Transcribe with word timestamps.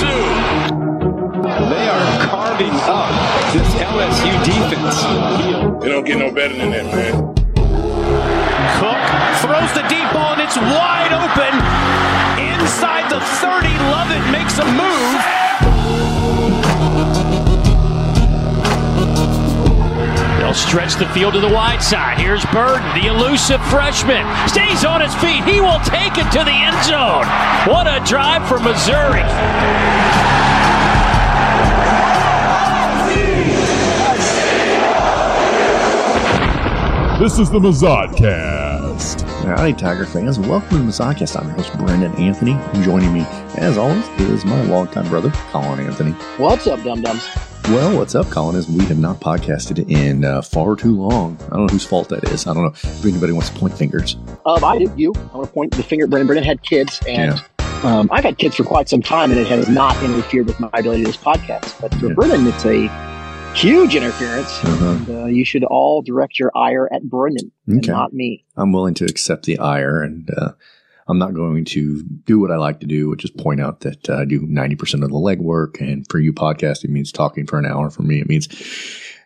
Mizzou. 0.00 0.70
They 1.68 1.88
are 1.88 2.26
carving 2.26 2.72
up 2.72 3.52
this 3.52 3.68
LSU 3.74 4.32
defense. 4.44 5.84
It 5.84 5.88
don't 5.88 6.04
get 6.04 6.18
no 6.18 6.32
better 6.32 6.56
than 6.56 6.70
that, 6.70 6.86
man. 6.86 7.34
Cook 8.80 9.04
throws 9.42 9.72
the 9.74 9.86
deep 9.88 10.10
ball 10.12 10.32
and 10.32 10.40
it's 10.40 10.56
wide 10.56 11.12
open. 11.12 11.54
Inside 12.40 13.10
the 13.10 13.20
30, 13.20 13.68
Lovett 13.92 14.32
makes 14.32 14.58
a 14.58 14.64
move. 14.64 15.29
They'll 20.50 20.58
stretch 20.58 20.96
the 20.96 21.06
field 21.10 21.34
to 21.34 21.40
the 21.40 21.46
wide 21.46 21.80
side. 21.80 22.18
Here's 22.18 22.44
Burden, 22.46 22.82
the 23.00 23.06
elusive 23.06 23.64
freshman. 23.66 24.26
Stays 24.48 24.84
on 24.84 25.00
his 25.00 25.14
feet. 25.14 25.44
He 25.44 25.60
will 25.60 25.78
take 25.84 26.18
it 26.18 26.28
to 26.32 26.42
the 26.42 26.50
end 26.50 26.74
zone. 26.84 27.24
What 27.72 27.86
a 27.86 28.04
drive 28.04 28.48
for 28.48 28.58
Missouri. 28.58 29.22
This 37.20 37.38
is 37.38 37.48
the 37.48 37.60
Mizzodcast. 37.60 39.22
Howdy, 39.44 39.74
Tiger 39.74 40.04
fans. 40.04 40.40
Welcome 40.40 40.68
to 40.68 40.78
the 40.78 40.82
Mizzodcast. 40.82 41.40
I'm 41.40 41.46
your 41.46 41.58
host, 41.58 41.78
Brendan 41.78 42.12
Anthony. 42.16 42.58
Joining 42.82 43.12
me, 43.14 43.20
as 43.54 43.78
always, 43.78 44.04
is 44.18 44.44
my 44.44 44.60
longtime 44.62 45.08
brother, 45.10 45.30
Colin 45.52 45.78
Anthony. 45.78 46.10
What's 46.38 46.66
up, 46.66 46.82
dum 46.82 47.02
dums? 47.02 47.24
Well, 47.64 47.96
what's 47.96 48.16
up, 48.16 48.28
Colin? 48.30 48.56
Is 48.56 48.68
we 48.68 48.84
have 48.86 48.98
not 48.98 49.20
podcasted 49.20 49.88
in 49.88 50.24
uh, 50.24 50.42
far 50.42 50.74
too 50.74 50.96
long. 50.96 51.36
I 51.46 51.50
don't 51.56 51.66
know 51.66 51.72
whose 51.72 51.86
fault 51.86 52.08
that 52.08 52.24
is. 52.24 52.46
I 52.48 52.52
don't 52.54 52.64
know 52.64 52.70
if 52.70 53.04
anybody 53.04 53.32
wants 53.32 53.48
to 53.50 53.58
point 53.58 53.74
fingers. 53.78 54.16
Um, 54.44 54.64
I 54.64 54.76
did 54.78 54.90
you. 54.98 55.12
I 55.32 55.36
want 55.36 55.46
to 55.46 55.52
point 55.52 55.76
the 55.76 55.84
finger 55.84 56.04
at 56.04 56.10
Brendan. 56.10 56.26
Brendan 56.26 56.44
had 56.44 56.62
kids, 56.62 57.00
and 57.06 57.40
um, 57.84 58.08
I've 58.10 58.24
had 58.24 58.38
kids 58.38 58.56
for 58.56 58.64
quite 58.64 58.88
some 58.88 59.02
time, 59.02 59.30
and 59.30 59.38
it 59.38 59.46
has 59.46 59.68
not 59.68 60.02
interfered 60.02 60.46
with 60.46 60.58
my 60.58 60.68
ability 60.72 61.02
to 61.02 61.06
do 61.06 61.12
this 61.12 61.16
podcast. 61.16 61.80
But 61.80 61.94
for 61.94 62.08
Yeah. 62.08 62.14
Brendan, 62.14 62.46
it's 62.48 62.64
a 62.64 62.88
huge 63.54 63.94
interference, 63.94 64.48
Uh-huh. 64.64 64.86
and 64.90 65.08
uh, 65.10 65.24
you 65.26 65.44
should 65.44 65.62
all 65.62 66.02
direct 66.02 66.40
your 66.40 66.50
ire 66.56 66.88
at 66.92 67.04
Brendan 67.04 67.52
and 67.68 67.86
not 67.86 68.12
me. 68.12 68.44
I'm 68.56 68.72
willing 68.72 68.94
to 68.94 69.04
accept 69.04 69.44
the 69.44 69.60
ire, 69.60 70.02
and 70.02 70.28
uh, 70.36 70.52
I'm 71.10 71.18
not 71.18 71.34
going 71.34 71.64
to 71.66 72.02
do 72.24 72.38
what 72.40 72.50
I 72.50 72.56
like 72.56 72.80
to 72.80 72.86
do, 72.86 73.08
which 73.08 73.24
is 73.24 73.30
point 73.30 73.60
out 73.60 73.80
that 73.80 74.08
uh, 74.08 74.16
I 74.18 74.24
do 74.24 74.40
90% 74.46 74.80
of 75.02 75.10
the 75.10 75.16
legwork. 75.16 75.80
And 75.80 76.06
for 76.08 76.18
you, 76.18 76.32
podcasting 76.32 76.88
means 76.90 77.12
talking 77.12 77.46
for 77.46 77.58
an 77.58 77.66
hour. 77.66 77.90
For 77.90 78.02
me, 78.02 78.20
it 78.20 78.28
means 78.28 78.48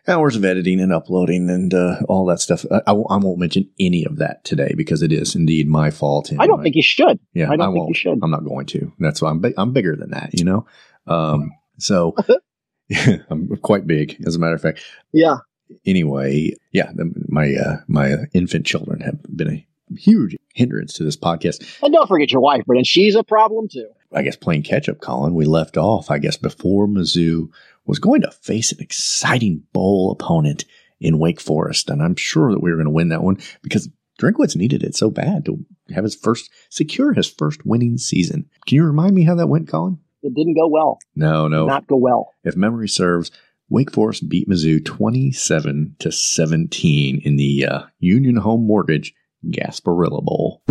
hours 0.07 0.35
of 0.35 0.43
editing 0.45 0.79
and 0.81 0.91
uploading 0.93 1.49
and 1.49 1.73
uh, 1.73 1.97
all 2.09 2.25
that 2.25 2.39
stuff. 2.39 2.65
I, 2.71 2.81
I 2.87 2.91
won't- 2.91 3.07
I 3.11 3.17
won't 3.17 3.39
mention 3.39 3.69
any 3.79 4.03
of 4.05 4.17
that 4.17 4.43
today 4.43 4.73
because 4.75 5.01
it 5.01 5.11
is 5.11 5.35
indeed 5.35 5.67
my 5.67 5.91
fault. 5.91 6.31
I 6.37 6.45
don't 6.47 6.57
my- 6.57 6.63
think 6.63 6.75
you 6.75 6.83
should. 6.83 7.19
Yeah, 7.33 7.45
I 7.51 7.55
don't 7.55 7.67
think 7.69 7.77
won't. 7.77 7.89
you 7.89 7.95
should. 7.95 8.19
I'm 8.21 8.31
not 8.31 8.43
going 8.45 8.65
to. 8.67 8.91
That's 8.99 9.21
why 9.21 9.29
I'm 9.29 9.39
big, 9.39 9.53
I'm 9.57 9.71
bigger 9.73 9.95
than 9.95 10.11
that, 10.11 10.31
you 10.33 10.43
know. 10.43 10.65
Um, 11.07 11.51
so 11.79 12.15
I'm 13.29 13.57
quite 13.61 13.87
big, 13.87 14.21
as 14.25 14.35
a 14.35 14.39
matter 14.39 14.55
of 14.55 14.61
fact. 14.61 14.81
Yeah. 15.11 15.37
Anyway, 15.85 16.51
yeah, 16.71 16.91
my 17.27 17.53
uh, 17.55 17.77
my 17.87 18.15
infant 18.33 18.67
children 18.67 19.01
have 19.01 19.17
been 19.35 19.49
a 19.49 19.67
huge 19.95 20.35
hindrance 20.53 20.93
to 20.93 21.03
this 21.03 21.17
podcast. 21.17 21.65
And 21.83 21.93
don't 21.93 22.07
forget 22.07 22.31
your 22.31 22.41
wife, 22.41 22.65
Brendan. 22.65 22.85
She's 22.85 23.15
a 23.15 23.23
problem 23.23 23.67
too. 23.71 23.89
I 24.13 24.21
guess 24.21 24.35
playing 24.35 24.63
catch 24.63 24.87
up, 24.87 25.01
Colin. 25.01 25.35
We 25.35 25.45
left 25.45 25.77
off, 25.77 26.09
I 26.09 26.19
guess, 26.19 26.37
before 26.37 26.87
Mizzou 26.87 27.49
was 27.85 27.99
going 27.99 28.21
to 28.21 28.31
face 28.31 28.71
an 28.71 28.79
exciting 28.79 29.63
bowl 29.73 30.11
opponent 30.11 30.65
in 30.99 31.19
Wake 31.19 31.41
Forest, 31.41 31.89
and 31.89 32.01
I'm 32.01 32.15
sure 32.15 32.51
that 32.51 32.63
we 32.63 32.71
were 32.71 32.77
going 32.77 32.85
to 32.85 32.91
win 32.91 33.09
that 33.09 33.23
one 33.23 33.37
because 33.61 33.89
Drinkwitz 34.19 34.55
needed 34.55 34.83
it 34.83 34.95
so 34.95 35.09
bad 35.09 35.45
to 35.45 35.65
have 35.93 36.05
his 36.05 36.15
first 36.15 36.49
secure 36.69 37.13
his 37.13 37.29
first 37.29 37.65
winning 37.65 37.97
season. 37.97 38.49
Can 38.65 38.77
you 38.77 38.85
remind 38.85 39.13
me 39.15 39.23
how 39.23 39.35
that 39.35 39.49
went, 39.49 39.67
Colin? 39.67 39.99
It 40.23 40.33
didn't 40.33 40.55
go 40.55 40.67
well. 40.67 40.97
No, 41.15 41.47
no. 41.47 41.65
Not 41.67 41.87
go 41.87 41.97
well. 41.97 42.33
If 42.43 42.55
memory 42.55 42.87
serves, 42.87 43.29
Wake 43.69 43.91
Forest 43.91 44.29
beat 44.29 44.47
Mizzou 44.47 44.83
27 44.83 45.97
to 45.99 46.11
17 46.11 47.21
in 47.23 47.35
the 47.35 47.65
uh, 47.65 47.81
Union 47.99 48.37
Home 48.37 48.65
Mortgage 48.65 49.13
Gasparilla 49.49 50.23
Bowl. 50.23 50.61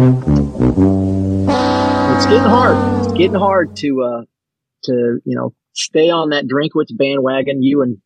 It's 2.17 2.27
getting 2.27 2.43
hard. 2.43 3.05
It's 3.05 3.13
getting 3.13 3.35
hard 3.35 3.77
to 3.77 4.03
uh 4.03 4.23
to 4.85 5.21
you 5.25 5.37
know 5.37 5.55
stay 5.75 6.11
on 6.11 6.31
that 6.31 6.47
Drinkwitz 6.47 6.97
bandwagon. 6.97 7.63
You 7.63 7.83
and 7.83 7.99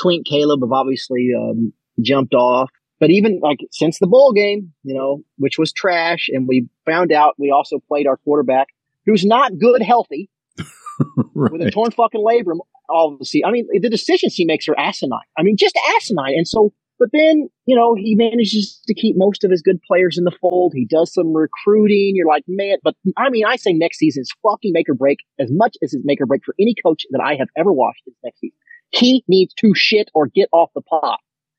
Twink 0.00 0.26
Caleb 0.26 0.60
have 0.62 0.72
obviously 0.72 1.30
um, 1.38 1.72
jumped 2.00 2.34
off, 2.34 2.70
but 3.00 3.10
even 3.10 3.40
like 3.42 3.58
since 3.70 3.98
the 3.98 4.06
bowl 4.06 4.32
game, 4.32 4.72
you 4.82 4.94
know, 4.94 5.22
which 5.38 5.58
was 5.58 5.72
trash, 5.72 6.28
and 6.30 6.48
we 6.48 6.68
found 6.84 7.12
out 7.12 7.34
we 7.38 7.50
also 7.50 7.78
played 7.88 8.06
our 8.06 8.16
quarterback 8.18 8.68
who's 9.06 9.24
not 9.24 9.58
good 9.58 9.82
healthy 9.82 10.30
with 11.34 11.62
a 11.62 11.70
torn 11.70 11.90
fucking 11.90 12.24
labrum. 12.24 12.58
All 12.88 13.12
of 13.12 13.18
the 13.18 13.24
se- 13.24 13.42
I 13.46 13.50
mean, 13.50 13.66
the 13.80 13.88
decisions 13.88 14.34
he 14.34 14.44
makes 14.44 14.68
are 14.68 14.78
asinine. 14.78 15.20
I 15.38 15.42
mean, 15.42 15.56
just 15.56 15.78
asinine. 15.96 16.34
And 16.36 16.46
so, 16.46 16.72
but 16.98 17.08
then 17.12 17.48
you 17.66 17.76
know 17.76 17.94
he 17.94 18.14
manages 18.14 18.80
to 18.86 18.94
keep 18.94 19.16
most 19.16 19.44
of 19.44 19.50
his 19.50 19.62
good 19.62 19.80
players 19.82 20.18
in 20.18 20.24
the 20.24 20.36
fold. 20.40 20.72
He 20.74 20.86
does 20.86 21.12
some 21.12 21.32
recruiting. 21.32 22.12
You're 22.14 22.28
like, 22.28 22.44
man, 22.46 22.78
but 22.82 22.94
I 23.16 23.30
mean, 23.30 23.44
I 23.46 23.56
say 23.56 23.72
next 23.72 23.98
season 23.98 24.22
is 24.22 24.32
fucking 24.42 24.72
make 24.72 24.88
or 24.88 24.94
break 24.94 25.18
as 25.38 25.50
much 25.50 25.76
as 25.82 25.94
it's 25.94 26.04
make 26.04 26.20
or 26.20 26.26
break 26.26 26.44
for 26.44 26.54
any 26.58 26.74
coach 26.74 27.04
that 27.10 27.20
I 27.20 27.36
have 27.36 27.48
ever 27.56 27.72
watched 27.72 28.02
this 28.06 28.14
next 28.22 28.40
season. 28.40 28.56
He 28.90 29.24
needs 29.28 29.54
to 29.54 29.74
shit 29.74 30.10
or 30.14 30.28
get 30.28 30.48
off 30.52 30.70
the 30.74 30.82
pot. 30.82 31.18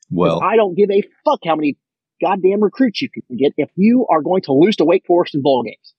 Well, 0.09 0.41
I 0.43 0.55
don't 0.55 0.75
give 0.75 0.89
a 0.91 1.03
fuck 1.25 1.39
how 1.45 1.55
many 1.55 1.77
goddamn 2.21 2.61
recruits 2.61 3.01
you 3.01 3.09
can 3.09 3.23
get 3.37 3.53
if 3.57 3.69
you 3.75 4.05
are 4.09 4.21
going 4.21 4.41
to 4.43 4.53
lose 4.53 4.75
to 4.77 4.85
Wake 4.85 5.05
Forest 5.05 5.35
in 5.35 5.41
bowl 5.41 5.63
games. 5.63 5.93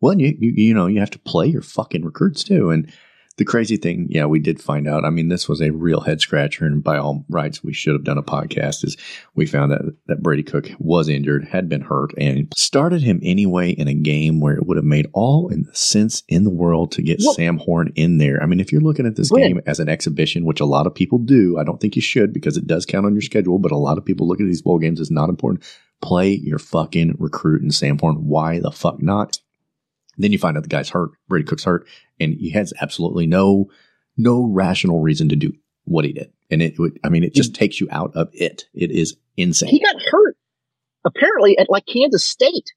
Well, 0.00 0.18
you, 0.18 0.36
you 0.38 0.52
you 0.56 0.74
know 0.74 0.86
you 0.86 1.00
have 1.00 1.10
to 1.10 1.18
play 1.18 1.46
your 1.46 1.62
fucking 1.62 2.04
recruits 2.04 2.44
too. 2.44 2.70
And 2.70 2.92
the 3.40 3.46
crazy 3.46 3.78
thing, 3.78 4.06
yeah, 4.10 4.26
we 4.26 4.38
did 4.38 4.60
find 4.60 4.86
out. 4.86 5.06
I 5.06 5.08
mean, 5.08 5.28
this 5.28 5.48
was 5.48 5.62
a 5.62 5.70
real 5.70 6.02
head 6.02 6.20
scratcher, 6.20 6.66
and 6.66 6.84
by 6.84 6.98
all 6.98 7.24
rights, 7.30 7.64
we 7.64 7.72
should 7.72 7.94
have 7.94 8.04
done 8.04 8.18
a 8.18 8.22
podcast. 8.22 8.84
Is 8.84 8.98
we 9.34 9.46
found 9.46 9.72
that 9.72 9.94
that 10.08 10.22
Brady 10.22 10.42
Cook 10.42 10.70
was 10.78 11.08
injured, 11.08 11.48
had 11.48 11.66
been 11.66 11.80
hurt, 11.80 12.12
and 12.18 12.52
started 12.54 13.00
him 13.00 13.18
anyway 13.22 13.70
in 13.70 13.88
a 13.88 13.94
game 13.94 14.40
where 14.40 14.54
it 14.54 14.66
would 14.66 14.76
have 14.76 14.84
made 14.84 15.08
all 15.14 15.48
in 15.48 15.62
the 15.62 15.74
sense 15.74 16.22
in 16.28 16.44
the 16.44 16.50
world 16.50 16.92
to 16.92 17.02
get 17.02 17.18
Well- 17.24 17.32
Sam 17.32 17.56
Horn 17.56 17.94
in 17.96 18.18
there. 18.18 18.42
I 18.42 18.46
mean, 18.46 18.60
if 18.60 18.72
you're 18.72 18.82
looking 18.82 19.06
at 19.06 19.16
this 19.16 19.30
game 19.30 19.62
as 19.64 19.80
an 19.80 19.88
exhibition, 19.88 20.44
which 20.44 20.60
a 20.60 20.66
lot 20.66 20.86
of 20.86 20.94
people 20.94 21.16
do, 21.18 21.56
I 21.56 21.64
don't 21.64 21.80
think 21.80 21.96
you 21.96 22.02
should 22.02 22.34
because 22.34 22.58
it 22.58 22.66
does 22.66 22.84
count 22.84 23.06
on 23.06 23.14
your 23.14 23.22
schedule. 23.22 23.58
But 23.58 23.72
a 23.72 23.78
lot 23.78 23.96
of 23.96 24.04
people 24.04 24.28
look 24.28 24.42
at 24.42 24.46
these 24.46 24.60
bowl 24.60 24.78
games 24.78 25.00
as 25.00 25.10
not 25.10 25.30
important. 25.30 25.64
Play 26.02 26.32
your 26.34 26.58
fucking 26.58 27.16
recruit 27.18 27.62
and 27.62 27.74
Sam 27.74 27.96
Horn. 27.98 28.16
Why 28.16 28.60
the 28.60 28.70
fuck 28.70 29.02
not? 29.02 29.38
Then 30.20 30.32
you 30.32 30.38
find 30.38 30.56
out 30.56 30.62
the 30.62 30.68
guy's 30.68 30.90
hurt, 30.90 31.10
Brady 31.28 31.44
Cook's 31.46 31.64
hurt, 31.64 31.86
and 32.18 32.34
he 32.34 32.50
has 32.50 32.72
absolutely 32.80 33.26
no 33.26 33.70
no 34.16 34.44
rational 34.44 35.00
reason 35.00 35.28
to 35.30 35.36
do 35.36 35.52
what 35.84 36.04
he 36.04 36.12
did. 36.12 36.32
And 36.50 36.60
it 36.62 36.78
would, 36.78 36.98
I 37.04 37.08
mean, 37.08 37.24
it 37.24 37.32
just 37.34 37.54
takes 37.54 37.80
you 37.80 37.88
out 37.90 38.12
of 38.14 38.28
it. 38.32 38.64
It 38.74 38.90
is 38.90 39.16
insane. 39.36 39.70
He 39.70 39.80
got 39.80 39.96
hurt 40.10 40.36
apparently 41.04 41.56
at 41.58 41.70
like 41.70 41.84
Kansas 41.86 42.26
State. 42.26 42.72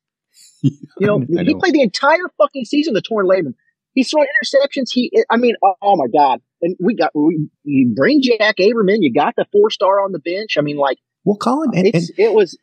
You 0.97 1.07
know, 1.07 1.19
he 1.19 1.55
played 1.55 1.73
the 1.73 1.81
entire 1.81 2.29
fucking 2.37 2.63
season, 2.63 2.93
the 2.93 3.01
torn 3.01 3.27
labrum. 3.27 3.55
He's 3.93 4.09
throwing 4.09 4.27
interceptions. 4.41 4.91
He, 4.93 5.11
I 5.29 5.35
mean, 5.35 5.55
oh, 5.61 5.73
oh 5.81 5.97
my 5.97 6.05
God. 6.07 6.39
And 6.61 6.77
we 6.79 6.95
got, 6.95 7.11
we, 7.13 7.49
you 7.65 7.93
bring 7.93 8.21
Jack 8.21 8.55
Aberman, 8.57 8.99
you 9.01 9.11
got 9.13 9.35
the 9.35 9.45
four 9.51 9.69
star 9.69 9.99
on 10.01 10.13
the 10.13 10.19
bench. 10.19 10.55
I 10.57 10.61
mean, 10.61 10.77
like, 10.77 10.99
Well, 11.25 11.35
Colin, 11.35 11.71
and, 11.75 11.87
and 11.93 12.03
it 12.17 12.33
was, 12.33 12.57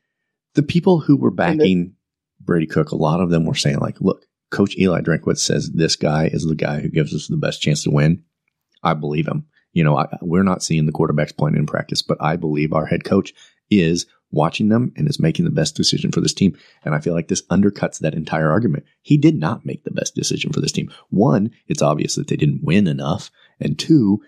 the 0.55 0.63
people 0.63 1.01
who 1.01 1.17
were 1.17 1.29
And 1.29 1.37
the- 1.37 1.59
backing 1.59 1.95
Brady 2.41 2.67
Cook, 2.67 2.93
a 2.93 2.97
lot 2.97 3.21
of 3.21 3.29
them 3.29 3.45
were 3.45 3.55
saying, 3.55 3.79
like, 3.81 4.01
look, 4.01 4.25
Coach 4.51 4.77
Eli 4.77 5.01
Drinkwitz 5.01 5.39
says 5.39 5.71
this 5.71 5.97
guy 5.97 6.27
is 6.27 6.45
the 6.45 6.55
guy 6.55 6.81
who 6.81 6.89
gives 6.89 7.15
us 7.15 7.29
the 7.29 7.37
best 7.37 7.63
chance 7.63 7.85
to 7.85 7.91
win. 7.91 8.25
I 8.83 8.95
believe 8.95 9.27
him. 9.27 9.47
You 9.73 9.85
know, 9.85 9.97
I, 9.97 10.09
we're 10.21 10.43
not 10.43 10.63
seeing 10.63 10.87
the 10.87 10.93
quarterbacks 10.93 11.37
playing 11.37 11.57
in 11.57 11.67
practice, 11.67 12.03
but 12.03 12.19
I 12.21 12.37
believe 12.37 12.73
our 12.73 12.87
head 12.87 13.05
coach 13.05 13.33
is 13.71 14.07
watching 14.33 14.69
them 14.69 14.93
and 14.97 15.09
is 15.09 15.21
making 15.21 15.45
the 15.45 15.51
best 15.51 15.77
decision 15.77 16.13
for 16.13 16.21
this 16.21 16.35
team. 16.35 16.57
And 16.85 16.95
I 16.95 17.01
feel 17.01 17.15
like 17.15 17.29
this 17.29 17.43
undercuts 17.47 17.99
that 17.99 18.15
entire 18.15 18.51
argument. 18.51 18.85
He 19.03 19.17
did 19.17 19.37
not 19.37 19.67
make 19.67 19.85
the 19.85 19.91
best 19.91 20.15
decision 20.15 20.53
for 20.53 20.61
this 20.61 20.73
team. 20.73 20.91
One, 21.11 21.51
it's 21.67 21.83
obvious 21.83 22.15
that 22.15 22.29
they 22.29 22.37
didn't 22.37 22.65
win 22.65 22.87
enough. 22.87 23.31
And 23.61 23.79
two, 23.79 24.21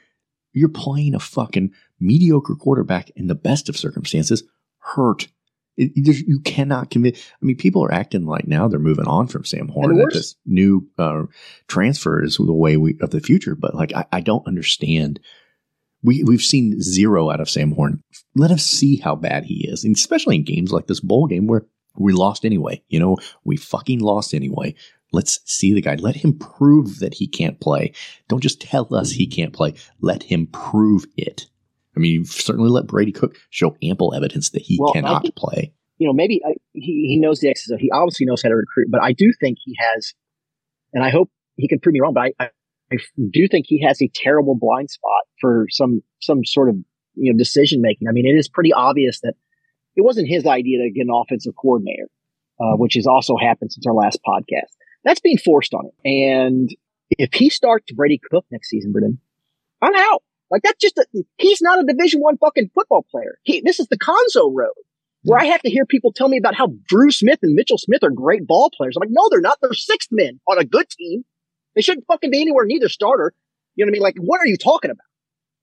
you're 0.53 0.69
playing 0.69 1.15
a 1.15 1.21
fucking 1.21 1.73
mediocre 1.99 2.55
quarterback 2.55 3.11
in 3.11 3.27
the 3.27 3.35
best 3.35 3.69
of 3.69 3.77
circumstances 3.77 4.43
hurt. 4.79 5.29
It, 5.77 5.93
there's- 6.05 6.21
you 6.23 6.41
cannot 6.41 6.91
convince. 6.91 7.19
I 7.19 7.45
mean, 7.45 7.57
people 7.57 7.85
are 7.85 7.93
acting 7.93 8.27
like 8.27 8.47
now 8.47 8.69
they're 8.69 8.79
moving 8.79 9.07
on 9.07 9.27
from 9.29 9.45
Sam 9.45 9.69
Horn. 9.69 9.91
That 9.97 10.03
this 10.15 10.35
new 10.45 10.89
uh, 10.99 11.23
transfer 11.69 12.23
is 12.23 12.37
the 12.37 12.53
way 12.53 12.77
we 12.77 12.97
of 13.01 13.11
the 13.11 13.21
future. 13.21 13.55
But 13.55 13.75
like, 13.75 13.93
I, 13.95 14.05
I 14.13 14.21
don't 14.21 14.47
understand. 14.47 15.21
We 16.03 16.25
we've 16.25 16.43
seen 16.43 16.81
zero 16.83 17.31
out 17.31 17.41
of 17.41 17.49
Sam 17.49 17.73
Horn. 17.73 18.03
Let 18.35 18.51
us 18.51 18.65
see 18.65 18.97
how 18.97 19.15
bad 19.15 19.45
he 19.45 19.67
is, 19.69 19.85
and 19.85 19.95
especially 19.97 20.37
in 20.37 20.45
games 20.45 20.73
like 20.73 20.89
this 20.89 21.01
bowl 21.01 21.27
game 21.27 21.47
where 21.47 21.65
we 21.97 22.13
lost 22.13 22.45
anyway. 22.45 22.83
You 22.89 23.01
know, 23.01 23.17
we 23.45 23.57
fucking 23.57 24.01
lost 24.01 24.35
anyway. 24.35 24.75
Let's 25.13 25.41
see 25.45 25.75
the 25.75 25.83
guy. 25.83 25.95
Let 25.97 26.17
him 26.17 26.39
prove 26.39 26.99
that 27.01 27.15
he 27.15 27.29
can't 27.29 27.61
play. 27.61 27.93
Don't 28.29 28.43
just 28.43 28.61
tell 28.63 28.95
us 28.95 29.11
he 29.11 29.27
can't 29.27 29.53
play. 29.53 29.75
Let 30.01 30.23
him 30.23 30.47
prove 30.49 31.05
it. 31.17 31.47
I 31.97 32.01
mean, 32.01 32.13
you've 32.13 32.29
certainly 32.29 32.71
let 32.71 32.87
Brady 32.87 33.13
Cook 33.13 33.37
show 33.51 33.77
ample 33.83 34.15
evidence 34.15 34.51
that 34.51 34.63
he 34.63 34.79
Well, 34.81 34.93
cannot 34.93 35.23
think- 35.23 35.37
play. 35.37 35.75
you 35.99 36.07
know, 36.07 36.13
maybe 36.13 36.41
I, 36.47 36.55
he, 36.73 37.07
he 37.09 37.19
knows 37.21 37.41
the 37.41 37.49
X's. 37.49 37.71
and 37.71 37.81
He 37.81 37.91
obviously 37.91 38.27
knows 38.27 38.43
how 38.43 38.49
to 38.49 38.57
recruit, 38.57 38.89
but 38.91 39.03
I 39.03 39.13
do 39.13 39.33
think 39.41 39.59
he 39.65 39.77
has, 39.79 40.15
and 40.93 41.05
I 41.05 41.11
hope 41.11 41.31
he 41.57 41.69
can 41.69 41.79
prove 41.81 41.93
me 41.93 42.01
wrong, 42.01 42.15
but 42.15 42.23
I, 42.25 42.45
I, 42.45 42.49
I 42.93 42.97
do 43.33 43.47
think 43.49 43.67
he 43.69 43.83
has 43.83 44.01
a 44.03 44.11
terrible 44.15 44.57
blind 44.59 44.91
spot 44.91 45.23
for 45.41 45.67
some, 45.71 46.03
some 46.21 46.45
sort 46.45 46.69
of, 46.71 46.77
you 47.15 47.33
know, 47.33 47.37
decision 47.39 47.81
making. 47.83 48.09
I 48.09 48.13
mean, 48.13 48.27
it 48.27 48.39
is 48.39 48.49
pretty 48.49 48.73
obvious 48.73 49.21
that 49.21 49.35
it 49.95 50.03
wasn't 50.03 50.29
his 50.29 50.47
idea 50.47 50.79
to 50.83 50.91
get 50.91 51.03
an 51.03 51.11
offensive 51.13 51.53
coordinator, 51.61 52.09
uh, 52.61 52.77
which 52.77 52.95
has 52.95 53.07
also 53.07 53.37
happened 53.37 53.71
since 53.73 53.87
our 53.87 53.93
last 53.95 54.19
podcast. 54.27 54.71
That's 55.05 55.21
being 55.21 55.37
forced 55.39 55.75
on 55.75 55.87
him. 55.87 55.93
And 56.05 56.71
if 57.11 57.35
he 57.35 57.51
starts 57.51 57.93
Brady 57.93 58.19
Cook 58.31 58.47
next 58.51 58.71
season, 58.71 58.93
Brendan, 58.93 59.19
I'm 59.83 59.95
out. 59.95 60.23
Like 60.53 60.63
that's 60.63 60.79
just 60.81 60.99
a, 60.99 61.07
he's 61.39 61.61
not 61.63 61.81
a 61.81 61.85
Division 61.85 62.21
One 62.21 62.37
fucking 62.39 62.71
football 62.75 63.05
player. 63.11 63.39
He 63.43 63.63
this 63.65 63.81
is 63.81 63.89
the 63.89 63.99
Cuonzo 63.99 64.53
road 64.55 64.75
where 65.25 65.41
I 65.41 65.47
have 65.47 65.63
to 65.63 65.71
hear 65.71 65.87
people 65.87 66.13
tell 66.13 66.29
me 66.29 66.37
about 66.39 66.55
how 66.55 66.69
Dru 66.87 67.11
Smith 67.11 67.39
and 67.43 67.55
Mitchell 67.55 67.79
Smith 67.79 68.03
are 68.03 68.11
great 68.11 68.47
ball 68.47 68.71
players. 68.77 68.97
I'm 68.97 69.01
like, 69.01 69.11
no, 69.11 69.29
they're 69.31 69.41
not. 69.41 69.59
They're 69.63 69.73
sixth 69.73 70.09
men 70.13 70.41
on 70.49 70.59
a 70.59 70.65
good 70.65 70.89
team. 70.91 71.25
They 71.75 71.81
shouldn't 71.81 72.07
fucking 72.07 72.31
be 72.31 72.41
anywhere 72.41 72.67
near 72.67 72.81
their 72.81 72.89
starter. 72.89 73.33
You 73.75 73.85
know 73.85 73.91
what 73.91 73.93
I 73.93 73.95
mean? 73.95 74.03
Like, 74.03 74.17
what 74.19 74.41
are 74.41 74.47
you 74.47 74.57
talking 74.59 74.91
about? 74.91 75.07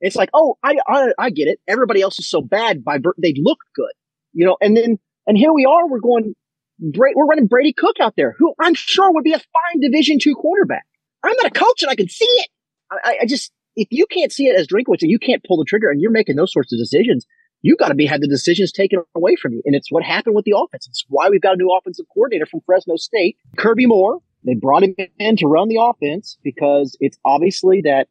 It's 0.01 0.15
like, 0.15 0.29
oh, 0.33 0.57
I, 0.63 0.77
I, 0.87 1.11
I 1.19 1.29
get 1.29 1.49
it. 1.49 1.59
Everybody 1.67 2.01
else 2.01 2.19
is 2.19 2.29
so 2.29 2.41
bad 2.41 2.83
by, 2.83 2.99
they 3.21 3.33
look 3.37 3.59
good, 3.75 3.91
you 4.33 4.45
know, 4.45 4.57
and 4.61 4.75
then, 4.75 4.97
and 5.27 5.37
here 5.37 5.51
we 5.53 5.65
are, 5.65 5.87
we're 5.89 5.99
going, 5.99 6.33
Bra- 6.79 7.11
we're 7.13 7.25
running 7.25 7.47
Brady 7.47 7.73
Cook 7.73 7.97
out 8.01 8.13
there, 8.15 8.33
who 8.39 8.53
I'm 8.59 8.73
sure 8.73 9.11
would 9.13 9.25
be 9.25 9.33
a 9.33 9.39
fine 9.39 9.81
Division 9.81 10.17
two 10.19 10.35
quarterback. 10.35 10.85
I'm 11.21 11.35
not 11.35 11.47
a 11.47 11.51
coach 11.51 11.81
and 11.83 11.91
I 11.91 11.95
can 11.95 12.07
see 12.07 12.25
it. 12.25 12.47
I- 12.91 13.17
I 13.21 13.25
just, 13.25 13.51
if 13.79 13.87
you 13.91 14.05
can't 14.07 14.31
see 14.31 14.47
it 14.47 14.59
as 14.59 14.67
and 14.69 15.09
you 15.09 15.19
can't 15.19 15.43
pull 15.47 15.57
the 15.57 15.65
trigger 15.65 15.89
and 15.89 16.01
you're 16.01 16.11
making 16.11 16.35
those 16.35 16.51
sorts 16.51 16.73
of 16.73 16.79
decisions, 16.79 17.25
you 17.61 17.77
got 17.77 17.87
to 17.87 17.95
be 17.95 18.05
had 18.05 18.21
the 18.21 18.27
decisions 18.27 18.71
taken 18.73 19.01
away 19.15 19.35
from 19.41 19.53
you. 19.53 19.61
And 19.65 19.73
it's 19.73 19.89
what 19.89 20.03
happened 20.03 20.35
with 20.35 20.45
the 20.45 20.55
offense. 20.55 20.85
It's 20.87 21.05
why 21.07 21.29
we've 21.29 21.41
got 21.41 21.53
a 21.53 21.57
new 21.57 21.73
offensive 21.73 22.05
coordinator 22.13 22.45
from 22.45 22.59
Fresno 22.65 22.97
State, 22.97 23.37
Kirby 23.57 23.85
Moore. 23.85 24.19
They 24.45 24.53
brought 24.53 24.83
him 24.83 24.95
in 25.17 25.37
to 25.37 25.47
run 25.47 25.69
the 25.69 25.79
offense 25.81 26.37
because 26.43 26.97
it's 26.99 27.17
obviously 27.25 27.81
that 27.81 28.07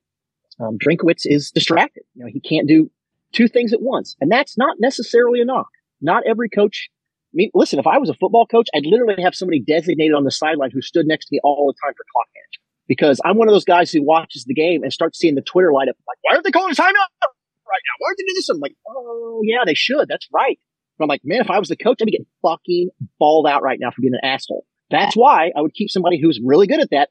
um, 0.58 0.78
Drinkwitz 0.78 1.22
is 1.24 1.50
distracted. 1.50 2.04
You 2.14 2.24
know, 2.24 2.30
he 2.32 2.40
can't 2.40 2.66
do 2.66 2.90
two 3.32 3.48
things 3.48 3.72
at 3.72 3.80
once, 3.80 4.16
and 4.20 4.30
that's 4.30 4.56
not 4.58 4.76
necessarily 4.80 5.40
a 5.40 5.44
knock. 5.44 5.68
Not 6.00 6.24
every 6.26 6.48
coach. 6.48 6.88
I 7.32 7.34
mean, 7.34 7.50
listen, 7.54 7.78
if 7.78 7.86
I 7.86 7.98
was 7.98 8.10
a 8.10 8.14
football 8.14 8.46
coach, 8.46 8.68
I'd 8.74 8.86
literally 8.86 9.22
have 9.22 9.34
somebody 9.34 9.60
designated 9.60 10.14
on 10.14 10.24
the 10.24 10.30
sideline 10.30 10.70
who 10.70 10.80
stood 10.82 11.06
next 11.06 11.26
to 11.26 11.34
me 11.34 11.40
all 11.44 11.66
the 11.66 11.78
time 11.82 11.94
for 11.94 12.04
clock 12.12 12.28
management 12.34 12.67
because 12.88 13.20
I'm 13.24 13.36
one 13.36 13.48
of 13.48 13.54
those 13.54 13.64
guys 13.64 13.92
who 13.92 14.02
watches 14.02 14.44
the 14.44 14.54
game 14.54 14.82
and 14.82 14.92
starts 14.92 15.18
seeing 15.18 15.34
the 15.34 15.42
Twitter 15.42 15.72
light 15.72 15.88
up 15.88 15.96
like, 16.08 16.18
why 16.22 16.32
aren't 16.32 16.44
they 16.44 16.50
calling 16.50 16.72
a 16.72 16.74
timeout 16.74 16.82
right 16.82 17.84
now? 17.84 17.94
Why 17.98 18.08
aren't 18.08 18.18
they 18.18 18.24
doing 18.24 18.34
this? 18.34 18.48
I'm 18.48 18.58
like, 18.58 18.74
oh 18.88 19.40
yeah, 19.44 19.64
they 19.64 19.74
should. 19.74 20.08
That's 20.08 20.26
right. 20.32 20.58
But 20.98 21.04
I'm 21.04 21.08
like, 21.08 21.20
man, 21.22 21.40
if 21.40 21.50
I 21.50 21.58
was 21.58 21.68
the 21.68 21.76
coach, 21.76 21.98
I'd 22.00 22.06
be 22.06 22.12
getting 22.12 22.26
fucking 22.42 22.88
balled 23.18 23.46
out 23.46 23.62
right 23.62 23.78
now 23.80 23.90
for 23.90 24.00
being 24.00 24.14
an 24.14 24.28
asshole. 24.28 24.64
That's 24.90 25.14
why 25.14 25.52
I 25.56 25.60
would 25.60 25.74
keep 25.74 25.90
somebody 25.90 26.20
who's 26.20 26.40
really 26.42 26.66
good 26.66 26.80
at 26.80 26.90
that 26.90 27.10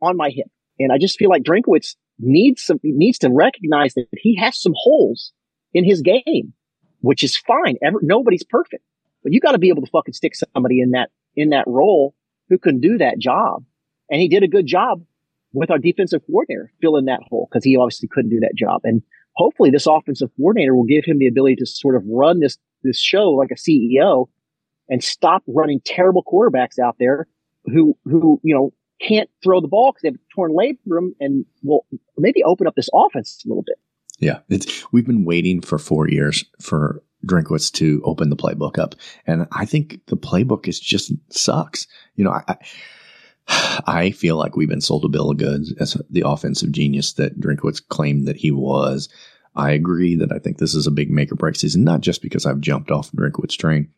on 0.00 0.16
my 0.16 0.30
hip. 0.30 0.46
And 0.78 0.92
I 0.92 0.98
just 0.98 1.18
feel 1.18 1.30
like 1.30 1.42
Drinkwitz 1.42 1.96
needs 2.18 2.62
some, 2.62 2.78
needs 2.82 3.18
to 3.20 3.30
recognize 3.30 3.94
that 3.94 4.06
he 4.12 4.36
has 4.36 4.60
some 4.60 4.74
holes 4.76 5.32
in 5.72 5.84
his 5.84 6.02
game, 6.02 6.52
which 7.00 7.24
is 7.24 7.36
fine. 7.36 7.76
Ever, 7.82 7.98
nobody's 8.02 8.44
perfect, 8.44 8.84
but 9.22 9.32
you 9.32 9.40
got 9.40 9.52
to 9.52 9.58
be 9.58 9.70
able 9.70 9.82
to 9.82 9.90
fucking 9.90 10.14
stick 10.14 10.34
somebody 10.34 10.80
in 10.80 10.90
that, 10.90 11.10
in 11.34 11.50
that 11.50 11.64
role 11.66 12.14
who 12.50 12.58
can 12.58 12.80
do 12.80 12.98
that 12.98 13.18
job. 13.18 13.64
And 14.10 14.20
he 14.20 14.28
did 14.28 14.42
a 14.42 14.48
good 14.48 14.66
job 14.66 15.02
with 15.54 15.70
our 15.70 15.78
defensive 15.78 16.20
coordinator 16.26 16.70
filling 16.82 17.06
that 17.06 17.20
hole 17.28 17.48
because 17.50 17.64
he 17.64 17.76
obviously 17.76 18.08
couldn't 18.08 18.30
do 18.30 18.40
that 18.40 18.54
job. 18.56 18.82
And 18.84 19.02
hopefully 19.34 19.70
this 19.70 19.86
offensive 19.86 20.30
coordinator 20.36 20.74
will 20.74 20.84
give 20.84 21.04
him 21.04 21.18
the 21.18 21.28
ability 21.28 21.56
to 21.56 21.66
sort 21.66 21.96
of 21.96 22.02
run 22.06 22.40
this, 22.40 22.58
this 22.82 23.00
show 23.00 23.30
like 23.30 23.50
a 23.50 23.54
CEO 23.54 24.26
and 24.88 25.02
stop 25.02 25.42
running 25.46 25.80
terrible 25.84 26.22
quarterbacks 26.22 26.78
out 26.78 26.96
there 26.98 27.26
who, 27.66 27.96
who, 28.04 28.40
you 28.42 28.54
know, 28.54 28.72
can't 29.00 29.30
throw 29.42 29.60
the 29.60 29.68
ball 29.68 29.92
because 29.92 30.02
they 30.02 30.08
have 30.08 30.18
torn 30.34 30.52
labrum 30.52 31.10
and 31.20 31.44
will 31.62 31.86
maybe 32.18 32.42
open 32.42 32.66
up 32.66 32.74
this 32.74 32.88
offense 32.92 33.42
a 33.44 33.48
little 33.48 33.64
bit. 33.64 33.76
Yeah, 34.18 34.40
it's 34.48 34.84
we've 34.92 35.06
been 35.06 35.24
waiting 35.24 35.60
for 35.60 35.78
four 35.78 36.08
years 36.08 36.44
for 36.60 37.02
Drinkwitz 37.26 37.72
to 37.72 38.00
open 38.04 38.30
the 38.30 38.36
playbook 38.36 38.78
up, 38.78 38.94
and 39.26 39.48
I 39.50 39.64
think 39.64 40.00
the 40.06 40.16
playbook 40.16 40.68
is 40.68 40.78
just 40.78 41.12
sucks. 41.30 41.86
You 42.14 42.24
know, 42.24 42.30
I. 42.30 42.42
I 42.48 42.56
I 43.48 44.12
feel 44.16 44.36
like 44.36 44.56
we've 44.56 44.68
been 44.68 44.80
sold 44.80 45.04
a 45.04 45.08
bill 45.08 45.30
of 45.30 45.36
goods 45.36 45.74
as 45.78 45.96
the 46.08 46.26
offensive 46.26 46.72
genius 46.72 47.12
that 47.14 47.40
Drinkwitz 47.40 47.86
claimed 47.86 48.26
that 48.26 48.36
he 48.36 48.50
was. 48.50 49.08
I 49.54 49.72
agree 49.72 50.16
that 50.16 50.32
I 50.32 50.38
think 50.38 50.58
this 50.58 50.74
is 50.74 50.86
a 50.86 50.90
big 50.90 51.10
make 51.10 51.30
or 51.30 51.36
break 51.36 51.56
season, 51.56 51.84
not 51.84 52.00
just 52.00 52.22
because 52.22 52.46
I've 52.46 52.60
jumped 52.60 52.90
off 52.90 53.12
Drinkwitz 53.12 53.56
train, 53.56 53.88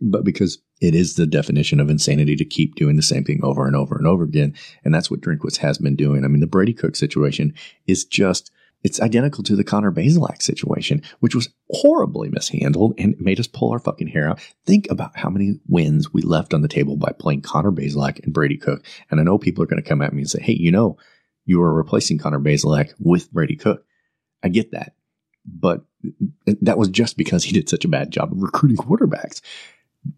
but 0.00 0.24
because 0.24 0.58
it 0.80 0.94
is 0.94 1.14
the 1.14 1.26
definition 1.26 1.80
of 1.80 1.90
insanity 1.90 2.36
to 2.36 2.44
keep 2.44 2.74
doing 2.74 2.96
the 2.96 3.02
same 3.02 3.24
thing 3.24 3.40
over 3.42 3.66
and 3.66 3.74
over 3.74 3.96
and 3.96 4.06
over 4.06 4.24
again. 4.24 4.54
And 4.84 4.94
that's 4.94 5.10
what 5.10 5.20
Drinkwitz 5.20 5.56
has 5.58 5.78
been 5.78 5.96
doing. 5.96 6.24
I 6.24 6.28
mean, 6.28 6.40
the 6.40 6.46
Brady 6.46 6.72
Cook 6.72 6.96
situation 6.96 7.54
is 7.86 8.04
just, 8.04 8.50
it's 8.82 9.00
identical 9.00 9.42
to 9.44 9.56
the 9.56 9.64
Connor 9.64 9.90
Bazelak 9.90 10.40
situation, 10.42 11.02
which 11.20 11.34
was 11.34 11.48
horribly 11.70 12.28
mishandled 12.28 12.94
and 12.98 13.16
made 13.18 13.40
us 13.40 13.46
pull 13.46 13.72
our 13.72 13.78
fucking 13.78 14.08
hair 14.08 14.28
out. 14.28 14.40
Think 14.64 14.88
about 14.90 15.16
how 15.16 15.30
many 15.30 15.60
wins 15.66 16.12
we 16.12 16.22
left 16.22 16.54
on 16.54 16.62
the 16.62 16.68
table 16.68 16.96
by 16.96 17.12
playing 17.18 17.42
Connor 17.42 17.72
Bazelak 17.72 18.22
and 18.24 18.32
Brady 18.32 18.56
Cook. 18.56 18.84
And 19.10 19.20
I 19.20 19.24
know 19.24 19.38
people 19.38 19.64
are 19.64 19.66
going 19.66 19.82
to 19.82 19.88
come 19.88 20.02
at 20.02 20.12
me 20.12 20.20
and 20.20 20.30
say, 20.30 20.40
hey, 20.40 20.54
you 20.54 20.70
know, 20.70 20.96
you 21.44 21.58
were 21.58 21.72
replacing 21.72 22.18
Connor 22.18 22.40
Bazelak 22.40 22.92
with 22.98 23.32
Brady 23.32 23.56
Cook. 23.56 23.84
I 24.42 24.48
get 24.48 24.72
that. 24.72 24.94
But 25.44 25.84
that 26.44 26.78
was 26.78 26.88
just 26.88 27.16
because 27.16 27.44
he 27.44 27.52
did 27.52 27.68
such 27.68 27.84
a 27.84 27.88
bad 27.88 28.10
job 28.10 28.32
of 28.32 28.42
recruiting 28.42 28.76
quarterbacks. 28.76 29.40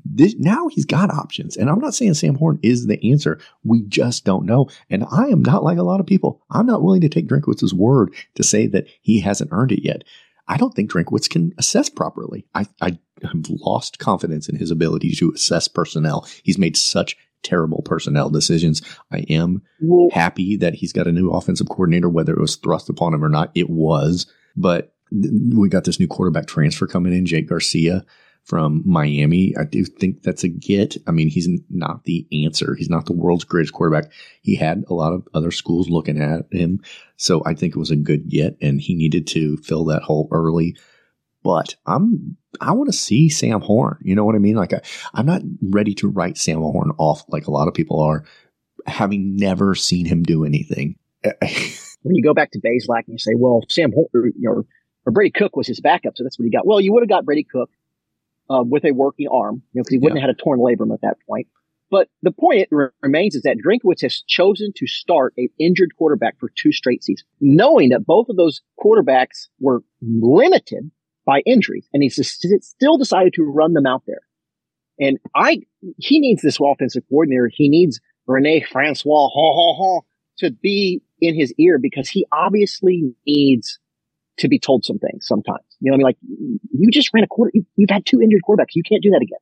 This, 0.05 0.35
now 0.39 0.69
he's 0.69 0.85
got 0.85 1.11
options. 1.11 1.57
And 1.57 1.71
I'm 1.71 1.79
not 1.79 1.95
saying 1.95 2.15
Sam 2.15 2.35
Horn 2.35 2.59
is 2.63 2.87
the 2.87 3.11
answer. 3.11 3.41
We 3.65 3.83
just 3.83 4.25
don't 4.25 4.47
know. 4.47 4.69
And 4.89 5.05
I 5.11 5.27
am 5.29 5.43
not 5.43 5.65
like 5.65 5.79
a 5.79 5.83
lot 5.83 6.01
of 6.01 6.07
people. 6.07 6.43
I'm 6.51 6.67
not 6.67 6.83
willing 6.83 7.01
to 7.03 7.09
take 7.09 7.29
Drinkwitz's 7.29 7.75
word 7.75 8.15
to 8.35 8.43
say 8.43 8.67
that 8.69 8.87
he 9.01 9.21
hasn't 9.21 9.51
earned 9.53 9.73
it 9.73 9.85
yet. 9.85 10.05
I 10.49 10.57
don't 10.57 10.75
think 10.75 10.91
Drinkwitz 10.91 11.31
can 11.31 11.53
assess 11.59 11.89
properly. 11.89 12.45
I, 12.55 12.67
I 12.81 12.99
have 13.23 13.49
lost 13.49 14.01
confidence 14.01 14.49
in 14.49 14.57
his 14.57 14.73
ability 14.73 15.13
to 15.13 15.33
assess 15.33 15.69
personnel. 15.69 16.27
He's 16.43 16.59
made 16.59 16.77
such 16.77 17.17
terrible 17.43 17.83
personnel 17.83 18.31
decisions. 18.31 18.83
I 19.13 19.19
am 19.31 19.63
happy 20.13 20.57
that 20.57 20.75
he's 20.75 20.93
got 20.93 21.07
a 21.07 21.13
new 21.13 21.31
offensive 21.31 21.69
coordinator, 21.69 22.09
whether 22.09 22.35
it 22.35 22.41
was 22.41 22.57
thrust 22.57 22.89
upon 22.89 23.15
him 23.15 23.25
or 23.25 23.29
not. 23.29 23.53
It 23.55 23.71
was. 23.71 24.27
But 24.57 24.93
we 25.13 25.69
got 25.69 25.85
this 25.85 26.01
new 26.01 26.09
quarterback 26.09 26.47
transfer 26.47 26.87
coming 26.87 27.13
in, 27.13 27.27
Jake 27.27 27.49
Garcia 27.49 28.05
from 28.51 28.83
Miami. 28.85 29.55
I 29.57 29.63
do 29.63 29.85
think 29.85 30.25
that's 30.25 30.43
a 30.43 30.49
get. 30.49 30.97
I 31.07 31.13
mean, 31.13 31.29
he's 31.29 31.49
not 31.71 32.03
the 32.03 32.27
answer. 32.45 32.75
He's 32.75 32.91
not 32.91 33.07
the 33.07 33.13
world's 33.13 33.45
greatest 33.45 33.73
quarterback. 33.73 34.11
He 34.43 34.57
had 34.57 34.83
a 34.89 34.95
lot 34.95 35.13
of 35.13 35.27
other 35.33 35.53
schools 35.53 35.89
looking 35.89 36.21
at 36.21 36.47
him. 36.51 36.81
So 37.17 37.43
I 37.47 37.55
think 37.55 37.77
it 37.77 37.79
was 37.79 37.93
a 37.93 37.97
good 37.97 38.29
get 38.29 38.57
and 38.61 38.81
he 38.81 38.97
needed 38.97 39.29
to 39.29 39.57
fill 39.59 39.85
that 39.85 40.03
hole 40.03 40.29
early. 40.33 40.77
But 41.45 41.77
I'm, 41.87 42.37
I 42.61 42.73
want 42.73 42.89
to 42.89 42.97
see 42.97 43.29
Sam 43.29 43.61
Horn. 43.61 43.99
You 44.03 44.17
know 44.17 44.25
what 44.25 44.35
I 44.35 44.39
mean? 44.39 44.57
Like 44.57 44.73
I, 44.73 44.81
I'm 45.15 45.27
not 45.27 45.43
ready 45.63 45.95
to 45.95 46.09
write 46.09 46.37
Sam 46.37 46.59
Horn 46.59 46.91
off 46.99 47.23
like 47.29 47.47
a 47.47 47.53
lot 47.53 47.69
of 47.69 47.75
people 47.75 48.01
are, 48.01 48.25
having 48.87 49.37
never 49.37 49.77
seen 49.77 50.07
him 50.07 50.25
do 50.25 50.45
anything. 50.45 50.97
when 51.23 52.17
you 52.17 52.23
go 52.25 52.35
back 52.35 52.51
to 52.51 52.59
Bazelak 52.59 53.05
and 53.07 53.13
you 53.13 53.19
say, 53.19 53.35
well, 53.37 53.61
Sam 53.69 53.93
Horn, 53.93 54.09
you 54.13 54.49
know, 54.49 54.65
or 55.07 55.13
Brady 55.13 55.31
Cook 55.31 55.55
was 55.55 55.69
his 55.69 55.81
backup, 55.81 56.17
so 56.17 56.25
that's 56.25 56.39
what 56.39 56.45
he 56.45 56.51
got. 56.51 56.67
Well, 56.67 56.81
you 56.81 56.93
would 56.93 57.03
have 57.03 57.09
got 57.09 57.25
Brady 57.25 57.45
Cook 57.45 57.71
uh, 58.51 58.63
with 58.63 58.85
a 58.85 58.93
working 58.93 59.29
arm, 59.33 59.63
you 59.73 59.79
know, 59.79 59.83
because 59.83 59.93
he 59.93 59.99
wouldn't 59.99 60.19
yeah. 60.19 60.27
have 60.27 60.37
had 60.37 60.41
a 60.41 60.43
torn 60.43 60.59
labrum 60.59 60.93
at 60.93 61.01
that 61.03 61.17
point. 61.27 61.47
But 61.91 62.09
the 62.23 62.31
point 62.31 62.69
re- 62.71 62.89
remains 63.03 63.35
is 63.35 63.43
that 63.43 63.59
Drinkwitz 63.59 64.03
has 64.03 64.23
chosen 64.27 64.73
to 64.77 64.87
start 64.87 65.35
a 65.39 65.49
injured 65.59 65.91
quarterback 65.97 66.39
for 66.39 66.51
two 66.57 66.73
straight 66.73 67.03
seasons, 67.03 67.27
knowing 67.41 67.89
that 67.89 68.07
both 68.07 68.29
of 68.29 68.37
those 68.37 68.61
quarterbacks 68.79 69.49
were 69.59 69.83
limited 70.01 70.91
by 71.27 71.41
injuries, 71.47 71.89
and 71.93 72.03
he's 72.03 72.19
still 72.63 72.97
decided 72.97 73.35
to 73.35 73.43
run 73.43 73.73
them 73.73 73.87
out 73.87 74.03
there. 74.07 74.23
And 75.01 75.19
I, 75.35 75.63
he 75.97 76.21
needs 76.21 76.43
this 76.43 76.59
offensive 76.63 77.03
coordinator. 77.09 77.51
He 77.53 77.69
needs 77.69 78.01
Rene 78.27 78.65
Francois 78.71 79.29
ha, 79.29 79.53
ha, 79.55 79.75
ha, 79.77 80.01
to 80.39 80.51
be 80.51 81.03
in 81.21 81.35
his 81.35 81.53
ear 81.59 81.79
because 81.79 82.09
he 82.09 82.27
obviously 82.33 83.13
needs 83.27 83.80
to 84.41 84.49
be 84.49 84.59
told 84.59 84.85
some 84.85 84.99
things 84.99 85.27
sometimes. 85.27 85.65
You 85.81 85.91
know 85.91 85.97
what 85.97 85.97
I 85.97 85.99
mean? 85.99 86.07
Like 86.07 86.17
you 86.73 86.91
just 86.91 87.11
ran 87.15 87.25
a 87.25 87.27
quarter, 87.27 87.53
you, 87.55 87.87
have 87.89 87.95
had 87.95 88.07
two 88.07 88.21
injured 88.21 88.41
quarterbacks. 88.47 88.75
You 88.75 88.83
can't 88.83 89.03
do 89.03 89.11
that 89.11 89.23
again. 89.23 89.39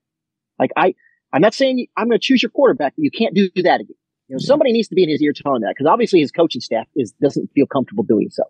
Like 0.59 0.71
I, 0.77 0.95
I'm 1.33 1.41
not 1.41 1.55
saying 1.55 1.87
I'm 1.97 2.09
going 2.09 2.19
to 2.19 2.25
choose 2.25 2.43
your 2.43 2.51
quarterback, 2.51 2.95
but 2.97 3.03
you 3.03 3.11
can't 3.11 3.35
do 3.35 3.51
that 3.63 3.81
again. 3.81 3.95
You 4.29 4.35
know, 4.35 4.39
yeah. 4.41 4.47
somebody 4.47 4.73
needs 4.73 4.89
to 4.89 4.95
be 4.95 5.05
in 5.05 5.09
his 5.09 5.23
ear 5.23 5.33
telling 5.33 5.63
that 5.63 5.75
because 5.77 5.87
obviously 5.87 6.21
his 6.21 6.31
coaching 6.31 6.61
staff 6.61 6.87
is 6.95 7.13
doesn't 7.13 7.51
feel 7.55 7.67
comfortable 7.67 8.05
doing 8.05 8.29
so. 8.31 8.45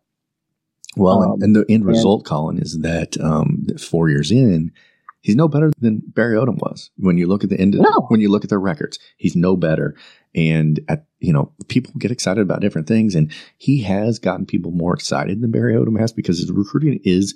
Well, 0.97 1.23
um, 1.23 1.43
and 1.43 1.55
the 1.55 1.64
end 1.69 1.85
result, 1.85 2.23
and, 2.23 2.26
Colin, 2.26 2.59
is 2.59 2.78
that 2.81 3.21
um, 3.21 3.67
four 3.78 4.09
years 4.09 4.33
in, 4.33 4.73
he's 5.21 5.37
no 5.37 5.47
better 5.47 5.71
than 5.78 6.02
Barry 6.07 6.37
Odom 6.37 6.57
was. 6.59 6.90
When 6.97 7.19
you 7.19 7.26
look 7.28 7.45
at 7.45 7.50
the 7.50 7.61
end, 7.61 7.75
of, 7.75 7.83
no. 7.83 8.07
when 8.09 8.21
you 8.21 8.31
look 8.31 8.43
at 8.43 8.50
their 8.50 8.59
records, 8.59 8.99
he's 9.17 9.37
no 9.37 9.57
better. 9.57 9.95
And 10.35 10.81
at, 10.88 11.05
you 11.20 11.32
know, 11.32 11.52
people 11.68 11.92
get 11.98 12.10
excited 12.10 12.40
about 12.40 12.60
different 12.60 12.87
things, 12.87 13.14
and 13.14 13.32
he 13.56 13.82
has 13.82 14.18
gotten 14.18 14.46
people 14.46 14.70
more 14.70 14.94
excited 14.94 15.40
than 15.40 15.50
Barry 15.50 15.75
Odom 15.75 15.98
has 15.98 16.12
because 16.12 16.38
his 16.38 16.50
recruiting 16.50 17.00
is 17.04 17.34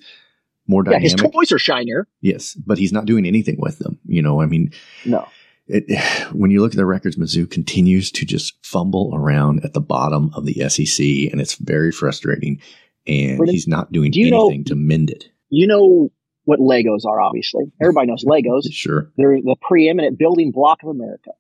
more 0.67 0.83
dynamic. 0.83 1.03
Yeah, 1.03 1.23
his 1.23 1.33
toys 1.33 1.53
are 1.53 1.59
shinier. 1.59 2.07
Yes, 2.21 2.55
but 2.55 2.79
he's 2.79 2.93
not 2.93 3.07
doing 3.07 3.27
anything 3.27 3.57
with 3.59 3.79
them. 3.79 3.99
You 4.07 4.23
know, 4.23 4.41
I 4.41 4.47
mean, 4.47 4.73
no. 5.05 5.29
It, 5.67 5.85
when 6.33 6.51
you 6.51 6.61
look 6.61 6.73
at 6.73 6.77
the 6.77 6.87
records, 6.87 7.17
Mizzou 7.17 7.51
continues 7.51 8.11
to 8.13 8.25
just 8.25 8.55
fumble 8.65 9.13
around 9.15 9.65
at 9.65 9.73
the 9.73 9.81
bottom 9.81 10.31
of 10.35 10.47
the 10.47 10.69
SEC, 10.69 11.05
and 11.33 11.41
it's 11.41 11.55
very 11.55 11.93
frustrating. 11.93 12.61
And 13.07 13.49
he's 13.49 13.67
not 13.67 13.91
doing 13.91 14.13
do 14.13 14.21
anything 14.21 14.61
know, 14.61 14.65
to 14.67 14.75
mend 14.77 15.11
it. 15.11 15.25
You 15.49 15.67
know 15.67 16.13
what 16.45 16.61
Legos 16.61 17.05
are, 17.05 17.21
obviously. 17.21 17.65
Everybody 17.81 18.07
knows 18.07 18.25
Legos. 18.25 18.63
sure. 18.73 19.11
They're 19.17 19.41
the 19.41 19.57
preeminent 19.61 20.19
building 20.19 20.53
block 20.53 20.85
of 20.85 20.91
America. 20.91 21.31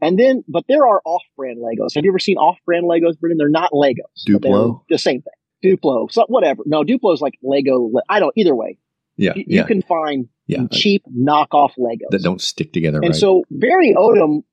And 0.00 0.18
then, 0.18 0.44
but 0.48 0.64
there 0.68 0.86
are 0.86 1.00
off-brand 1.04 1.58
Legos. 1.58 1.94
Have 1.94 2.04
you 2.04 2.10
ever 2.10 2.18
seen 2.18 2.36
off-brand 2.36 2.84
Legos, 2.84 3.18
Brendan? 3.18 3.38
They're 3.38 3.48
not 3.48 3.72
Legos. 3.72 4.24
Duplo. 4.26 4.82
The 4.88 4.98
same 4.98 5.22
thing. 5.22 5.32
Duplo. 5.76 6.10
So 6.10 6.24
whatever. 6.28 6.62
No, 6.66 6.84
Duplo's 6.84 7.20
like 7.20 7.34
Lego. 7.42 7.90
I 8.08 8.20
don't. 8.20 8.32
Either 8.36 8.54
way. 8.54 8.78
Yeah. 9.16 9.32
You, 9.34 9.44
yeah. 9.48 9.60
you 9.60 9.66
can 9.66 9.82
find 9.82 10.28
yeah. 10.46 10.66
cheap 10.72 11.02
knockoff 11.12 11.72
Legos 11.78 12.10
that 12.10 12.22
don't 12.22 12.40
stick 12.40 12.72
together. 12.72 12.98
And 12.98 13.08
right. 13.08 13.16
so 13.16 13.42
Barry 13.50 13.94
Odom 13.96 14.44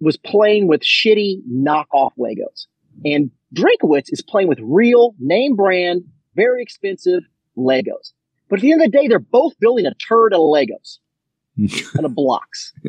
was 0.00 0.16
playing 0.16 0.66
with 0.66 0.80
shitty 0.80 1.42
knockoff 1.50 2.12
Legos, 2.18 2.66
and 3.04 3.30
Drinkwitz 3.54 4.06
is 4.08 4.22
playing 4.22 4.48
with 4.48 4.58
real 4.62 5.14
name 5.18 5.56
brand, 5.56 6.04
very 6.34 6.62
expensive 6.62 7.22
Legos. 7.56 8.12
But 8.48 8.58
at 8.58 8.62
the 8.62 8.72
end 8.72 8.82
of 8.82 8.90
the 8.90 8.98
day, 8.98 9.08
they're 9.08 9.18
both 9.18 9.58
building 9.60 9.86
a 9.86 9.94
turd 9.94 10.32
of 10.32 10.40
Legos 10.40 10.98
and 11.56 12.04
of 12.04 12.14
blocks. 12.14 12.72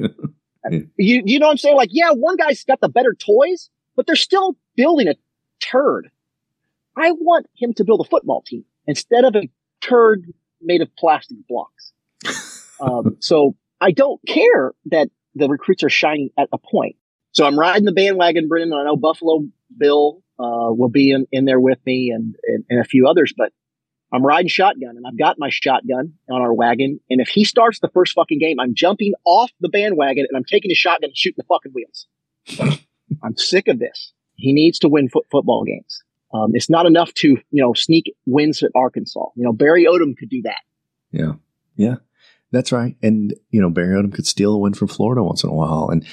yeah. 0.69 0.79
You, 0.97 1.23
you 1.25 1.39
know 1.39 1.47
what 1.47 1.51
I'm 1.51 1.57
saying? 1.57 1.75
Like, 1.75 1.89
yeah, 1.91 2.11
one 2.11 2.37
guy's 2.37 2.63
got 2.63 2.81
the 2.81 2.89
better 2.89 3.13
toys, 3.13 3.69
but 3.95 4.05
they're 4.05 4.15
still 4.15 4.55
building 4.75 5.07
a 5.07 5.15
turd. 5.59 6.09
I 6.97 7.11
want 7.11 7.47
him 7.55 7.73
to 7.73 7.83
build 7.83 8.01
a 8.01 8.09
football 8.09 8.43
team 8.45 8.65
instead 8.87 9.25
of 9.25 9.35
a 9.35 9.49
turd 9.81 10.31
made 10.61 10.81
of 10.81 10.95
plastic 10.97 11.37
blocks. 11.47 11.93
um, 12.79 13.17
so 13.19 13.55
I 13.81 13.91
don't 13.91 14.21
care 14.27 14.73
that 14.85 15.09
the 15.35 15.49
recruits 15.49 15.83
are 15.83 15.89
shining 15.89 16.29
at 16.37 16.47
a 16.53 16.57
point. 16.57 16.95
So 17.31 17.45
I'm 17.45 17.59
riding 17.59 17.83
the 17.83 17.91
bandwagon, 17.91 18.47
Brendan. 18.47 18.73
I 18.73 18.85
know 18.85 18.95
Buffalo 18.95 19.45
Bill 19.77 20.21
uh, 20.39 20.71
will 20.71 20.89
be 20.89 21.11
in, 21.11 21.27
in 21.31 21.45
there 21.45 21.59
with 21.59 21.79
me 21.85 22.11
and, 22.15 22.35
and, 22.47 22.63
and 22.69 22.79
a 22.79 22.85
few 22.85 23.07
others, 23.07 23.33
but 23.35 23.51
I'm 24.13 24.25
riding 24.25 24.47
shotgun 24.47 24.95
and 24.97 25.05
I've 25.05 25.17
got 25.17 25.37
my 25.39 25.49
shotgun 25.49 26.13
on 26.29 26.41
our 26.41 26.53
wagon. 26.53 26.99
And 27.09 27.19
if 27.19 27.27
he 27.27 27.43
starts 27.43 27.79
the 27.79 27.89
first 27.89 28.13
fucking 28.13 28.39
game, 28.39 28.59
I'm 28.59 28.73
jumping 28.75 29.13
off 29.25 29.51
the 29.59 29.69
bandwagon 29.69 30.25
and 30.29 30.37
I'm 30.37 30.43
taking 30.43 30.71
his 30.71 30.77
shotgun 30.77 31.09
and 31.09 31.17
shooting 31.17 31.37
the 31.37 31.43
fucking 31.43 31.73
wheels. 31.73 32.07
I'm 33.23 33.35
sick 33.37 33.67
of 33.67 33.79
this. 33.79 34.13
He 34.35 34.53
needs 34.53 34.79
to 34.79 34.89
win 34.89 35.09
fo- 35.09 35.25
football 35.31 35.63
games. 35.63 36.03
Um, 36.33 36.51
it's 36.53 36.69
not 36.69 36.85
enough 36.85 37.13
to, 37.15 37.29
you 37.29 37.63
know, 37.63 37.73
sneak 37.73 38.13
wins 38.25 38.61
at 38.61 38.71
Arkansas. 38.75 39.25
You 39.35 39.43
know, 39.43 39.53
Barry 39.53 39.85
Odom 39.85 40.17
could 40.17 40.29
do 40.29 40.41
that. 40.43 40.61
Yeah. 41.11 41.33
Yeah. 41.75 41.95
That's 42.51 42.71
right. 42.71 42.95
And, 43.01 43.33
you 43.49 43.61
know, 43.61 43.69
Barry 43.69 44.01
Odom 44.01 44.13
could 44.13 44.27
steal 44.27 44.53
a 44.53 44.57
win 44.57 44.73
from 44.73 44.87
Florida 44.87 45.23
once 45.23 45.43
in 45.43 45.49
a 45.49 45.53
while. 45.53 45.89
And 45.89 46.05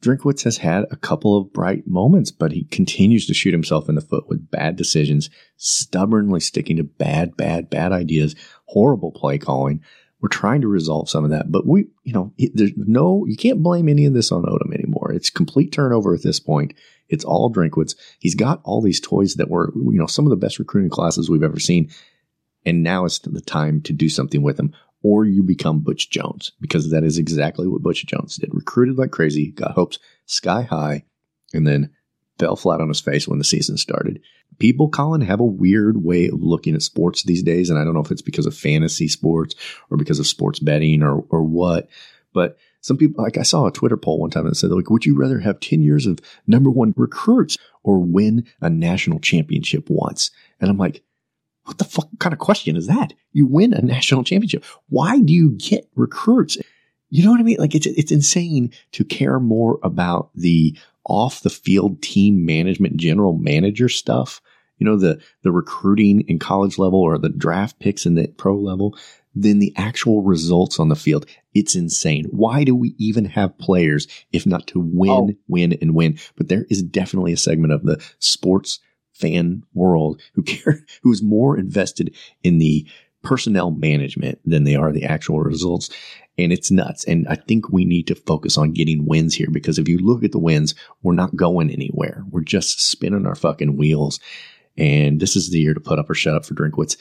Drinkwitz 0.00 0.44
has 0.44 0.58
had 0.58 0.84
a 0.90 0.96
couple 0.96 1.36
of 1.36 1.52
bright 1.52 1.86
moments, 1.86 2.30
but 2.30 2.52
he 2.52 2.64
continues 2.64 3.26
to 3.26 3.34
shoot 3.34 3.52
himself 3.52 3.88
in 3.88 3.96
the 3.96 4.00
foot 4.00 4.28
with 4.28 4.50
bad 4.50 4.76
decisions, 4.76 5.28
stubbornly 5.56 6.40
sticking 6.40 6.76
to 6.76 6.84
bad, 6.84 7.36
bad, 7.36 7.68
bad 7.68 7.92
ideas, 7.92 8.36
horrible 8.66 9.10
play 9.10 9.38
calling. 9.38 9.82
We're 10.20 10.28
trying 10.28 10.60
to 10.62 10.68
resolve 10.68 11.08
some 11.08 11.24
of 11.24 11.30
that, 11.30 11.50
but 11.50 11.66
we, 11.66 11.86
you 12.04 12.12
know, 12.12 12.32
there's 12.54 12.72
no, 12.76 13.24
you 13.26 13.36
can't 13.36 13.62
blame 13.62 13.88
any 13.88 14.04
of 14.04 14.14
this 14.14 14.32
on 14.32 14.42
Odom 14.42 14.74
anymore. 14.74 15.12
It's 15.12 15.30
complete 15.30 15.72
turnover 15.72 16.14
at 16.14 16.22
this 16.22 16.40
point. 16.40 16.74
It's 17.08 17.24
all 17.24 17.52
Drinkwitz. 17.52 17.94
He's 18.18 18.34
got 18.34 18.60
all 18.64 18.82
these 18.82 19.00
toys 19.00 19.34
that 19.34 19.50
were, 19.50 19.72
you 19.74 19.98
know, 19.98 20.06
some 20.06 20.26
of 20.26 20.30
the 20.30 20.36
best 20.36 20.58
recruiting 20.58 20.90
classes 20.90 21.30
we've 21.30 21.42
ever 21.42 21.60
seen. 21.60 21.90
And 22.66 22.82
now 22.82 23.04
is 23.04 23.20
the 23.20 23.40
time 23.40 23.80
to 23.82 23.92
do 23.92 24.08
something 24.08 24.42
with 24.42 24.56
them 24.56 24.74
or 25.02 25.24
you 25.24 25.42
become 25.42 25.80
Butch 25.80 26.10
Jones 26.10 26.52
because 26.60 26.90
that 26.90 27.04
is 27.04 27.18
exactly 27.18 27.68
what 27.68 27.82
Butch 27.82 28.04
Jones 28.06 28.36
did. 28.36 28.52
Recruited 28.52 28.98
like 28.98 29.10
crazy, 29.10 29.52
got 29.52 29.72
hopes 29.72 29.98
sky 30.26 30.62
high, 30.62 31.04
and 31.52 31.66
then 31.66 31.90
fell 32.38 32.56
flat 32.56 32.80
on 32.80 32.88
his 32.88 33.00
face 33.00 33.26
when 33.26 33.38
the 33.38 33.44
season 33.44 33.76
started. 33.76 34.20
People, 34.58 34.88
Colin, 34.88 35.20
have 35.20 35.40
a 35.40 35.44
weird 35.44 36.02
way 36.02 36.28
of 36.28 36.42
looking 36.42 36.74
at 36.74 36.82
sports 36.82 37.22
these 37.22 37.42
days, 37.42 37.70
and 37.70 37.78
I 37.78 37.84
don't 37.84 37.94
know 37.94 38.02
if 38.02 38.10
it's 38.10 38.22
because 38.22 38.46
of 38.46 38.56
fantasy 38.56 39.08
sports 39.08 39.54
or 39.90 39.96
because 39.96 40.18
of 40.18 40.26
sports 40.26 40.58
betting 40.58 41.02
or 41.02 41.24
or 41.30 41.42
what, 41.42 41.88
but 42.32 42.58
some 42.80 42.96
people, 42.96 43.22
like 43.22 43.36
I 43.36 43.42
saw 43.42 43.66
a 43.66 43.72
Twitter 43.72 43.96
poll 43.96 44.20
one 44.20 44.30
time 44.30 44.46
that 44.46 44.54
said, 44.54 44.70
like, 44.70 44.90
would 44.90 45.04
you 45.04 45.16
rather 45.16 45.40
have 45.40 45.60
10 45.60 45.82
years 45.82 46.06
of 46.06 46.20
number 46.46 46.70
one 46.70 46.94
recruits 46.96 47.58
or 47.82 47.98
win 47.98 48.46
a 48.60 48.70
national 48.70 49.18
championship 49.18 49.90
once? 49.90 50.30
And 50.60 50.70
I'm 50.70 50.78
like, 50.78 51.02
what 51.68 51.76
the 51.76 51.84
fuck 51.84 52.08
kind 52.18 52.32
of 52.32 52.38
question 52.38 52.76
is 52.76 52.86
that? 52.86 53.12
You 53.32 53.46
win 53.46 53.74
a 53.74 53.82
national 53.82 54.24
championship. 54.24 54.64
Why 54.88 55.20
do 55.20 55.34
you 55.34 55.50
get 55.50 55.86
recruits? 55.94 56.56
You 57.10 57.24
know 57.24 57.30
what 57.30 57.40
I 57.40 57.42
mean? 57.42 57.58
Like 57.58 57.74
it's 57.74 57.84
it's 57.84 58.10
insane 58.10 58.72
to 58.92 59.04
care 59.04 59.38
more 59.38 59.78
about 59.82 60.30
the 60.34 60.76
off 61.04 61.42
the 61.42 61.50
field 61.50 62.00
team 62.00 62.46
management, 62.46 62.96
general 62.96 63.34
manager 63.34 63.90
stuff. 63.90 64.40
You 64.78 64.86
know 64.86 64.96
the 64.96 65.20
the 65.42 65.52
recruiting 65.52 66.22
in 66.22 66.38
college 66.38 66.78
level 66.78 67.00
or 67.00 67.18
the 67.18 67.28
draft 67.28 67.78
picks 67.80 68.06
in 68.06 68.14
the 68.14 68.28
pro 68.28 68.56
level 68.56 68.96
than 69.34 69.58
the 69.58 69.74
actual 69.76 70.22
results 70.22 70.80
on 70.80 70.88
the 70.88 70.96
field. 70.96 71.26
It's 71.52 71.76
insane. 71.76 72.24
Why 72.30 72.64
do 72.64 72.74
we 72.74 72.94
even 72.96 73.26
have 73.26 73.58
players 73.58 74.06
if 74.32 74.46
not 74.46 74.66
to 74.68 74.80
win, 74.80 75.10
oh. 75.10 75.30
win, 75.48 75.74
and 75.82 75.94
win? 75.94 76.18
But 76.36 76.48
there 76.48 76.64
is 76.70 76.82
definitely 76.82 77.34
a 77.34 77.36
segment 77.36 77.74
of 77.74 77.82
the 77.82 78.02
sports 78.20 78.80
fan 79.18 79.64
world 79.74 80.20
who 80.34 80.42
care, 80.42 80.84
who's 81.02 81.22
more 81.22 81.58
invested 81.58 82.14
in 82.42 82.58
the 82.58 82.86
personnel 83.22 83.70
management 83.70 84.38
than 84.44 84.64
they 84.64 84.76
are 84.76 84.92
the 84.92 85.04
actual 85.04 85.40
results. 85.40 85.90
And 86.36 86.52
it's 86.52 86.70
nuts. 86.70 87.04
And 87.04 87.26
I 87.28 87.34
think 87.34 87.68
we 87.68 87.84
need 87.84 88.06
to 88.06 88.14
focus 88.14 88.56
on 88.56 88.72
getting 88.72 89.06
wins 89.06 89.34
here 89.34 89.48
because 89.50 89.78
if 89.78 89.88
you 89.88 89.98
look 89.98 90.22
at 90.22 90.30
the 90.30 90.38
wins, 90.38 90.74
we're 91.02 91.14
not 91.14 91.34
going 91.34 91.70
anywhere. 91.70 92.24
We're 92.30 92.42
just 92.42 92.80
spinning 92.80 93.26
our 93.26 93.34
fucking 93.34 93.76
wheels. 93.76 94.20
And 94.76 95.18
this 95.18 95.34
is 95.34 95.50
the 95.50 95.58
year 95.58 95.74
to 95.74 95.80
put 95.80 95.98
up 95.98 96.08
or 96.08 96.14
shut 96.14 96.36
up 96.36 96.46
for 96.46 96.54
Drinkwitz. 96.54 96.96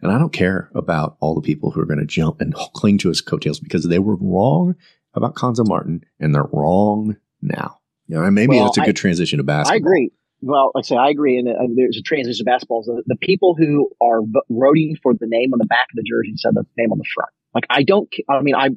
And 0.00 0.10
I 0.10 0.18
don't 0.18 0.32
care 0.32 0.70
about 0.74 1.16
all 1.20 1.34
the 1.34 1.42
people 1.42 1.70
who 1.70 1.80
are 1.80 1.86
going 1.86 1.98
to 1.98 2.06
jump 2.06 2.40
and 2.40 2.54
cling 2.74 2.98
to 2.98 3.08
his 3.08 3.20
coattails 3.20 3.60
because 3.60 3.84
they 3.84 3.98
were 3.98 4.16
wrong 4.16 4.74
about 5.14 5.34
Cuonzo 5.34 5.66
Martin 5.66 6.04
and 6.18 6.34
they're 6.34 6.48
wrong 6.52 7.16
now. 7.42 7.78
You 8.06 8.16
know, 8.16 8.24
and 8.24 8.34
maybe 8.34 8.56
well, 8.56 8.64
that's 8.64 8.78
a 8.78 8.82
good 8.82 8.96
I, 8.96 9.00
transition 9.00 9.36
to 9.36 9.44
basketball. 9.44 9.74
I 9.74 9.76
agree. 9.76 10.10
Well, 10.40 10.70
like 10.74 10.84
I 10.84 10.86
say 10.86 10.96
I 10.96 11.08
agree, 11.10 11.36
and 11.36 11.48
uh, 11.48 11.66
there's 11.74 11.98
a 11.98 12.02
transition 12.02 12.44
to 12.44 12.50
basketball. 12.50 12.82
The, 12.84 13.02
the 13.06 13.16
people 13.16 13.56
who 13.58 13.90
are 14.00 14.20
voting 14.48 14.96
for 15.02 15.12
the 15.12 15.26
name 15.26 15.52
on 15.52 15.58
the 15.58 15.66
back 15.66 15.86
of 15.90 15.96
the 15.96 16.04
jersey 16.08 16.30
instead 16.30 16.50
of 16.50 16.54
the 16.54 16.66
name 16.76 16.92
on 16.92 16.98
the 16.98 17.04
front. 17.12 17.30
Like 17.54 17.64
I 17.70 17.82
don't, 17.82 18.08
I 18.28 18.40
mean, 18.40 18.54
I 18.54 18.70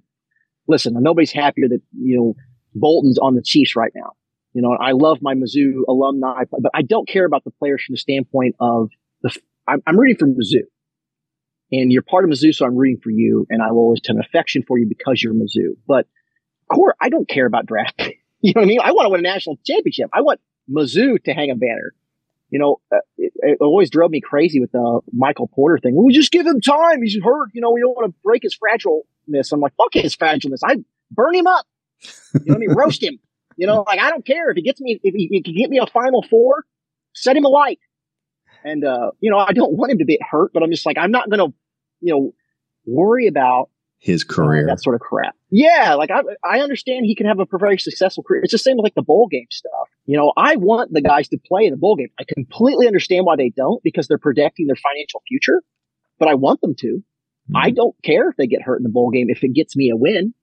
listen, 0.67 0.95
nobody's 0.99 1.31
happier 1.31 1.67
that, 1.69 1.81
you 1.93 2.17
know, 2.17 2.35
Bolton's 2.73 3.19
on 3.19 3.35
the 3.35 3.43
Chiefs 3.43 3.75
right 3.75 3.91
now. 3.93 4.13
You 4.53 4.61
know, 4.61 4.71
I 4.71 4.91
love 4.91 5.19
my 5.21 5.35
Mizzou 5.35 5.81
alumni, 5.87 6.43
but 6.49 6.71
I 6.73 6.81
don't 6.81 7.07
care 7.07 7.25
about 7.25 7.43
the 7.43 7.51
players 7.51 7.83
from 7.85 7.93
the 7.93 7.97
standpoint 7.97 8.55
of 8.59 8.89
the, 9.21 9.37
I'm, 9.67 9.81
I'm 9.85 9.97
rooting 9.97 10.17
for 10.17 10.27
Mizzou 10.27 10.65
and 11.71 11.91
you're 11.91 12.01
part 12.01 12.25
of 12.25 12.31
Mizzou, 12.31 12.53
so 12.53 12.65
I'm 12.65 12.75
rooting 12.75 12.99
for 13.01 13.11
you, 13.11 13.47
and 13.49 13.61
I 13.61 13.71
will 13.71 13.79
always 13.79 14.01
have 14.07 14.17
an 14.17 14.23
affection 14.23 14.63
for 14.67 14.77
you 14.77 14.87
because 14.87 15.23
you're 15.23 15.33
Mizzou. 15.33 15.77
But 15.87 16.07
core, 16.71 16.95
I 16.99 17.09
don't 17.09 17.27
care 17.27 17.45
about 17.45 17.65
draft. 17.65 18.01
you 18.41 18.53
know 18.53 18.61
what 18.61 18.65
I 18.65 18.67
mean? 18.67 18.79
I 18.83 18.91
want 18.91 19.05
to 19.05 19.09
win 19.09 19.19
a 19.21 19.23
national 19.23 19.57
championship. 19.65 20.09
I 20.13 20.21
want 20.21 20.39
Mizzou 20.69 21.21
to 21.23 21.33
hang 21.33 21.51
a 21.51 21.55
banner. 21.55 21.93
You 22.49 22.59
know, 22.59 22.81
uh, 22.91 22.97
it, 23.17 23.31
it, 23.37 23.57
always 23.61 23.89
drove 23.89 24.11
me 24.11 24.19
crazy 24.19 24.59
with 24.59 24.73
the 24.73 24.99
Michael 25.13 25.47
Porter 25.47 25.77
thing. 25.77 25.95
Well, 25.95 26.05
we 26.05 26.13
just 26.13 26.31
give 26.31 26.45
him 26.45 26.59
time. 26.59 27.01
He's 27.01 27.17
hurt. 27.23 27.49
You 27.53 27.61
know, 27.61 27.71
we 27.71 27.79
don't 27.79 27.95
want 27.95 28.11
to 28.11 28.19
break 28.23 28.43
his 28.43 28.57
fragileness. 28.57 29.53
I'm 29.53 29.61
like, 29.61 29.73
fuck 29.77 29.93
his 29.93 30.15
fragileness. 30.17 30.59
I 30.63 30.75
burn 31.11 31.33
him 31.33 31.47
up. 31.47 31.65
You 32.33 32.39
know 32.45 32.53
what 32.53 32.55
I 32.55 32.59
mean? 32.59 32.71
Roast 32.73 33.01
him. 33.01 33.19
You 33.55 33.67
know, 33.67 33.83
like 33.87 33.99
I 33.99 34.09
don't 34.09 34.25
care 34.25 34.49
if 34.49 34.57
he 34.57 34.63
gets 34.63 34.81
me, 34.81 34.99
if 35.01 35.13
he, 35.15 35.27
he 35.31 35.41
can 35.41 35.55
get 35.55 35.69
me 35.69 35.77
a 35.77 35.85
final 35.85 36.23
four, 36.23 36.65
set 37.13 37.37
him 37.37 37.45
alight. 37.45 37.79
And, 38.65 38.83
uh, 38.83 39.11
you 39.19 39.31
know, 39.31 39.37
I 39.37 39.53
don't 39.53 39.73
want 39.73 39.91
him 39.91 39.99
to 39.99 40.05
get 40.05 40.19
hurt, 40.21 40.51
but 40.53 40.61
I'm 40.61 40.71
just 40.71 40.85
like, 40.85 40.97
I'm 40.97 41.11
not 41.11 41.29
going 41.29 41.39
to 41.39 41.55
you 42.01 42.13
know, 42.13 42.33
worry 42.85 43.27
about 43.27 43.69
his 43.99 44.23
career, 44.23 44.65
that 44.65 44.81
sort 44.81 44.95
of 44.95 45.01
crap. 45.01 45.35
Yeah, 45.51 45.93
like 45.93 46.09
I, 46.09 46.21
I 46.43 46.59
understand 46.59 47.05
he 47.05 47.15
can 47.15 47.27
have 47.27 47.39
a 47.39 47.45
very 47.57 47.77
successful 47.77 48.23
career. 48.23 48.41
It's 48.43 48.51
the 48.51 48.57
same 48.57 48.77
with 48.77 48.83
like 48.83 48.95
the 48.95 49.03
bowl 49.03 49.27
game 49.27 49.47
stuff. 49.49 49.80
You 50.05 50.17
know, 50.17 50.33
I 50.35 50.55
want 50.55 50.91
the 50.91 51.01
guys 51.01 51.29
to 51.29 51.37
play 51.37 51.65
in 51.65 51.71
the 51.71 51.77
bowl 51.77 51.95
game. 51.95 52.09
I 52.19 52.23
completely 52.23 52.87
understand 52.87 53.25
why 53.25 53.35
they 53.35 53.49
don't 53.55 53.81
because 53.83 54.07
they're 54.07 54.17
protecting 54.17 54.67
their 54.67 54.75
financial 54.75 55.21
future, 55.27 55.61
but 56.19 56.27
I 56.27 56.33
want 56.35 56.61
them 56.61 56.75
to. 56.79 56.87
Mm-hmm. 56.87 57.57
I 57.57 57.71
don't 57.71 57.95
care 58.03 58.29
if 58.29 58.35
they 58.35 58.47
get 58.47 58.61
hurt 58.61 58.77
in 58.77 58.83
the 58.83 58.89
bowl 58.89 59.11
game 59.11 59.27
if 59.29 59.43
it 59.43 59.53
gets 59.53 59.75
me 59.75 59.89
a 59.89 59.95
win. 59.95 60.33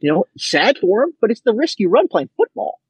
You 0.00 0.12
know, 0.12 0.24
sad 0.36 0.76
for 0.78 1.00
them, 1.00 1.14
but 1.20 1.30
it's 1.30 1.40
the 1.40 1.54
risk 1.54 1.80
you 1.80 1.88
run 1.88 2.08
playing 2.08 2.28
football. 2.36 2.80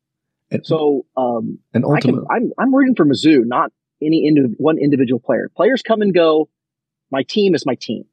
And, 0.51 0.67
so, 0.67 1.07
um, 1.17 1.59
and 1.73 1.85
ultimately, 1.85 2.27
I'm, 2.31 2.53
I'm 2.59 2.75
rooting 2.75 2.97
for 2.97 3.05
Mizzou, 3.05 3.43
not 3.45 3.73
any 4.03 4.31
indiv- 4.31 4.55
one 4.59 4.79
individual 4.79 5.21
player. 5.21 5.51
Players 5.57 5.83
come 5.83 6.03
and 6.03 6.13
go. 6.13 6.49
My 7.11 7.23
team 7.23 7.55
is 7.55 7.65
my 7.65 7.77
team. 7.77 8.05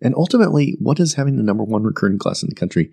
And 0.00 0.14
ultimately, 0.14 0.76
what 0.80 0.96
does 0.96 1.14
having 1.14 1.36
the 1.36 1.42
number 1.42 1.64
one 1.64 1.82
recruiting 1.82 2.18
class 2.18 2.42
in 2.42 2.48
the 2.48 2.54
country 2.54 2.92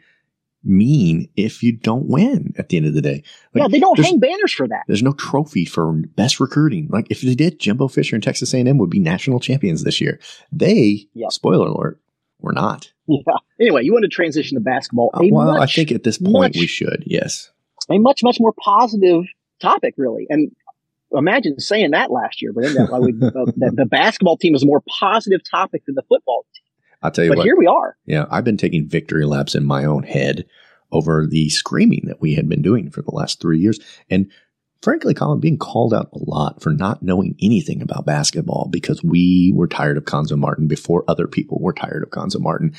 mean 0.65 1.29
if 1.35 1.63
you 1.63 1.71
don't 1.71 2.07
win 2.07 2.53
at 2.57 2.69
the 2.69 2.77
end 2.77 2.85
of 2.85 2.93
the 2.93 3.01
day? 3.01 3.23
Like, 3.53 3.63
yeah, 3.63 3.67
they 3.67 3.79
don't 3.79 3.99
hang 3.99 4.19
banners 4.19 4.53
for 4.53 4.67
that. 4.67 4.83
There's 4.87 5.03
no 5.03 5.13
trophy 5.13 5.65
for 5.65 5.93
best 5.93 6.39
recruiting. 6.39 6.87
Like 6.89 7.07
if 7.09 7.21
they 7.21 7.35
did, 7.35 7.59
Jimbo 7.59 7.87
Fisher 7.87 8.15
and 8.15 8.23
Texas 8.23 8.53
A&M 8.53 8.77
would 8.77 8.89
be 8.89 8.99
national 8.99 9.39
champions 9.39 9.83
this 9.83 10.01
year. 10.01 10.19
They, 10.51 11.07
yep. 11.13 11.31
spoiler 11.31 11.67
alert, 11.67 11.99
were 12.39 12.53
not. 12.53 12.91
Yeah. 13.07 13.21
Anyway, 13.59 13.83
you 13.83 13.93
want 13.93 14.03
to 14.03 14.09
transition 14.09 14.55
to 14.55 14.61
basketball? 14.61 15.11
Uh, 15.13 15.21
well, 15.31 15.53
much, 15.53 15.61
I 15.61 15.73
think 15.73 15.91
at 15.91 16.03
this 16.03 16.17
point 16.17 16.55
much, 16.55 16.57
we 16.57 16.67
should. 16.67 17.03
Yes. 17.05 17.51
A 17.89 17.97
much 17.99 18.23
much 18.23 18.39
more 18.39 18.53
positive 18.59 19.25
topic, 19.59 19.93
really, 19.97 20.25
and 20.29 20.51
imagine 21.11 21.59
saying 21.59 21.91
that 21.91 22.11
last 22.11 22.41
year, 22.41 22.51
but 22.53 22.63
then 22.63 22.73
that, 22.73 23.01
we, 23.01 23.13
uh, 23.25 23.45
the, 23.57 23.71
the 23.75 23.85
basketball 23.85 24.37
team 24.37 24.55
is 24.55 24.63
a 24.63 24.65
more 24.65 24.81
positive 24.99 25.41
topic 25.49 25.85
than 25.85 25.95
the 25.95 26.03
football 26.09 26.45
team. 26.53 26.61
I'll 27.01 27.11
tell 27.11 27.25
you 27.25 27.31
but 27.31 27.39
what. 27.39 27.45
here 27.45 27.57
we 27.57 27.67
are. 27.67 27.97
Yeah, 28.05 28.25
I've 28.29 28.43
been 28.43 28.57
taking 28.57 28.87
victory 28.87 29.25
laps 29.25 29.55
in 29.55 29.65
my 29.65 29.85
own 29.85 30.03
head 30.03 30.45
over 30.91 31.27
the 31.27 31.49
screaming 31.49 32.03
that 32.05 32.21
we 32.21 32.35
had 32.35 32.47
been 32.47 32.61
doing 32.61 32.89
for 32.89 33.01
the 33.01 33.11
last 33.11 33.41
three 33.41 33.59
years. 33.59 33.79
And 34.09 34.31
frankly, 34.81 35.13
Colin, 35.13 35.39
being 35.39 35.57
called 35.57 35.93
out 35.93 36.09
a 36.13 36.19
lot 36.19 36.61
for 36.61 36.71
not 36.71 37.03
knowing 37.03 37.35
anything 37.41 37.81
about 37.81 38.05
basketball 38.05 38.69
because 38.71 39.03
we 39.03 39.51
were 39.55 39.67
tired 39.67 39.97
of 39.97 40.05
Cuonzo 40.05 40.37
Martin 40.37 40.67
before 40.67 41.03
other 41.07 41.27
people 41.27 41.59
were 41.59 41.73
tired 41.73 42.03
of 42.03 42.09
Cuonzo 42.11 42.39
Martin. 42.39 42.73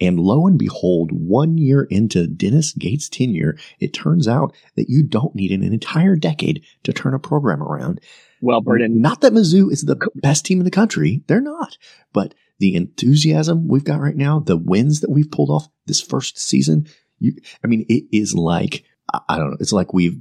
And 0.00 0.20
lo 0.20 0.46
and 0.46 0.58
behold, 0.58 1.10
one 1.10 1.58
year 1.58 1.82
into 1.90 2.28
Dennis 2.28 2.72
Gates' 2.72 3.08
tenure, 3.08 3.58
it 3.80 3.92
turns 3.92 4.28
out 4.28 4.54
that 4.76 4.88
you 4.88 5.02
don't 5.02 5.34
need 5.34 5.50
an 5.50 5.64
entire 5.64 6.14
decade 6.14 6.64
to 6.84 6.92
turn 6.92 7.14
a 7.14 7.18
program 7.18 7.62
around. 7.62 8.00
Well, 8.40 8.60
Burden. 8.60 9.00
Not 9.00 9.22
that 9.22 9.32
Mizzou 9.32 9.72
is 9.72 9.82
the 9.82 9.98
best 10.14 10.44
team 10.44 10.60
in 10.60 10.64
the 10.64 10.70
country. 10.70 11.22
They're 11.26 11.40
not. 11.40 11.76
But 12.12 12.34
the 12.58 12.74
enthusiasm 12.74 13.68
we've 13.68 13.84
got 13.84 14.00
right 14.00 14.16
now, 14.16 14.40
the 14.40 14.56
wins 14.56 15.00
that 15.00 15.10
we've 15.10 15.30
pulled 15.30 15.50
off 15.50 15.68
this 15.86 16.00
first 16.00 16.38
season. 16.38 16.86
You, 17.18 17.34
I 17.64 17.66
mean, 17.66 17.86
it 17.88 18.04
is 18.12 18.34
like, 18.34 18.84
I 19.28 19.38
don't 19.38 19.50
know, 19.50 19.56
it's 19.60 19.72
like 19.72 19.92
we've 19.92 20.20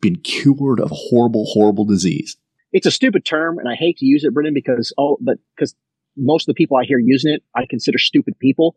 been 0.00 0.16
cured 0.16 0.80
of 0.80 0.90
a 0.90 0.94
horrible, 0.94 1.46
horrible 1.46 1.84
disease. 1.84 2.36
It's 2.72 2.86
a 2.86 2.90
stupid 2.90 3.24
term, 3.24 3.58
and 3.58 3.68
I 3.68 3.74
hate 3.74 3.96
to 3.98 4.06
use 4.06 4.24
it, 4.24 4.34
Brendan, 4.34 4.54
because 4.54 4.92
oh, 4.98 5.16
but 5.20 5.38
because 5.56 5.74
most 6.16 6.42
of 6.48 6.54
the 6.54 6.58
people 6.58 6.76
I 6.76 6.84
hear 6.84 6.98
using 6.98 7.32
it, 7.32 7.42
I 7.54 7.64
consider 7.68 7.96
stupid 7.96 8.38
people. 8.38 8.76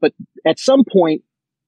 But 0.00 0.12
at 0.46 0.58
some 0.58 0.84
point, 0.84 1.22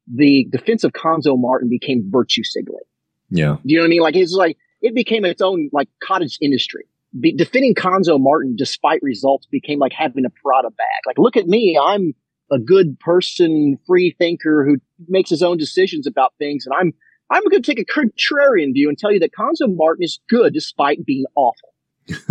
the 0.07 0.47
defense 0.51 0.85
of 0.85 0.93
Cuonzo 0.93 1.39
Martin 1.39 1.71
became 1.71 2.11
virtue 2.11 2.45
signaling. 2.45 2.85
Yeah, 3.31 3.57
do 3.65 3.73
you 3.73 3.77
know 3.77 3.85
what 3.85 3.87
I 3.87 3.89
mean? 3.89 4.03
Like 4.03 4.17
it's 4.17 4.33
like 4.33 4.59
it 4.83 4.95
became 4.95 5.25
its 5.25 5.41
own 5.41 5.71
like 5.73 5.89
cottage 6.03 6.37
industry 6.43 6.85
be, 7.19 7.33
defending 7.33 7.75
Cuonzo 7.75 8.19
Martin 8.21 8.57
despite 8.57 9.01
results 9.03 9.47
became 9.47 9.79
like 9.79 9.93
having 9.93 10.25
a 10.25 10.31
Prada 10.31 10.71
bag. 10.71 11.03
Like, 11.07 11.19
look 11.19 11.37
at 11.37 11.47
me. 11.47 11.79
I'm 11.83 12.15
a 12.51 12.59
good 12.59 12.99
person, 13.01 13.79
free 13.87 14.15
thinker 14.19 14.65
who 14.65 14.77
makes 15.09 15.31
his 15.31 15.43
own 15.43 15.57
decisions 15.57 16.07
about 16.07 16.35
things. 16.39 16.67
And 16.67 16.75
I'm, 16.79 16.93
I'm 17.31 17.43
going 17.49 17.63
to 17.63 17.75
take 17.75 17.81
a 17.81 17.85
contrarian 17.85 18.75
view 18.75 18.89
and 18.89 18.99
tell 18.99 19.13
you 19.13 19.21
that 19.21 19.33
Cuonzo 19.33 19.75
Martin 19.75 20.05
is 20.05 20.21
good 20.29 20.53
despite 20.53 21.05
being 21.05 21.25
awful. 21.35 21.71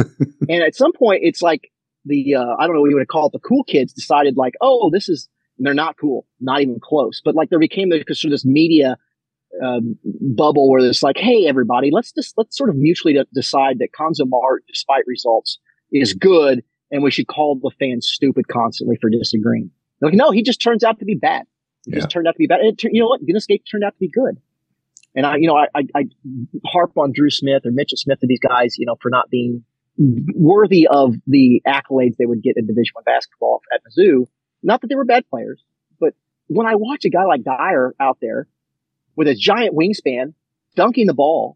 and 0.50 0.64
at 0.64 0.76
some 0.76 0.94
point, 0.94 1.22
it's 1.24 1.42
like 1.42 1.72
the, 2.06 2.36
uh, 2.36 2.56
I 2.60 2.66
don't 2.66 2.76
know 2.76 2.82
what 2.82 2.92
you 2.92 2.98
would 2.98 3.08
call 3.08 3.28
it. 3.28 3.32
The 3.32 3.40
cool 3.40 3.64
kids 3.64 3.94
decided 3.94 4.38
like, 4.38 4.54
oh, 4.62 4.90
this 4.92 5.10
is, 5.10 5.28
they're 5.58 5.74
not 5.74 5.96
cool, 6.00 6.28
not 6.40 6.62
even 6.62 6.80
close. 6.82 7.22
But 7.24 7.36
like 7.36 7.50
there 7.50 7.60
became 7.60 7.90
this, 7.90 8.04
sort 8.20 8.26
of 8.26 8.32
this 8.32 8.46
media 8.46 8.98
um, 9.64 9.98
bubble 10.36 10.70
where 10.70 10.86
it's 10.86 11.04
like, 11.04 11.18
hey, 11.18 11.46
everybody, 11.48 11.90
let's 11.92 12.12
just 12.12 12.34
let's 12.38 12.58
sort 12.58 12.70
of 12.70 12.76
mutually 12.76 13.18
decide 13.34 13.80
that 13.80 13.90
Cuonzo 13.98 14.26
despite 14.68 15.04
results, 15.08 15.60
is 15.92 16.14
good, 16.14 16.64
and 16.90 17.04
we 17.04 17.12
should 17.12 17.28
call 17.28 17.60
the 17.62 17.72
fans 17.80 18.08
stupid 18.08 18.48
constantly 18.48 18.98
for 19.00 19.10
disagreeing. 19.10 19.70
They're 20.00 20.10
like, 20.10 20.18
no, 20.18 20.32
he 20.32 20.42
just 20.44 20.62
turns 20.62 20.84
out 20.84 21.00
to 21.00 21.06
be 21.06 21.16
bad. 21.16 21.44
He 21.86 21.92
yeah. 21.92 22.00
just 22.00 22.10
turned 22.10 22.28
out 22.28 22.34
to 22.34 22.40
be 22.40 22.48
bad. 22.48 22.60
And 22.62 22.70
it, 22.74 22.84
you 22.92 23.02
know 23.02 23.08
what? 23.08 23.26
Dennis 23.26 23.46
Gates 23.46 23.70
turned 23.70 23.84
out 23.84 23.94
to 23.94 24.00
be 24.00 24.10
good. 24.10 24.38
And 25.16 25.26
I, 25.26 25.36
you 25.38 25.48
know, 25.48 25.58
I, 25.58 25.68
I, 25.76 25.82
I 25.96 26.04
harp 26.66 26.98
on 26.98 27.12
Dru 27.14 27.30
Smith 27.30 27.64
or 27.66 27.72
Mitchell 27.72 27.98
Smith 27.98 28.20
to 28.22 28.28
these 28.28 28.40
guys, 28.40 28.78
you 28.78 28.86
know, 28.86 28.96
for 29.02 29.10
not 29.10 29.30
being 29.30 29.64
worthy 30.36 30.88
of 30.90 31.16
the 31.28 31.62
accolades 31.68 32.16
they 32.18 32.26
would 32.26 32.42
get 32.42 32.56
in 32.56 32.66
Division 32.66 32.92
One 32.94 33.04
basketball 33.04 33.62
at 33.74 33.82
Mizzou. 33.84 34.28
Not 34.64 34.82
that 34.82 34.88
they 34.88 34.96
were 34.96 35.06
bad 35.06 35.26
players, 35.30 35.62
but 36.00 36.14
when 36.48 36.66
I 36.66 36.76
watch 36.76 37.04
a 37.06 37.10
guy 37.10 37.26
like 37.26 37.44
Dyer 37.44 37.94
out 38.00 38.20
there 38.22 38.48
with 39.22 39.28
a 39.28 39.36
giant 39.36 39.76
wingspan, 39.76 40.34
dunking 40.76 41.06
the 41.06 41.14
ball, 41.14 41.56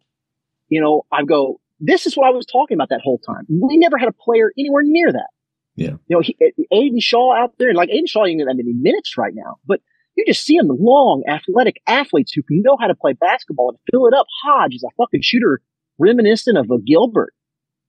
you 0.70 0.80
know, 0.80 1.02
I 1.12 1.24
go, 1.24 1.60
this 1.80 2.06
is 2.06 2.16
what 2.16 2.28
I 2.28 2.30
was 2.30 2.46
talking 2.46 2.78
about 2.78 2.90
that 2.90 3.02
whole 3.04 3.18
time. 3.18 3.48
We 3.50 3.78
never 3.78 3.98
had 3.98 4.08
a 4.08 4.12
player 4.14 4.52
anywhere 4.56 4.84
near 4.86 5.12
that. 5.12 5.30
Yeah. 5.76 5.94
You 6.06 6.18
know, 6.18 6.20
he, 6.20 6.38
eh, 6.40 6.52
Aidan 6.72 7.00
Shaw 7.00 7.36
out 7.36 7.54
there, 7.58 7.70
and 7.70 7.76
like 7.76 7.90
Aidan 7.90 8.06
Shaw, 8.06 8.26
you 8.26 8.38
know, 8.38 8.46
that 8.46 8.56
many 8.56 8.74
minutes 8.74 9.18
right 9.18 9.34
now, 9.34 9.56
but 9.66 9.82
you 10.16 10.24
just 10.28 10.46
see 10.46 10.58
him 10.58 10.68
long, 10.70 11.24
athletic 11.28 11.78
athletes 11.88 12.34
who 12.34 12.44
can 12.44 12.62
know 12.62 12.78
how 12.80 12.86
to 12.86 12.94
play 12.94 13.14
basketball 13.14 13.70
and 13.70 13.80
fill 13.90 14.06
it 14.06 14.14
up. 14.14 14.28
Hodge 14.44 14.76
is 14.76 14.84
a 14.84 14.94
fucking 14.96 15.22
shooter 15.24 15.60
reminiscent 15.98 16.60
of 16.60 16.70
a 16.70 16.78
Gilbert. 16.80 17.34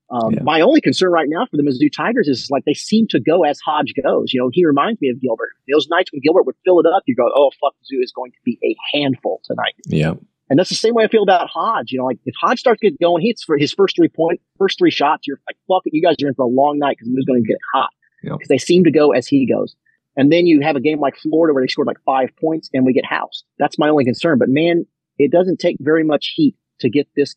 Um, 0.08 0.34
yeah. 0.34 0.42
My 0.42 0.60
only 0.60 0.80
concern 0.80 1.10
right 1.10 1.26
now 1.28 1.46
for 1.50 1.56
the 1.56 1.64
Mizzou 1.64 1.90
Tigers 1.92 2.28
is 2.28 2.48
like 2.50 2.64
they 2.64 2.74
seem 2.74 3.06
to 3.10 3.18
go 3.18 3.42
as 3.42 3.58
Hodge 3.60 3.92
goes. 4.02 4.32
You 4.32 4.40
know, 4.40 4.50
he 4.52 4.64
reminds 4.64 5.00
me 5.00 5.08
of 5.08 5.20
Gilbert. 5.20 5.50
Those 5.72 5.88
nights 5.88 6.12
when 6.12 6.20
Gilbert 6.22 6.46
would 6.46 6.54
fill 6.64 6.78
it 6.78 6.86
up, 6.86 7.02
you 7.06 7.16
go, 7.16 7.28
"Oh 7.34 7.50
fuck, 7.60 7.74
Mizzou 7.74 8.02
is 8.02 8.12
going 8.14 8.30
to 8.32 8.38
be 8.44 8.58
a 8.64 8.76
handful 8.96 9.40
tonight." 9.44 9.74
Yeah, 9.86 10.14
and 10.48 10.58
that's 10.58 10.68
the 10.68 10.76
same 10.76 10.94
way 10.94 11.04
I 11.04 11.08
feel 11.08 11.24
about 11.24 11.48
Hodge. 11.48 11.90
You 11.90 11.98
know, 11.98 12.04
like 12.04 12.18
if 12.24 12.34
Hodge 12.40 12.60
starts 12.60 12.80
getting 12.80 12.98
going, 13.02 13.22
he 13.22 13.28
hits 13.28 13.42
for 13.42 13.58
his 13.58 13.72
first 13.72 13.96
three 13.96 14.08
point, 14.08 14.40
first 14.58 14.78
three 14.78 14.92
shots. 14.92 15.26
You're 15.26 15.40
like, 15.48 15.56
"Fuck 15.68 15.82
it, 15.86 15.92
you 15.92 16.02
guys 16.02 16.14
are 16.22 16.28
in 16.28 16.34
for 16.34 16.44
a 16.44 16.48
long 16.48 16.78
night 16.78 16.96
because 16.98 17.08
Mizzou's 17.08 17.26
going 17.26 17.42
to 17.42 17.48
get 17.48 17.58
hot." 17.74 17.90
Because 18.22 18.38
yep. 18.42 18.48
they 18.48 18.58
seem 18.58 18.84
to 18.84 18.90
go 18.90 19.12
as 19.12 19.26
he 19.26 19.46
goes. 19.46 19.76
And 20.16 20.32
then 20.32 20.46
you 20.46 20.60
have 20.62 20.76
a 20.76 20.80
game 20.80 20.98
like 20.98 21.16
Florida 21.16 21.52
where 21.52 21.62
they 21.62 21.68
scored 21.68 21.86
like 21.86 22.00
five 22.04 22.30
points 22.40 22.70
and 22.72 22.86
we 22.86 22.92
get 22.92 23.04
housed. 23.04 23.44
That's 23.58 23.78
my 23.78 23.88
only 23.88 24.04
concern. 24.04 24.38
But 24.38 24.48
man, 24.48 24.86
it 25.18 25.30
doesn't 25.30 25.58
take 25.58 25.76
very 25.80 26.04
much 26.04 26.32
heat 26.34 26.56
to 26.80 26.88
get 26.88 27.06
this 27.16 27.36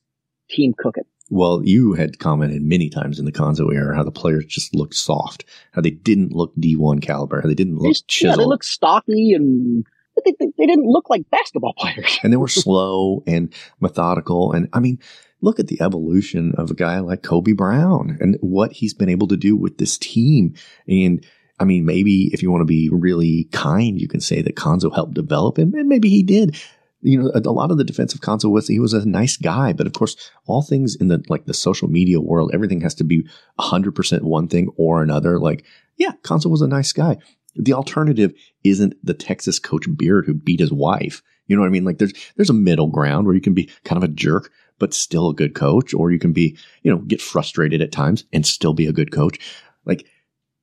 team 0.49 0.73
cooking. 0.77 1.03
Well, 1.30 1.62
you 1.63 1.94
had 1.94 2.20
commented 2.20 2.62
many 2.63 2.89
times 2.89 3.20
in 3.20 3.26
the 3.26 3.32
Cuonzo 3.32 3.74
era 3.74 3.96
how 3.96 4.04
the 4.04 4.12
players 4.12 4.46
just 4.46 4.76
looked 4.76 4.96
soft, 4.96 5.46
how 5.72 5.82
they 5.82 5.92
didn't 5.92 6.34
look 6.34 6.56
D1 6.56 7.02
caliber, 7.02 7.42
how 7.42 7.48
they 7.48 7.54
didn't 7.54 7.78
look 7.78 7.96
chiseled. 8.08 8.39
Yeah, 8.39 8.44
they 8.44 8.48
looked 8.48 8.65
stocky 8.65 9.34
and 9.34 9.86
they, 10.26 10.34
they, 10.39 10.48
they 10.58 10.65
didn't 10.65 10.88
look 10.88 11.10
like 11.10 11.30
basketball 11.30 11.74
players. 11.78 12.20
and 12.24 12.34
they 12.34 12.38
were 12.38 12.48
slow 12.48 13.24
and 13.28 13.54
methodical. 13.80 14.52
And 14.52 14.70
I 14.74 14.80
mean, 14.80 15.00
look 15.42 15.60
at 15.60 15.68
the 15.68 15.82
evolution 15.82 16.54
of 16.58 16.72
a 16.72 16.76
guy 16.76 17.00
like 17.00 17.24
Kobe 17.24 17.54
Brown 17.54 18.18
and 18.20 18.38
what 18.42 18.72
he's 18.72 18.94
been 18.94 19.10
able 19.10 19.28
to 19.28 19.38
do 19.38 19.56
with 19.56 19.78
this 19.78 19.98
team. 19.98 20.56
And 20.88 21.26
I 21.60 21.65
mean, 21.65 21.86
maybe 21.86 22.30
if 22.34 22.42
you 22.42 22.52
want 22.52 22.62
to 22.62 22.65
be 22.65 22.89
really 22.92 23.50
kind, 23.52 24.00
you 24.00 24.08
can 24.08 24.22
say 24.22 24.42
that 24.42 24.56
Cuonzo 24.56 24.94
helped 24.94 25.13
develop 25.13 25.60
him, 25.60 25.74
and 25.74 25.89
maybe 25.89 26.10
he 26.10 26.24
did 26.24 26.58
you 27.02 27.22
know, 27.22 27.32
a, 27.34 27.40
a, 27.40 27.52
lot 27.52 27.72
of 27.72 27.78
the 27.78 27.84
defensive 27.84 28.22
counsel 28.22 28.52
was 28.52 28.68
he 28.68 28.80
was 28.80 28.94
a 28.94 29.08
nice 29.08 29.38
guy, 29.38 29.74
but 29.74 29.88
of 29.88 29.94
course, 29.94 30.16
all 30.46 30.62
things 30.62 30.96
in 30.96 31.08
the 31.08 31.24
like 31.30 31.46
the 31.46 31.54
social 31.54 31.88
media 31.88 32.20
world, 32.20 32.52
everything 32.54 32.82
has 32.82 32.96
to 32.96 33.04
be 33.04 33.28
hundred 33.58 33.96
percent 33.96 34.24
one 34.24 34.48
thing 34.48 34.70
or 34.78 35.02
another. 35.02 35.40
Like, 35.40 35.66
yeah, 35.98 36.12
Cuonzo 36.24 36.50
was 36.50 36.62
a 36.62 36.68
nice 36.68 36.92
guy, 36.92 37.18
The 37.56 37.74
alternative 37.74 38.34
isn't 38.64 38.96
the 39.04 39.14
Texas 39.14 39.60
coach 39.60 39.86
Beard 39.98 40.26
who 40.26 40.34
beat 40.34 40.60
his 40.60 40.74
wife. 40.74 41.22
You 41.48 41.56
know 41.56 41.62
what 41.62 41.68
I 41.68 41.72
mean? 41.72 41.86
Like 41.86 41.98
there's 41.98 42.14
there's 42.36 42.50
a 42.50 42.54
middle 42.54 42.88
ground 42.88 43.26
where 43.26 43.36
you 43.36 43.42
can 43.42 43.54
be 43.54 43.70
kind 43.84 44.02
of 44.02 44.10
a 44.10 44.14
jerk 44.14 44.52
but 44.80 44.94
still 44.94 45.30
a 45.30 45.36
good 45.36 45.54
coach, 45.54 45.94
or 45.94 46.10
you 46.10 46.18
can 46.18 46.32
be, 46.32 46.58
you 46.84 46.92
know, 46.92 47.00
get 47.00 47.22
frustrated 47.22 47.82
at 47.82 47.92
times 47.92 48.24
and 48.32 48.46
still 48.46 48.74
be 48.74 48.88
a 48.88 48.94
good 48.94 49.12
coach. 49.12 49.38
Like 49.86 50.08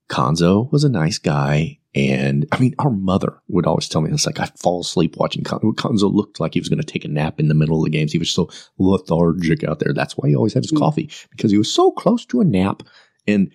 Cuonzo 0.09 0.72
was 0.72 0.85
a 0.85 0.88
nice 0.88 1.18
guy. 1.18 1.79
And 1.96 2.46
I 2.52 2.59
mean, 2.59 2.74
our 2.78 2.90
mother 2.90 3.40
would 3.48 3.66
always 3.66 3.88
tell 3.88 4.02
me, 4.02 4.11
it's 4.11 4.26
like 4.26 4.38
I 4.38 4.44
fall 4.56 4.82
asleep 4.82 5.16
watching 5.16 5.42
Con- 5.42 5.61
Cuonzo 5.61 6.12
looked 6.12 6.38
like 6.38 6.52
he 6.52 6.61
was 6.61 6.68
going 6.68 6.80
to 6.80 6.85
take 6.85 7.06
a 7.06 7.09
nap 7.09 7.40
in 7.40 7.48
the 7.48 7.54
middle 7.54 7.78
of 7.78 7.85
the 7.85 7.90
games. 7.90 8.12
He 8.12 8.18
was 8.18 8.30
so 8.30 8.50
lethargic 8.78 9.64
out 9.64 9.78
there. 9.78 9.94
That's 9.94 10.14
why 10.14 10.28
he 10.28 10.37
always 10.37 10.52
had 10.52 10.62
his 10.62 10.72
mm. 10.72 10.78
coffee 10.78 11.11
because 11.30 11.50
he 11.50 11.56
was 11.56 11.72
so 11.72 11.90
close 11.90 12.26
to 12.26 12.42
a 12.42 12.44
nap. 12.44 12.82
And 13.26 13.50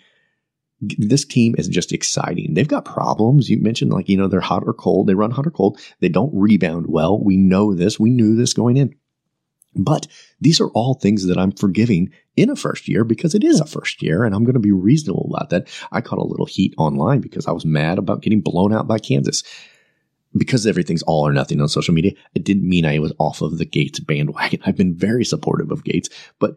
this 0.82 1.24
team 1.24 1.54
is 1.60 1.68
just 1.68 1.94
exciting. 1.94 2.56
They've 2.56 2.68
got 2.68 2.84
problems. 2.84 3.48
You 3.48 3.62
mentioned 3.62 3.94
like, 3.94 4.10
you 4.10 4.18
know, 4.18 4.28
they're 4.28 4.42
hot 4.42 4.64
or 4.66 4.74
cold. 4.74 5.06
They 5.06 5.14
run 5.14 5.30
hot 5.30 5.46
or 5.46 5.52
cold. 5.52 5.80
They 6.00 6.10
don't 6.10 6.34
rebound 6.34 6.88
well. 6.90 7.24
We 7.24 7.38
know 7.38 7.76
this. 7.76 8.00
We 8.00 8.10
knew 8.10 8.36
this 8.36 8.54
going 8.56 8.78
in. 8.78 8.96
But 9.76 10.08
these 10.40 10.60
are 10.60 10.70
all 10.70 10.96
things 10.96 11.26
that 11.26 11.38
I'm 11.38 11.52
forgiving 11.52 12.12
in 12.36 12.50
a 12.50 12.56
first 12.56 12.88
year 12.88 13.04
because 13.04 13.36
it 13.36 13.44
is 13.44 13.60
a 13.60 13.66
first 13.66 14.02
year 14.02 14.24
and 14.24 14.36
I'm 14.36 14.44
going 14.44 14.56
to 14.56 14.60
be 14.60 14.72
reasonable 14.72 15.32
about 15.34 15.50
that. 15.50 15.68
I 15.92 16.02
caught 16.02 16.20
a 16.20 16.24
little 16.24 16.46
heat 16.46 16.74
online 16.78 17.22
because 17.22 17.48
I 17.48 17.52
was 17.52 17.66
mad 17.66 17.98
about 17.98 18.22
getting 18.22 18.42
blown 18.42 18.74
out 18.74 18.88
by 18.88 19.00
Kansas. 19.00 19.44
Because 20.34 20.66
everything's 20.66 21.04
all 21.04 21.28
or 21.28 21.34
nothing 21.34 21.60
on 21.60 21.68
social 21.68 21.94
media, 21.94 22.14
it 22.34 22.46
didn't 22.46 22.68
mean 22.68 22.86
I 22.86 23.00
was 23.00 23.12
off 23.20 23.42
of 23.42 23.58
the 23.58 23.66
Gates 23.66 24.00
bandwagon. 24.00 24.62
I've 24.66 24.78
been 24.78 24.96
very 24.96 25.26
supportive 25.26 25.72
of 25.72 25.84
Gates, 25.84 26.10
but 26.40 26.56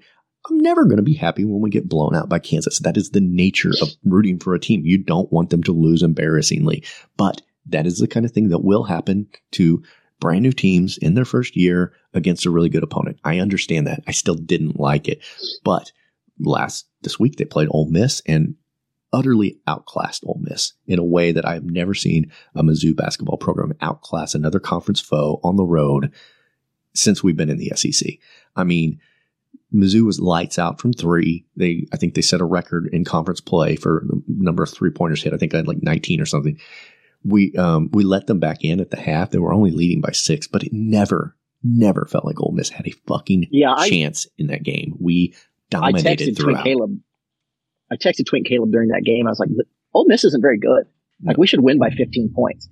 I'm 0.49 0.59
never 0.59 0.85
going 0.85 0.99
to 0.99 1.03
be 1.03 1.15
happy 1.15 1.45
when 1.45 1.61
we 1.61 1.71
get 1.71 1.89
blown 1.89 2.15
out 2.15 2.29
by 2.29 2.39
Kansas. 2.39 2.79
That 2.81 2.97
is 2.97 3.11
the 3.11 3.21
nature 3.21 3.73
of 3.83 3.89
rooting 4.05 4.39
for 4.39 4.55
a 4.55 4.61
team. 4.61 4.85
You 4.85 4.99
don't 4.99 5.33
want 5.33 5.51
them 5.51 5.63
to 5.65 5.73
lose 5.73 6.03
embarrassingly, 6.03 6.85
but 7.17 7.43
that 7.67 7.87
is 7.87 7.99
the 7.99 8.07
kind 8.07 8.27
of 8.27 8.33
thing 8.33 8.51
that 8.51 8.63
will 8.63 8.85
happen 8.85 9.27
to 9.53 9.83
brand 10.25 10.43
new 10.43 10.53
teams 10.53 10.97
in 10.97 11.13
their 11.13 11.27
first 11.27 11.55
year 11.55 11.93
against 12.15 12.47
a 12.47 12.51
really 12.51 12.71
good 12.71 12.83
opponent. 12.83 13.21
I 13.25 13.41
understand 13.41 13.87
that. 13.87 14.03
I 14.07 14.13
still 14.13 14.35
didn't 14.35 14.81
like 14.81 15.07
it. 15.07 15.23
But 15.63 15.93
last 16.41 16.87
this 17.03 17.21
week 17.21 17.37
they 17.37 17.45
played 17.45 17.69
Ole 17.71 17.91
Miss 17.91 18.23
and 18.27 18.55
utterly 19.13 19.59
outclassed 19.67 20.25
Ole 20.25 20.41
Miss 20.41 20.73
in 20.87 20.99
a 20.99 21.05
way 21.05 21.31
that 21.31 21.47
I've 21.47 21.67
never 21.67 21.93
seen 21.93 22.33
a 22.55 22.63
Mizzou 22.63 22.97
basketball 22.97 23.37
program 23.37 23.75
outclass 23.83 24.35
another 24.35 24.59
conference 24.59 24.99
foe 24.99 25.41
on 25.45 25.57
the 25.57 25.63
road 25.67 26.11
since 26.95 27.23
we've 27.23 27.37
been 27.37 27.51
in 27.51 27.59
the 27.59 27.73
SEC. 27.77 28.15
I 28.57 28.65
mean, 28.65 28.99
Mizzou 29.75 30.07
was 30.07 30.21
lights 30.21 30.59
out 30.59 30.81
from 30.81 30.95
three. 30.95 31.45
They, 31.55 31.87
I 31.93 31.99
think 31.99 32.15
they 32.15 32.23
set 32.23 32.41
a 32.41 32.47
record 32.47 32.89
in 32.95 33.05
conference 33.05 33.43
play 33.43 33.77
for 33.77 34.05
the 34.07 34.23
number 34.27 34.63
of 34.63 34.71
three 34.71 34.91
pointers 34.91 35.23
hit. 35.23 35.35
I 35.35 35.37
think 35.37 35.53
I 35.53 35.59
had 35.59 35.69
like 35.69 35.83
19 35.83 36.23
or 36.23 36.27
something 36.27 36.59
we 37.25 37.55
um, 37.57 37.91
we 37.93 38.05
let 38.05 38.27
them 38.27 38.39
back 38.39 38.65
in 38.65 38.81
at 38.81 38.91
the 38.91 39.01
half. 39.01 39.31
They 39.31 39.39
were 39.39 39.53
only 39.53 39.71
leading 39.71 40.01
by 40.01 40.13
six, 40.13 40.47
but 40.47 40.63
it 40.63 40.73
never, 40.73 41.37
never 41.63 42.07
felt 42.07 42.25
like 42.25 42.41
Ole 42.41 42.53
Miss 42.53 42.69
had 42.69 42.87
a 42.87 42.95
fucking 43.07 43.49
yeah, 43.51 43.75
chance 43.87 44.27
I, 44.27 44.31
in 44.39 44.47
that 44.49 44.63
game. 44.63 44.97
We 45.01 45.35
dominated 45.71 46.07
I 46.07 46.15
texted 46.15 46.37
throughout. 46.37 46.63
Twink 46.63 46.65
Caleb. 46.65 47.01
I 47.91 47.97
texted 47.97 48.27
Twink 48.27 48.47
Caleb 48.47 48.73
during 48.73 48.89
that 48.89 49.05
game. 49.05 49.27
I 49.27 49.31
was 49.31 49.41
like, 49.41 49.51
Ole 49.95 50.07
Miss 50.07 50.25
isn't 50.25 50.43
very 50.43 50.59
good. 50.59 50.85
Like 51.23 51.37
we 51.37 51.47
should 51.47 51.61
win 51.61 51.79
by 51.79 51.91
15 51.91 52.33
points. 52.35 52.69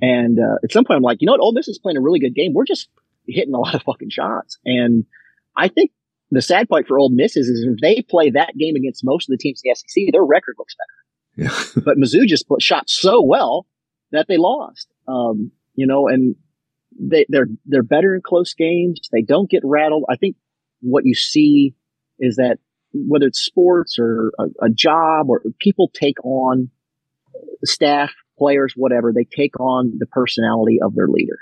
And 0.00 0.38
uh, 0.38 0.56
at 0.64 0.72
some 0.72 0.84
point, 0.84 0.96
I'm 0.96 1.02
like, 1.02 1.18
you 1.20 1.26
know 1.26 1.32
what? 1.32 1.40
Ole 1.40 1.52
Miss 1.52 1.68
is 1.68 1.78
playing 1.78 1.96
a 1.96 2.00
really 2.00 2.18
good 2.18 2.34
game. 2.34 2.54
We're 2.54 2.64
just 2.64 2.88
hitting 3.26 3.54
a 3.54 3.58
lot 3.58 3.74
of 3.74 3.82
fucking 3.82 4.10
shots. 4.10 4.58
And 4.64 5.04
I 5.56 5.68
think 5.68 5.92
the 6.30 6.42
sad 6.42 6.68
part 6.68 6.88
for 6.88 6.98
Ole 6.98 7.10
Miss 7.10 7.36
is, 7.36 7.48
is 7.48 7.64
if 7.64 7.78
they 7.80 8.02
play 8.02 8.30
that 8.30 8.56
game 8.58 8.74
against 8.74 9.04
most 9.04 9.28
of 9.28 9.32
the 9.32 9.36
teams 9.36 9.60
in 9.64 9.70
the 9.70 9.74
SEC, 9.74 10.12
their 10.12 10.24
record 10.24 10.56
looks 10.58 10.74
better. 10.74 11.02
Yeah. 11.36 11.82
but 11.84 11.98
Mizzou 11.98 12.26
just 12.26 12.48
put, 12.48 12.62
shot 12.62 12.88
so 12.88 13.22
well 13.22 13.66
that 14.12 14.26
they 14.28 14.36
lost. 14.36 14.88
Um, 15.08 15.50
you 15.74 15.86
know, 15.86 16.08
and 16.08 16.36
they, 16.98 17.26
they're, 17.28 17.48
they're 17.66 17.82
better 17.82 18.14
in 18.14 18.20
close 18.22 18.54
games. 18.54 19.00
They 19.10 19.22
don't 19.22 19.50
get 19.50 19.62
rattled. 19.64 20.04
I 20.08 20.16
think 20.16 20.36
what 20.80 21.04
you 21.04 21.14
see 21.14 21.74
is 22.18 22.36
that 22.36 22.58
whether 22.92 23.26
it's 23.26 23.40
sports 23.40 23.98
or 23.98 24.32
a, 24.38 24.66
a 24.66 24.70
job 24.70 25.28
or 25.28 25.42
people 25.58 25.90
take 25.94 26.22
on 26.24 26.70
staff, 27.64 28.12
players, 28.38 28.74
whatever, 28.76 29.12
they 29.12 29.24
take 29.24 29.58
on 29.58 29.94
the 29.98 30.06
personality 30.06 30.78
of 30.82 30.94
their 30.94 31.08
leader. 31.08 31.38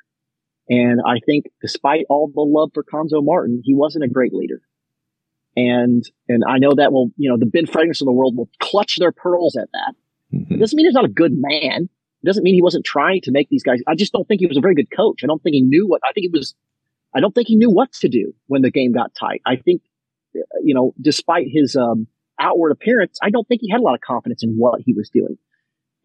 And 0.68 1.00
I 1.04 1.18
think 1.26 1.46
despite 1.60 2.04
all 2.08 2.30
the 2.32 2.42
love 2.42 2.70
for 2.72 2.84
Cuonzo 2.84 3.24
Martin, 3.24 3.60
he 3.64 3.74
wasn't 3.74 4.04
a 4.04 4.08
great 4.08 4.32
leader. 4.32 4.60
And, 5.56 6.04
and 6.28 6.44
I 6.48 6.58
know 6.58 6.74
that 6.76 6.92
will, 6.92 7.10
you 7.16 7.28
know, 7.28 7.36
the 7.36 7.46
Ben 7.46 7.66
Franklin's 7.66 8.00
of 8.00 8.06
the 8.06 8.12
world 8.12 8.36
will 8.36 8.48
clutch 8.60 8.96
their 8.96 9.10
pearls 9.10 9.56
at 9.56 9.68
that. 9.72 9.94
Mm-hmm. 10.32 10.54
It 10.54 10.60
doesn't 10.60 10.76
mean 10.76 10.86
he's 10.86 10.94
not 10.94 11.04
a 11.04 11.08
good 11.08 11.32
man. 11.34 11.88
It 12.22 12.26
doesn't 12.26 12.42
mean 12.42 12.54
he 12.54 12.62
wasn't 12.62 12.84
trying 12.84 13.22
to 13.22 13.30
make 13.30 13.48
these 13.48 13.62
guys. 13.62 13.80
I 13.88 13.94
just 13.94 14.12
don't 14.12 14.26
think 14.28 14.40
he 14.40 14.46
was 14.46 14.58
a 14.58 14.60
very 14.60 14.74
good 14.74 14.90
coach. 14.94 15.20
I 15.24 15.26
don't 15.26 15.42
think 15.42 15.54
he 15.54 15.62
knew 15.62 15.86
what, 15.86 16.00
I 16.08 16.12
think 16.12 16.24
he 16.24 16.30
was, 16.32 16.54
I 17.14 17.20
don't 17.20 17.34
think 17.34 17.48
he 17.48 17.56
knew 17.56 17.70
what 17.70 17.92
to 17.94 18.08
do 18.08 18.34
when 18.46 18.62
the 18.62 18.70
game 18.70 18.92
got 18.92 19.14
tight. 19.18 19.40
I 19.46 19.56
think, 19.56 19.82
you 20.62 20.74
know, 20.74 20.94
despite 21.00 21.46
his, 21.50 21.76
um, 21.76 22.06
outward 22.38 22.72
appearance, 22.72 23.18
I 23.22 23.30
don't 23.30 23.46
think 23.46 23.60
he 23.62 23.70
had 23.70 23.80
a 23.80 23.82
lot 23.82 23.94
of 23.94 24.00
confidence 24.00 24.42
in 24.42 24.54
what 24.56 24.80
he 24.84 24.94
was 24.94 25.10
doing. 25.10 25.36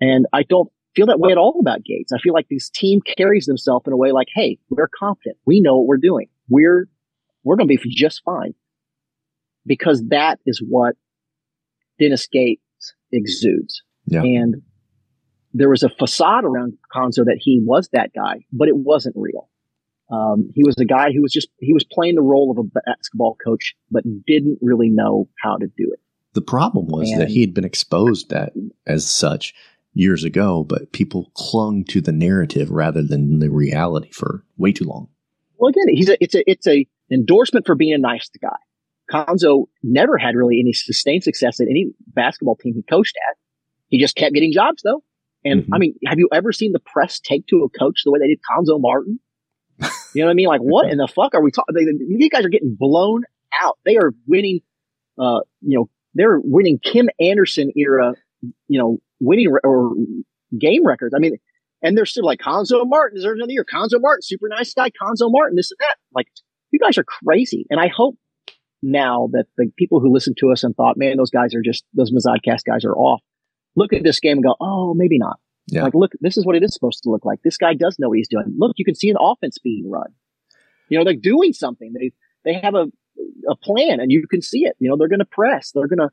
And 0.02 0.26
I 0.34 0.44
don't 0.44 0.70
feel 0.96 1.06
that 1.08 1.20
way 1.20 1.32
at 1.32 1.38
all 1.38 1.58
about 1.60 1.84
Gates. 1.84 2.12
I 2.12 2.20
feel 2.20 2.34
like 2.34 2.48
this 2.50 2.70
team 2.70 3.02
carries 3.18 3.46
themselves 3.46 3.86
in 3.88 3.94
a 3.94 3.98
way 3.98 4.12
like, 4.12 4.28
Hey, 4.34 4.60
we're 4.70 4.90
confident. 4.98 5.38
We 5.46 5.62
know 5.62 5.78
what 5.78 5.88
we're 5.88 5.98
doing. 5.98 6.28
We're, 6.50 6.88
we're 7.44 7.56
going 7.56 7.68
to 7.68 7.78
be 7.78 7.90
just 7.90 8.22
fine 8.24 8.54
because 9.66 10.04
that 10.10 10.40
is 10.46 10.62
what 10.68 10.96
Dennis 12.00 12.28
Gates 12.28 12.62
exudes. 13.12 13.82
Yeah. 14.06 14.22
And 14.22 14.62
there 15.56 15.70
was 15.70 15.84
a 15.84 15.90
facade 15.90 16.44
around 16.44 16.74
Cuonzo 16.94 17.24
that 17.26 17.40
he 17.40 17.62
was 17.64 17.90
that 17.94 18.12
guy, 18.14 18.46
but 18.52 18.68
it 18.68 18.76
wasn't 18.76 19.16
real. 19.18 19.50
Um, 20.12 20.52
he 20.54 20.64
was 20.64 20.76
a 20.78 20.86
guy 20.86 21.12
who 21.12 21.22
was 21.22 21.32
just 21.32 21.48
he 21.60 21.74
was 21.74 21.84
playing 21.84 22.16
the 22.16 22.22
role 22.22 22.52
of 22.52 22.58
a 22.58 22.82
basketball 22.86 23.38
coach, 23.44 23.74
but 23.90 24.04
didn't 24.28 24.60
really 24.62 24.90
know 24.90 25.30
how 25.42 25.56
to 25.56 25.66
do 25.66 25.90
it. 25.92 26.00
The 26.34 26.42
problem 26.42 26.88
was 26.88 27.10
and, 27.10 27.22
that 27.22 27.30
he 27.30 27.40
had 27.42 27.54
been 27.54 27.64
exposed 27.64 28.30
that 28.30 28.52
as 28.86 29.10
such 29.10 29.54
years 29.94 30.26
ago, 30.26 30.66
but 30.66 30.92
people 30.92 31.32
clung 31.36 31.86
to 31.86 32.02
the 32.02 32.12
narrative 32.12 32.70
rather 32.70 33.02
than 33.02 33.40
the 33.40 33.50
reality 33.50 34.12
for 34.12 34.44
way 34.58 34.74
too 34.74 34.84
long. 34.84 35.08
Well, 35.58 35.70
again, 35.70 35.96
he's 35.96 36.10
a 36.10 36.22
it's 36.22 36.36
a 36.36 36.52
it's 36.52 36.68
a 36.68 36.86
endorsement 37.10 37.66
for 37.66 37.76
being 37.76 37.94
a 37.94 37.98
nice 37.98 38.30
guy. 38.42 38.50
Cuonzo 39.10 39.68
never 39.82 40.18
had 40.18 40.36
really 40.36 40.60
any 40.60 40.74
sustained 40.74 41.24
success 41.24 41.62
at 41.62 41.68
any 41.70 41.88
basketball 42.08 42.58
team 42.58 42.74
he 42.76 42.84
coached 42.84 43.16
at. 43.30 43.38
He 43.88 44.00
just 44.00 44.18
kept 44.18 44.34
getting 44.34 44.52
jobs 44.52 44.84
though. 44.84 45.02
And 45.46 45.62
mm-hmm. 45.62 45.74
I 45.74 45.78
mean, 45.78 45.96
have 46.08 46.18
you 46.18 46.28
ever 46.34 46.52
seen 46.52 46.72
the 46.72 46.80
press 46.80 47.20
take 47.20 47.46
to 47.48 47.64
a 47.64 47.70
coach 47.70 48.02
the 48.04 48.12
way 48.12 48.20
they 48.20 48.28
did 48.28 48.40
Cuonzo 48.40 48.82
Martin? 48.82 49.20
You 50.14 50.22
know 50.22 50.26
what 50.26 50.32
I 50.32 50.34
mean? 50.34 50.48
Like, 50.48 50.62
what 50.62 50.90
in 50.90 50.98
the 50.98 51.08
fuck 51.08 51.36
are 51.36 51.42
we 51.42 51.52
talking? 51.52 51.76
These 52.18 52.30
guys 52.30 52.44
are 52.44 52.50
getting 52.50 52.76
blown 52.78 53.24
out. 53.62 53.78
They 53.86 53.96
are 53.98 54.12
winning, 54.28 54.62
uh, 55.20 55.42
you 55.62 55.78
know, 55.78 55.90
they're 56.16 56.40
winning 56.44 56.80
Kim 56.84 57.10
Anderson 57.20 57.72
era, 57.76 58.14
you 58.68 58.80
know, 58.80 58.98
winning 59.20 59.52
re- 59.52 59.62
or 59.64 59.94
game 60.58 60.86
records. 60.86 61.14
I 61.16 61.20
mean, 61.20 61.38
and 61.82 61.96
they're 61.96 62.06
still 62.06 62.26
like 62.26 62.40
Cuonzo 62.40 62.82
Martin. 62.86 63.18
Is 63.18 63.24
there 63.24 63.34
another 63.34 63.52
year? 63.52 63.66
Cuonzo 63.66 64.02
Martin, 64.02 64.24
super 64.24 64.48
nice 64.50 64.74
guy. 64.74 64.90
Cuonzo 64.90 65.30
Martin, 65.30 65.56
this 65.56 65.72
and 65.72 65.78
that. 65.80 65.98
Like, 66.14 66.28
you 66.72 66.80
guys 66.80 66.98
are 66.98 67.04
crazy. 67.04 67.68
And 67.70 67.80
I 67.80 67.88
hope 67.88 68.18
now 68.82 69.30
that 69.34 69.46
the 69.58 69.72
people 69.78 70.00
who 70.00 70.12
listened 70.12 70.38
to 70.40 70.52
us 70.52 70.64
and 70.64 70.76
thought, 70.76 70.98
man, 70.98 71.18
those 71.18 71.30
guys 71.30 71.54
are 71.54 71.62
just, 71.62 71.84
those 71.94 72.12
Mizzodcast 72.12 72.62
guys 72.66 72.86
are 72.86 72.96
off 72.96 73.22
look 73.76 73.94
at 73.94 74.04
this 74.04 74.20
game 74.20 74.38
and 74.38 74.44
go, 74.44 74.56
oh, 74.60 74.94
maybe 74.94 75.18
not. 75.18 75.40
Yeah. 75.68 75.84
Like, 75.84 75.96
look, 75.96 76.12
this 76.22 76.38
is 76.38 76.46
what 76.46 76.56
it 76.56 76.64
is 76.64 76.74
supposed 76.74 77.02
to 77.04 77.10
look 77.10 77.26
like. 77.26 77.40
This 77.44 77.58
guy 77.58 77.74
does 77.74 77.98
know 77.98 78.10
what 78.10 78.18
he's 78.18 78.28
doing. 78.28 78.54
Look, 78.58 78.74
you 78.78 78.86
can 78.86 78.96
see 78.96 79.10
an 79.10 79.18
offense 79.20 79.58
being 79.58 79.90
run. 79.90 80.14
You 80.90 80.98
know, 80.98 81.04
they're 81.04 81.16
doing 81.16 81.54
something. 81.54 81.94
They 81.94 82.12
they 82.44 82.60
have 82.60 82.76
a 82.76 82.86
a 83.50 83.56
plan, 83.56 84.00
and 84.00 84.12
you 84.12 84.28
can 84.28 84.42
see 84.42 84.66
it. 84.66 84.76
You 84.80 84.90
know, 84.90 84.98
they're 84.98 85.08
going 85.08 85.20
to 85.20 85.26
press. 85.26 85.72
They're 85.72 85.88
going 85.88 86.00
to 86.00 86.10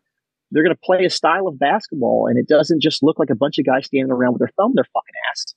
they're 0.50 0.62
going 0.62 0.74
to 0.74 0.80
play 0.82 1.04
a 1.04 1.10
style 1.10 1.46
of 1.46 1.58
basketball, 1.58 2.26
and 2.28 2.38
it 2.38 2.48
doesn't 2.48 2.82
just 2.82 3.02
look 3.02 3.18
like 3.18 3.30
a 3.30 3.34
bunch 3.34 3.58
of 3.58 3.66
guys 3.66 3.86
standing 3.86 4.12
around 4.12 4.32
with 4.32 4.40
their 4.40 4.52
thumb 4.56 4.72
their 4.74 4.84
fucking 4.84 5.14
ass, 5.30 5.54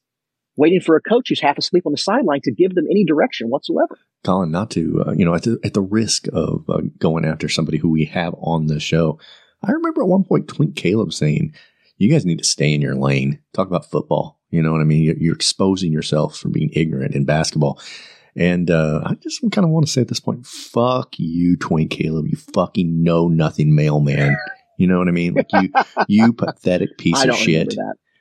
waiting 0.57 0.81
for 0.81 0.95
a 0.95 1.01
coach 1.01 1.29
who's 1.29 1.41
half 1.41 1.57
asleep 1.57 1.85
on 1.85 1.93
the 1.93 1.97
sideline 1.97 2.41
to 2.43 2.51
give 2.51 2.75
them 2.75 2.85
any 2.89 3.05
direction 3.05 3.47
whatsoever. 3.47 3.97
Colin, 4.25 4.51
not 4.51 4.71
to 4.71 5.03
uh, 5.07 5.11
you 5.13 5.23
know, 5.23 5.35
at 5.35 5.43
the, 5.43 5.59
at 5.63 5.73
the 5.73 5.81
risk 5.81 6.27
of 6.33 6.65
uh, 6.69 6.81
going 6.97 7.25
after 7.25 7.47
somebody 7.47 7.77
who 7.77 7.89
we 7.89 8.05
have 8.05 8.35
on 8.39 8.67
the 8.67 8.79
show, 8.79 9.19
I 9.63 9.71
remember 9.71 10.01
at 10.01 10.07
one 10.09 10.23
point 10.23 10.47
Twink 10.47 10.75
Caleb 10.75 11.13
saying 11.13 11.53
you 11.97 12.09
guys 12.11 12.25
need 12.25 12.37
to 12.39 12.43
stay 12.43 12.73
in 12.73 12.81
your 12.81 12.95
lane. 12.95 13.39
Talk 13.53 13.67
about 13.67 13.89
football. 13.89 14.39
You 14.49 14.61
know 14.61 14.71
what 14.71 14.81
I 14.81 14.85
mean? 14.85 15.03
You're, 15.03 15.17
you're 15.17 15.35
exposing 15.35 15.91
yourself 15.91 16.37
from 16.37 16.51
being 16.51 16.69
ignorant 16.73 17.15
in 17.15 17.25
basketball. 17.25 17.79
And 18.35 18.69
uh, 18.69 19.01
I 19.05 19.15
just 19.15 19.41
kind 19.51 19.63
of 19.63 19.69
want 19.69 19.85
to 19.85 19.91
say 19.91 20.01
at 20.01 20.09
this 20.09 20.19
point, 20.19 20.45
fuck 20.45 21.15
you, 21.17 21.55
Twink 21.55 21.91
Caleb. 21.91 22.27
You 22.27 22.37
fucking 22.53 23.01
know 23.01 23.27
nothing 23.27 23.75
mailman. 23.75 24.35
You 24.77 24.87
know 24.87 24.97
what 24.97 25.07
I 25.07 25.11
mean? 25.11 25.33
Like 25.35 25.47
you, 25.53 25.71
you 26.07 26.33
pathetic 26.37 26.97
piece 26.97 27.23
of 27.23 27.35
shit. 27.35 27.75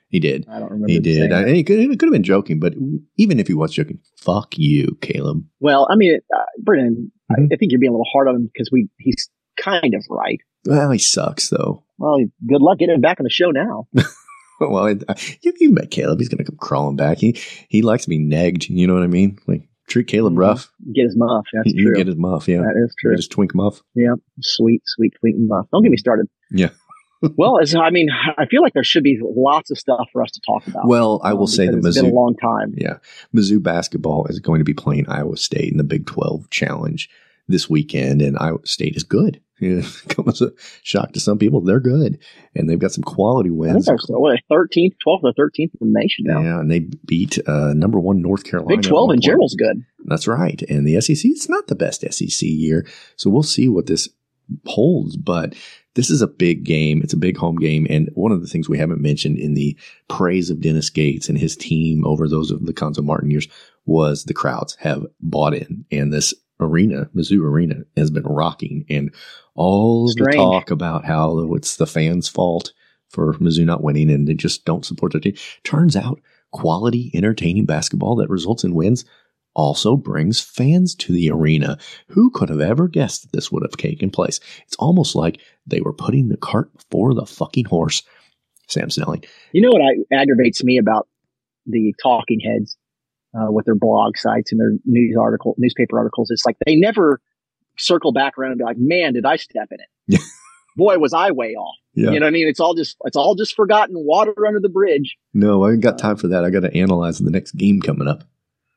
He 0.07 0.19
did. 0.21 0.45
I 0.49 0.59
don't 0.59 0.71
remember. 0.71 0.91
He 0.91 0.99
did. 0.99 1.33
I, 1.33 1.49
he 1.53 1.63
could, 1.63 1.79
he 1.79 1.87
could 1.97 2.07
have 2.07 2.13
been 2.13 2.23
joking, 2.23 2.59
but 2.59 2.73
even 3.17 3.39
if 3.39 3.47
he 3.47 3.53
was 3.53 3.73
joking, 3.73 3.99
fuck 4.17 4.57
you, 4.57 4.97
Caleb. 5.01 5.43
Well, 5.59 5.87
I 5.91 5.95
mean, 5.95 6.19
uh, 6.33 6.43
Brennan, 6.63 7.11
mm-hmm. 7.31 7.43
I, 7.51 7.55
I 7.55 7.57
think 7.57 7.71
you're 7.71 7.79
being 7.79 7.89
a 7.89 7.93
little 7.93 8.07
hard 8.13 8.29
on 8.29 8.35
him 8.35 8.49
because 8.53 8.69
we 8.71 8.87
he's 8.97 9.29
kind 9.57 9.93
of 9.93 10.03
right. 10.09 10.39
Well, 10.65 10.91
he 10.91 10.99
sucks 10.99 11.49
though. 11.49 11.83
Well, 11.97 12.17
good 12.47 12.61
luck 12.61 12.79
getting 12.79 12.95
him 12.95 13.01
back 13.01 13.19
on 13.19 13.23
the 13.23 13.29
show 13.29 13.51
now. 13.51 13.87
well, 14.59 14.85
it, 14.87 15.03
you, 15.41 15.53
you 15.59 15.71
met 15.71 15.91
Caleb. 15.91 16.19
He's 16.19 16.29
going 16.29 16.39
to 16.39 16.43
come 16.51 16.57
crawling 16.57 16.95
back. 16.95 17.17
He 17.19 17.37
he 17.69 17.81
likes 17.81 18.03
to 18.03 18.09
be 18.09 18.19
negged. 18.19 18.69
You 18.69 18.87
know 18.87 18.93
what 18.93 19.03
I 19.03 19.07
mean? 19.07 19.37
Like 19.47 19.67
treat 19.87 20.07
Caleb 20.07 20.33
Mhm. 20.33 20.39
rough. 20.39 20.71
Get 20.93 21.03
his 21.05 21.15
muff. 21.15 21.45
That's 21.53 21.71
you 21.73 21.85
true. 21.85 21.95
get 21.95 22.07
his 22.07 22.15
muff. 22.15 22.47
Yeah, 22.47 22.57
That 22.59 22.81
is 22.83 22.93
true. 22.99 23.11
Get 23.11 23.19
his 23.19 23.27
twink 23.27 23.53
muff. 23.55 23.81
Yeah, 23.93 24.15
sweet, 24.41 24.81
sweet, 24.85 25.13
twink 25.19 25.35
muff. 25.39 25.67
Don't 25.71 25.83
get 25.83 25.91
me 25.91 25.97
started. 25.97 26.27
Yeah. 26.51 26.69
well, 27.37 27.59
as 27.61 27.75
I 27.75 27.91
mean, 27.91 28.09
I 28.37 28.45
feel 28.47 28.61
like 28.61 28.73
there 28.73 28.83
should 28.83 29.03
be 29.03 29.19
lots 29.21 29.71
of 29.71 29.77
stuff 29.77 30.07
for 30.11 30.21
us 30.21 30.31
to 30.31 30.41
talk 30.45 30.67
about. 30.67 30.87
Well, 30.87 31.21
I 31.23 31.33
will 31.33 31.41
um, 31.43 31.47
say 31.47 31.65
that 31.67 31.75
because 31.77 31.95
it's 31.95 32.01
been 32.03 32.11
a 32.11 32.15
long 32.15 32.35
time. 32.35 32.73
Yeah, 32.75 32.97
Mizzou 33.33 33.61
basketball 33.61 34.25
is 34.27 34.39
going 34.39 34.59
to 34.59 34.65
be 34.65 34.73
playing 34.73 35.07
Iowa 35.09 35.37
State 35.37 35.71
in 35.71 35.77
the 35.77 35.83
Big 35.83 36.05
Twelve 36.07 36.49
Challenge 36.49 37.09
this 37.47 37.69
weekend, 37.69 38.21
and 38.21 38.37
Iowa 38.37 38.59
State 38.65 38.95
is 38.95 39.03
good. 39.03 39.39
Yeah, 39.61 39.83
come 40.09 40.27
as 40.27 40.41
a 40.41 40.51
shock 40.83 41.13
to 41.13 41.21
some 41.21 41.37
people, 41.37 41.61
they're 41.61 41.79
good, 41.79 42.19
and 42.55 42.69
they've 42.69 42.77
got 42.77 42.91
some 42.91 43.05
quality 43.05 43.49
wins. 43.49 43.85
they're 43.85 43.97
so, 43.97 44.19
what, 44.19 44.37
13th, 44.51 44.95
12th, 45.07 45.23
or 45.23 45.33
13th 45.33 45.71
in 45.79 45.93
the 45.93 45.99
nation 45.99 46.25
now. 46.27 46.41
Yeah, 46.41 46.59
and 46.59 46.69
they 46.69 46.79
beat 47.05 47.39
uh, 47.47 47.73
number 47.73 47.97
one 47.97 48.21
North 48.21 48.43
Carolina. 48.43 48.75
Big 48.75 48.85
12 48.85 49.07
one 49.07 49.15
in 49.15 49.21
general's 49.21 49.55
good. 49.55 49.85
That's 50.03 50.27
right. 50.27 50.61
And 50.63 50.85
the 50.85 50.99
SEC, 50.99 51.23
it's 51.23 51.47
not 51.47 51.67
the 51.67 51.75
best 51.75 52.01
SEC 52.01 52.41
year. 52.41 52.85
So 53.15 53.29
we'll 53.29 53.43
see 53.43 53.69
what 53.69 53.85
this 53.85 54.09
holds. 54.65 55.15
But 55.15 55.55
this 55.95 56.09
is 56.09 56.21
a 56.21 56.27
big 56.27 56.63
game. 56.63 57.01
It's 57.01 57.13
a 57.13 57.17
big 57.17 57.37
home 57.37 57.55
game. 57.55 57.87
And 57.89 58.09
one 58.13 58.31
of 58.31 58.41
the 58.41 58.47
things 58.47 58.69
we 58.69 58.77
haven't 58.77 59.01
mentioned 59.01 59.37
in 59.37 59.53
the 59.53 59.77
praise 60.09 60.49
of 60.49 60.61
Dennis 60.61 60.89
Gates 60.89 61.29
and 61.29 61.37
his 61.37 61.55
team 61.55 62.05
over 62.05 62.27
those 62.27 62.51
of 62.51 62.65
the 62.65 62.73
Cuonzo 62.73 63.03
Martin 63.03 63.31
years 63.31 63.47
was 63.85 64.25
the 64.25 64.33
crowds 64.33 64.75
have 64.79 65.05
bought 65.21 65.53
in. 65.53 65.85
And 65.91 66.11
this 66.11 66.33
arena, 66.59 67.09
Mizzou 67.15 67.43
Arena, 67.43 67.83
has 67.97 68.11
been 68.11 68.23
rocking. 68.23 68.85
And 68.89 69.13
all 69.55 70.09
of 70.09 70.15
the 70.15 70.31
talk 70.33 70.71
about 70.71 71.05
how 71.05 71.53
it's 71.53 71.77
the 71.77 71.87
fans' 71.87 72.27
fault 72.27 72.73
for 73.09 73.33
Mizzou 73.35 73.65
not 73.65 73.83
winning 73.83 74.09
and 74.09 74.27
they 74.27 74.33
just 74.33 74.65
don't 74.65 74.85
support 74.85 75.11
their 75.11 75.21
team. 75.21 75.35
Turns 75.63 75.95
out 75.95 76.19
quality, 76.51 77.11
entertaining 77.13 77.65
basketball 77.65 78.15
that 78.17 78.29
results 78.29 78.63
in 78.63 78.73
wins 78.73 79.05
also 79.55 79.95
brings 79.95 80.41
fans 80.41 80.93
to 80.95 81.13
the 81.13 81.31
arena. 81.31 81.77
Who 82.09 82.29
could 82.29 82.49
have 82.49 82.59
ever 82.59 82.87
guessed 82.87 83.23
that 83.23 83.31
this 83.31 83.51
would 83.51 83.63
have 83.63 83.77
taken 83.77 84.11
place? 84.11 84.39
It's 84.67 84.75
almost 84.75 85.15
like 85.15 85.39
they 85.65 85.81
were 85.81 85.93
putting 85.93 86.27
the 86.27 86.37
cart 86.37 86.73
before 86.73 87.13
the 87.13 87.25
fucking 87.25 87.65
horse. 87.65 88.03
Sam 88.67 88.89
Snelling. 88.89 89.23
You 89.53 89.61
know 89.61 89.69
what 89.69 89.81
I, 89.81 90.21
aggravates 90.21 90.63
me 90.63 90.77
about 90.77 91.07
the 91.65 91.93
talking 92.01 92.39
heads 92.39 92.77
uh, 93.37 93.51
with 93.51 93.65
their 93.65 93.75
blog 93.75 94.17
sites 94.17 94.51
and 94.51 94.59
their 94.59 94.71
news 94.85 95.15
article, 95.19 95.55
newspaper 95.57 95.97
articles? 95.97 96.31
It's 96.31 96.45
like 96.45 96.57
they 96.65 96.75
never 96.75 97.21
circle 97.77 98.13
back 98.13 98.37
around 98.37 98.51
and 98.51 98.57
be 98.59 98.63
like, 98.63 98.77
"Man, 98.79 99.13
did 99.13 99.25
I 99.25 99.35
step 99.35 99.69
in 99.71 99.77
it? 100.07 100.21
Boy, 100.77 100.97
was 100.97 101.13
I 101.13 101.31
way 101.31 101.55
off." 101.55 101.75
Yeah. 101.93 102.11
You 102.11 102.19
know 102.19 102.25
what 102.25 102.29
I 102.29 102.31
mean? 102.31 102.47
It's 102.47 102.59
all 102.59 102.73
just 102.73 102.97
it's 103.05 103.15
all 103.15 103.35
just 103.35 103.55
forgotten 103.55 103.95
water 103.97 104.33
under 104.45 104.59
the 104.59 104.69
bridge. 104.69 105.17
No, 105.33 105.63
I 105.63 105.71
ain't 105.71 105.81
got 105.81 105.97
time 105.97 106.17
for 106.17 106.27
that. 106.27 106.43
I 106.43 106.49
got 106.49 106.61
to 106.61 106.75
analyze 106.75 107.19
the 107.19 107.31
next 107.31 107.53
game 107.53 107.81
coming 107.81 108.07
up. 108.07 108.23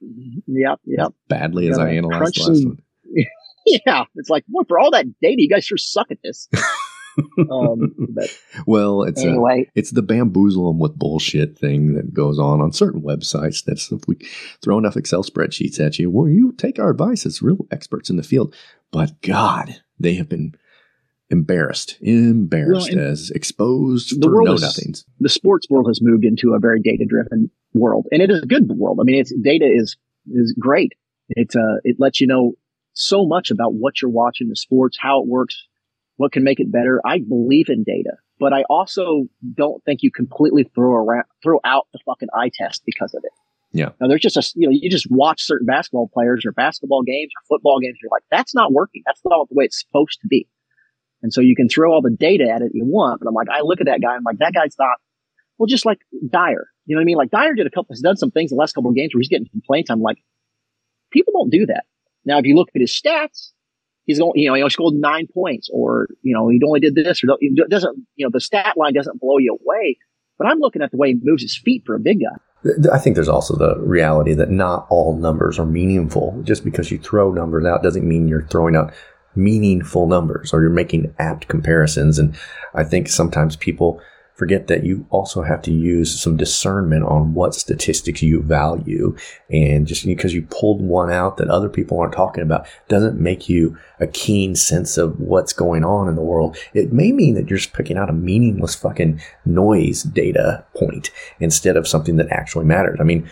Yep, 0.00 0.80
yep. 0.84 1.12
Badly 1.28 1.68
as 1.68 1.78
I 1.78 1.90
analyzed 1.90 2.36
the 2.36 2.42
last 2.42 2.62
some- 2.62 2.68
one. 2.68 2.78
Yeah, 3.84 4.04
it's 4.14 4.30
like, 4.30 4.46
boy, 4.46 4.62
for 4.66 4.78
all 4.78 4.90
that 4.92 5.04
data, 5.20 5.36
you 5.42 5.48
guys 5.48 5.66
sure 5.66 5.76
suck 5.76 6.10
at 6.10 6.16
this. 6.24 6.48
um, 7.50 7.94
but 8.10 8.28
Well, 8.66 9.02
it's 9.02 9.22
a, 9.22 9.40
it's 9.74 9.90
the 9.90 10.02
bamboozle 10.02 10.68
'em 10.70 10.78
with 10.78 10.98
bullshit 10.98 11.58
thing 11.58 11.94
that 11.94 12.12
goes 12.14 12.38
on 12.38 12.60
on 12.60 12.72
certain 12.72 13.02
websites. 13.02 13.64
That's 13.64 13.90
if 13.92 14.02
we 14.06 14.16
throw 14.62 14.78
enough 14.78 14.96
Excel 14.96 15.22
spreadsheets 15.22 15.80
at 15.80 15.98
you, 15.98 16.10
well, 16.10 16.28
you 16.28 16.52
take 16.52 16.78
our 16.78 16.90
advice 16.90 17.26
as 17.26 17.42
real 17.42 17.66
experts 17.70 18.10
in 18.10 18.16
the 18.16 18.22
field. 18.22 18.54
But 18.90 19.20
God, 19.22 19.76
they 19.98 20.14
have 20.14 20.28
been 20.28 20.54
embarrassed, 21.30 21.96
embarrassed 22.00 22.94
Well, 22.94 23.04
as 23.04 23.30
exposed 23.30 24.20
the 24.20 24.26
for 24.26 24.34
world 24.36 24.46
no 24.46 24.54
nothings. 24.66 25.04
the 25.20 25.28
sports 25.28 25.68
world 25.68 25.86
has 25.88 26.00
moved 26.00 26.24
into 26.24 26.54
a 26.54 26.58
very 26.58 26.80
data 26.80 27.04
driven 27.06 27.50
world 27.74 28.06
and 28.10 28.22
it 28.22 28.30
is 28.30 28.42
a 28.42 28.46
good 28.46 28.68
world. 28.70 28.98
I 29.00 29.04
mean, 29.04 29.20
it's 29.20 29.32
data 29.42 29.66
is, 29.66 29.96
is 30.32 30.54
great. 30.58 30.94
It's 31.30 31.54
uh, 31.54 31.76
it 31.84 31.96
lets 31.98 32.20
you 32.20 32.26
know 32.26 32.54
so 32.94 33.26
much 33.26 33.50
about 33.50 33.74
what 33.74 34.00
you're 34.00 34.10
watching, 34.10 34.48
the 34.48 34.56
sports, 34.56 34.96
how 34.98 35.20
it 35.20 35.28
works, 35.28 35.67
what 36.18 36.32
can 36.32 36.44
make 36.44 36.60
it 36.60 36.70
better. 36.70 37.00
I 37.06 37.20
believe 37.20 37.70
in 37.70 37.84
data, 37.84 38.12
but 38.38 38.52
I 38.52 38.64
also 38.68 39.24
don't 39.54 39.82
think 39.84 40.00
you 40.02 40.10
completely 40.10 40.70
throw 40.74 40.92
around, 40.92 41.24
throw 41.42 41.60
out 41.64 41.86
the 41.92 42.00
fucking 42.04 42.28
eye 42.34 42.50
test 42.52 42.82
because 42.84 43.14
of 43.14 43.22
it. 43.24 43.32
Yeah. 43.72 43.90
Now 44.00 44.08
there's 44.08 44.20
just 44.20 44.36
a, 44.36 44.42
you 44.54 44.68
know, 44.68 44.76
you 44.78 44.90
just 44.90 45.06
watch 45.10 45.42
certain 45.42 45.66
basketball 45.66 46.10
players 46.12 46.44
or 46.44 46.52
basketball 46.52 47.02
games 47.02 47.30
or 47.36 47.56
football 47.56 47.78
games. 47.80 47.98
You're 48.02 48.10
like, 48.10 48.24
that's 48.30 48.54
not 48.54 48.72
working. 48.72 49.02
That's 49.06 49.20
not 49.24 49.48
the 49.48 49.54
way 49.54 49.64
it's 49.64 49.80
supposed 49.80 50.18
to 50.22 50.28
be. 50.28 50.48
And 51.22 51.32
so 51.32 51.40
you 51.40 51.54
can 51.54 51.68
throw 51.68 51.92
all 51.92 52.02
the 52.02 52.14
data 52.14 52.48
at 52.48 52.62
it 52.62 52.72
you 52.74 52.84
want, 52.84 53.20
but 53.20 53.28
I'm 53.28 53.34
like, 53.34 53.48
I 53.48 53.60
look 53.62 53.80
at 53.80 53.86
that 53.86 54.00
guy, 54.00 54.14
I'm 54.14 54.24
like, 54.24 54.38
that 54.38 54.52
guy's 54.54 54.76
not, 54.78 54.98
well, 55.58 55.66
just 55.66 55.86
like 55.86 55.98
Dyer. 56.28 56.68
You 56.86 56.94
know 56.94 57.00
what 57.00 57.02
I 57.02 57.04
mean? 57.04 57.16
Like 57.16 57.30
Dyer 57.30 57.54
did 57.54 57.66
a 57.66 57.70
couple, 57.70 57.88
has 57.90 58.00
done 58.00 58.16
some 58.16 58.30
things 58.30 58.50
the 58.50 58.56
last 58.56 58.72
couple 58.72 58.90
of 58.90 58.96
games 58.96 59.14
where 59.14 59.20
he's 59.20 59.28
getting 59.28 59.48
complaints. 59.50 59.90
I'm 59.90 60.00
like, 60.00 60.18
people 61.12 61.32
don't 61.36 61.50
do 61.50 61.66
that. 61.66 61.84
Now, 62.24 62.38
if 62.38 62.44
you 62.44 62.56
look 62.56 62.68
at 62.74 62.80
his 62.80 62.92
stats, 62.92 63.50
he's 64.08 64.18
going, 64.18 64.32
you 64.34 64.48
know, 64.48 64.54
he 64.54 64.62
only 64.62 64.70
scored 64.70 64.94
nine 64.94 65.28
points 65.32 65.68
or, 65.72 66.08
you 66.22 66.34
know, 66.34 66.48
he 66.48 66.58
only 66.66 66.80
did 66.80 66.94
this 66.94 67.22
or 67.22 67.36
it 67.40 67.70
doesn't, 67.70 67.96
you 68.16 68.26
know, 68.26 68.30
the 68.32 68.40
stat 68.40 68.74
line 68.76 68.94
doesn't 68.94 69.20
blow 69.20 69.36
you 69.38 69.56
away. 69.60 69.98
But 70.38 70.48
I'm 70.48 70.58
looking 70.58 70.82
at 70.82 70.90
the 70.90 70.96
way 70.96 71.08
he 71.08 71.20
moves 71.22 71.42
his 71.42 71.56
feet 71.56 71.82
for 71.84 71.94
a 71.94 72.00
big 72.00 72.20
guy. 72.20 72.72
I 72.90 72.98
think 72.98 73.14
there's 73.14 73.28
also 73.28 73.54
the 73.54 73.78
reality 73.80 74.32
that 74.32 74.50
not 74.50 74.86
all 74.88 75.16
numbers 75.16 75.58
are 75.58 75.66
meaningful. 75.66 76.40
Just 76.42 76.64
because 76.64 76.90
you 76.90 76.98
throw 76.98 77.32
numbers 77.32 77.66
out 77.66 77.82
doesn't 77.82 78.08
mean 78.08 78.28
you're 78.28 78.46
throwing 78.46 78.74
out 78.74 78.92
meaningful 79.36 80.06
numbers 80.06 80.52
or 80.52 80.62
you're 80.62 80.70
making 80.70 81.14
apt 81.18 81.48
comparisons. 81.48 82.18
And 82.18 82.34
I 82.74 82.84
think 82.84 83.08
sometimes 83.08 83.56
people 83.56 84.00
forget 84.38 84.68
that 84.68 84.84
you 84.84 85.04
also 85.10 85.42
have 85.42 85.60
to 85.60 85.72
use 85.72 86.18
some 86.18 86.36
discernment 86.36 87.04
on 87.04 87.34
what 87.34 87.56
statistics 87.56 88.22
you 88.22 88.40
value. 88.40 89.16
And 89.50 89.84
just 89.84 90.06
because 90.06 90.32
you 90.32 90.42
pulled 90.42 90.80
one 90.80 91.10
out 91.10 91.38
that 91.38 91.50
other 91.50 91.68
people 91.68 91.98
aren't 91.98 92.14
talking 92.14 92.44
about 92.44 92.68
doesn't 92.86 93.20
make 93.20 93.48
you 93.48 93.76
a 93.98 94.06
keen 94.06 94.54
sense 94.54 94.96
of 94.96 95.18
what's 95.18 95.52
going 95.52 95.84
on 95.84 96.08
in 96.08 96.14
the 96.14 96.22
world. 96.22 96.56
It 96.72 96.92
may 96.92 97.10
mean 97.10 97.34
that 97.34 97.50
you're 97.50 97.58
just 97.58 97.72
picking 97.72 97.98
out 97.98 98.08
a 98.08 98.12
meaningless 98.12 98.76
fucking 98.76 99.20
noise 99.44 100.04
data 100.04 100.64
point 100.76 101.10
instead 101.40 101.76
of 101.76 101.88
something 101.88 102.14
that 102.16 102.30
actually 102.30 102.64
matters. 102.64 102.98
I 103.00 103.04
mean, 103.04 103.28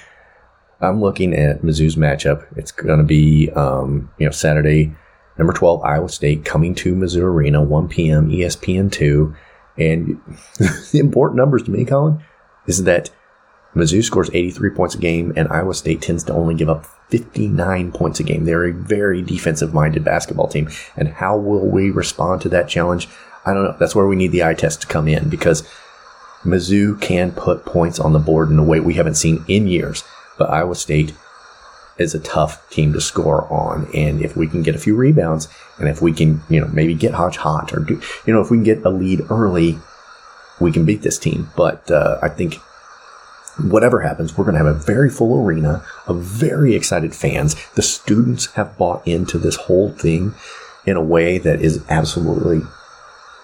I'm 0.80 1.00
looking 1.00 1.34
at 1.34 1.62
Mizzou's 1.62 1.94
matchup. 1.94 2.44
It's 2.56 2.72
going 2.72 2.98
to 2.98 3.04
be, 3.04 3.48
um, 3.50 4.10
you 4.18 4.26
know, 4.26 4.32
Saturday, 4.32 4.92
number 5.38 5.52
12, 5.52 5.84
Iowa 5.84 6.08
State 6.08 6.44
coming 6.44 6.74
to 6.74 6.96
Mizzou 6.96 7.22
Arena, 7.22 7.62
1 7.62 7.88
p.m., 7.88 8.28
ESPN 8.28 8.90
2. 8.90 9.36
And 9.78 10.20
the 10.92 10.98
important 10.98 11.36
numbers 11.36 11.62
to 11.64 11.70
me, 11.70 11.84
Colin, 11.84 12.22
is 12.66 12.84
that 12.84 13.10
Mizzou 13.74 14.02
scores 14.02 14.30
83 14.32 14.70
points 14.70 14.94
a 14.94 14.98
game 14.98 15.32
and 15.36 15.48
Iowa 15.48 15.74
State 15.74 16.00
tends 16.00 16.24
to 16.24 16.32
only 16.32 16.54
give 16.54 16.70
up 16.70 16.86
59 17.10 17.92
points 17.92 18.18
a 18.20 18.22
game. 18.22 18.44
They're 18.44 18.64
a 18.64 18.72
very 18.72 19.22
defensive 19.22 19.74
minded 19.74 20.02
basketball 20.02 20.48
team. 20.48 20.68
And 20.96 21.08
how 21.08 21.36
will 21.36 21.66
we 21.66 21.90
respond 21.90 22.40
to 22.42 22.48
that 22.48 22.68
challenge? 22.68 23.06
I 23.44 23.52
don't 23.52 23.64
know. 23.64 23.76
That's 23.78 23.94
where 23.94 24.06
we 24.06 24.16
need 24.16 24.32
the 24.32 24.44
eye 24.44 24.54
test 24.54 24.80
to 24.80 24.86
come 24.86 25.06
in 25.06 25.28
because 25.28 25.62
Mizzou 26.42 27.00
can 27.00 27.32
put 27.32 27.66
points 27.66 28.00
on 28.00 28.12
the 28.12 28.18
board 28.18 28.50
in 28.50 28.58
a 28.58 28.64
way 28.64 28.80
we 28.80 28.94
haven't 28.94 29.16
seen 29.16 29.44
in 29.46 29.66
years. 29.66 30.04
But 30.38 30.50
Iowa 30.50 30.74
State 30.74 31.12
is 31.98 32.14
a 32.14 32.20
tough 32.20 32.68
team 32.70 32.92
to 32.92 33.00
score 33.00 33.50
on. 33.52 33.88
And 33.94 34.20
if 34.20 34.36
we 34.36 34.46
can 34.46 34.62
get 34.62 34.74
a 34.74 34.78
few 34.78 34.94
rebounds 34.94 35.48
and 35.78 35.88
if 35.88 36.02
we 36.02 36.12
can, 36.12 36.42
you 36.48 36.60
know, 36.60 36.68
maybe 36.68 36.94
get 36.94 37.14
Hodge 37.14 37.36
hot 37.36 37.72
or 37.72 37.80
do, 37.80 38.00
you 38.26 38.32
know, 38.32 38.40
if 38.40 38.50
we 38.50 38.58
can 38.58 38.64
get 38.64 38.84
a 38.84 38.90
lead 38.90 39.22
early, 39.30 39.78
we 40.60 40.72
can 40.72 40.84
beat 40.84 41.02
this 41.02 41.18
team. 41.18 41.48
But 41.56 41.90
uh, 41.90 42.18
I 42.22 42.28
think 42.28 42.56
whatever 43.58 44.00
happens, 44.00 44.36
we're 44.36 44.44
going 44.44 44.58
to 44.58 44.64
have 44.64 44.74
a 44.74 44.78
very 44.78 45.10
full 45.10 45.42
arena 45.42 45.84
of 46.06 46.22
very 46.22 46.74
excited 46.74 47.14
fans. 47.14 47.56
The 47.74 47.82
students 47.82 48.52
have 48.54 48.76
bought 48.76 49.06
into 49.06 49.38
this 49.38 49.56
whole 49.56 49.90
thing 49.90 50.34
in 50.84 50.96
a 50.96 51.02
way 51.02 51.38
that 51.38 51.60
is 51.60 51.84
absolutely 51.88 52.60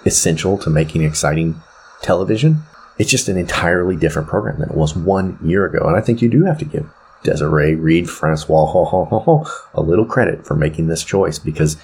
essential 0.04 0.58
to 0.58 0.70
making 0.70 1.02
exciting 1.02 1.60
television. 2.02 2.62
It's 2.98 3.10
just 3.10 3.28
an 3.28 3.38
entirely 3.38 3.96
different 3.96 4.28
program 4.28 4.60
than 4.60 4.70
it 4.70 4.76
was 4.76 4.94
one 4.94 5.38
year 5.42 5.64
ago. 5.64 5.86
And 5.86 5.96
I 5.96 6.00
think 6.00 6.20
you 6.20 6.28
do 6.28 6.44
have 6.44 6.58
to 6.58 6.64
give 6.64 6.88
Desiree 7.22 7.74
Reed, 7.74 8.08
Francois 8.08 8.66
ho, 8.66 8.84
ho, 8.84 9.04
ho, 9.04 9.18
ho, 9.18 9.46
a 9.74 9.80
little 9.80 10.04
credit 10.04 10.46
for 10.46 10.54
making 10.54 10.86
this 10.86 11.04
choice 11.04 11.38
because 11.38 11.76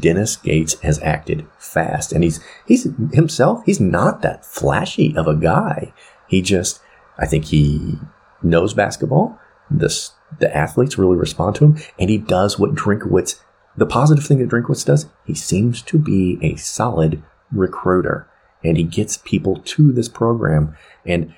Dennis 0.00 0.36
Gates 0.36 0.78
has 0.80 1.00
acted 1.02 1.46
fast 1.58 2.12
and 2.12 2.22
he's 2.22 2.40
he's 2.66 2.86
himself 3.12 3.62
he's 3.66 3.80
not 3.80 4.22
that 4.22 4.44
flashy 4.44 5.14
of 5.16 5.26
a 5.26 5.34
guy. 5.34 5.92
He 6.28 6.40
just 6.42 6.80
I 7.18 7.26
think 7.26 7.46
he 7.46 7.98
knows 8.42 8.74
basketball. 8.74 9.38
The 9.70 10.10
the 10.38 10.54
athletes 10.56 10.98
really 10.98 11.16
respond 11.16 11.56
to 11.56 11.64
him 11.64 11.78
and 11.98 12.10
he 12.10 12.18
does 12.18 12.58
what 12.58 12.74
Drinkwitz 12.74 13.40
the 13.76 13.86
positive 13.86 14.24
thing 14.24 14.38
that 14.38 14.48
Drinkwitz 14.48 14.84
does, 14.84 15.06
he 15.24 15.34
seems 15.34 15.82
to 15.82 15.98
be 15.98 16.38
a 16.42 16.56
solid 16.56 17.22
recruiter 17.52 18.28
and 18.64 18.76
he 18.76 18.82
gets 18.82 19.18
people 19.18 19.56
to 19.56 19.92
this 19.92 20.08
program 20.08 20.76
and 21.06 21.32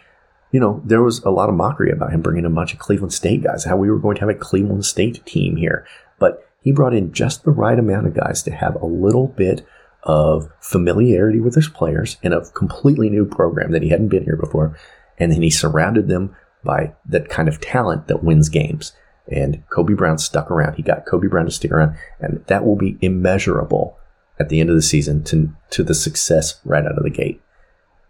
you 0.52 0.60
know, 0.60 0.82
there 0.84 1.02
was 1.02 1.20
a 1.20 1.30
lot 1.30 1.48
of 1.48 1.54
mockery 1.54 1.90
about 1.90 2.12
him 2.12 2.22
bringing 2.22 2.44
a 2.44 2.50
bunch 2.50 2.72
of 2.72 2.78
Cleveland 2.78 3.12
State 3.12 3.42
guys, 3.42 3.64
how 3.64 3.76
we 3.76 3.90
were 3.90 3.98
going 3.98 4.16
to 4.16 4.20
have 4.20 4.28
a 4.28 4.34
Cleveland 4.34 4.84
State 4.84 5.24
team 5.24 5.56
here. 5.56 5.86
But 6.18 6.46
he 6.62 6.72
brought 6.72 6.94
in 6.94 7.12
just 7.12 7.44
the 7.44 7.50
right 7.50 7.78
amount 7.78 8.06
of 8.06 8.14
guys 8.14 8.42
to 8.42 8.50
have 8.50 8.74
a 8.76 8.86
little 8.86 9.28
bit 9.28 9.64
of 10.02 10.50
familiarity 10.60 11.40
with 11.40 11.54
his 11.54 11.68
players 11.68 12.16
in 12.22 12.32
a 12.32 12.44
completely 12.50 13.10
new 13.10 13.24
program 13.24 13.70
that 13.72 13.82
he 13.82 13.90
hadn't 13.90 14.08
been 14.08 14.24
here 14.24 14.36
before. 14.36 14.76
and 15.18 15.30
then 15.30 15.42
he 15.42 15.50
surrounded 15.50 16.08
them 16.08 16.34
by 16.64 16.94
that 17.04 17.28
kind 17.28 17.46
of 17.46 17.60
talent 17.60 18.08
that 18.08 18.24
wins 18.24 18.48
games. 18.48 18.92
And 19.30 19.62
Kobe 19.68 19.94
Brown 19.94 20.18
stuck 20.18 20.50
around. 20.50 20.74
He 20.74 20.82
got 20.82 21.06
Kobe 21.06 21.28
Brown 21.28 21.44
to 21.44 21.50
stick 21.50 21.70
around, 21.70 21.96
and 22.18 22.44
that 22.46 22.64
will 22.64 22.74
be 22.74 22.96
immeasurable 23.00 23.98
at 24.40 24.48
the 24.48 24.60
end 24.60 24.70
of 24.70 24.76
the 24.76 24.82
season 24.82 25.22
to 25.24 25.52
to 25.70 25.84
the 25.84 25.94
success 25.94 26.58
right 26.64 26.84
out 26.84 26.96
of 26.96 27.04
the 27.04 27.10
gate. 27.10 27.40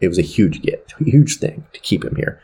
It 0.01 0.09
was 0.09 0.19
a 0.19 0.23
huge 0.23 0.63
get, 0.63 0.93
a 1.01 1.05
huge 1.05 1.39
thing 1.39 1.67
to 1.73 1.81
keep 1.81 2.05
him 2.05 2.17
here. 2.17 2.41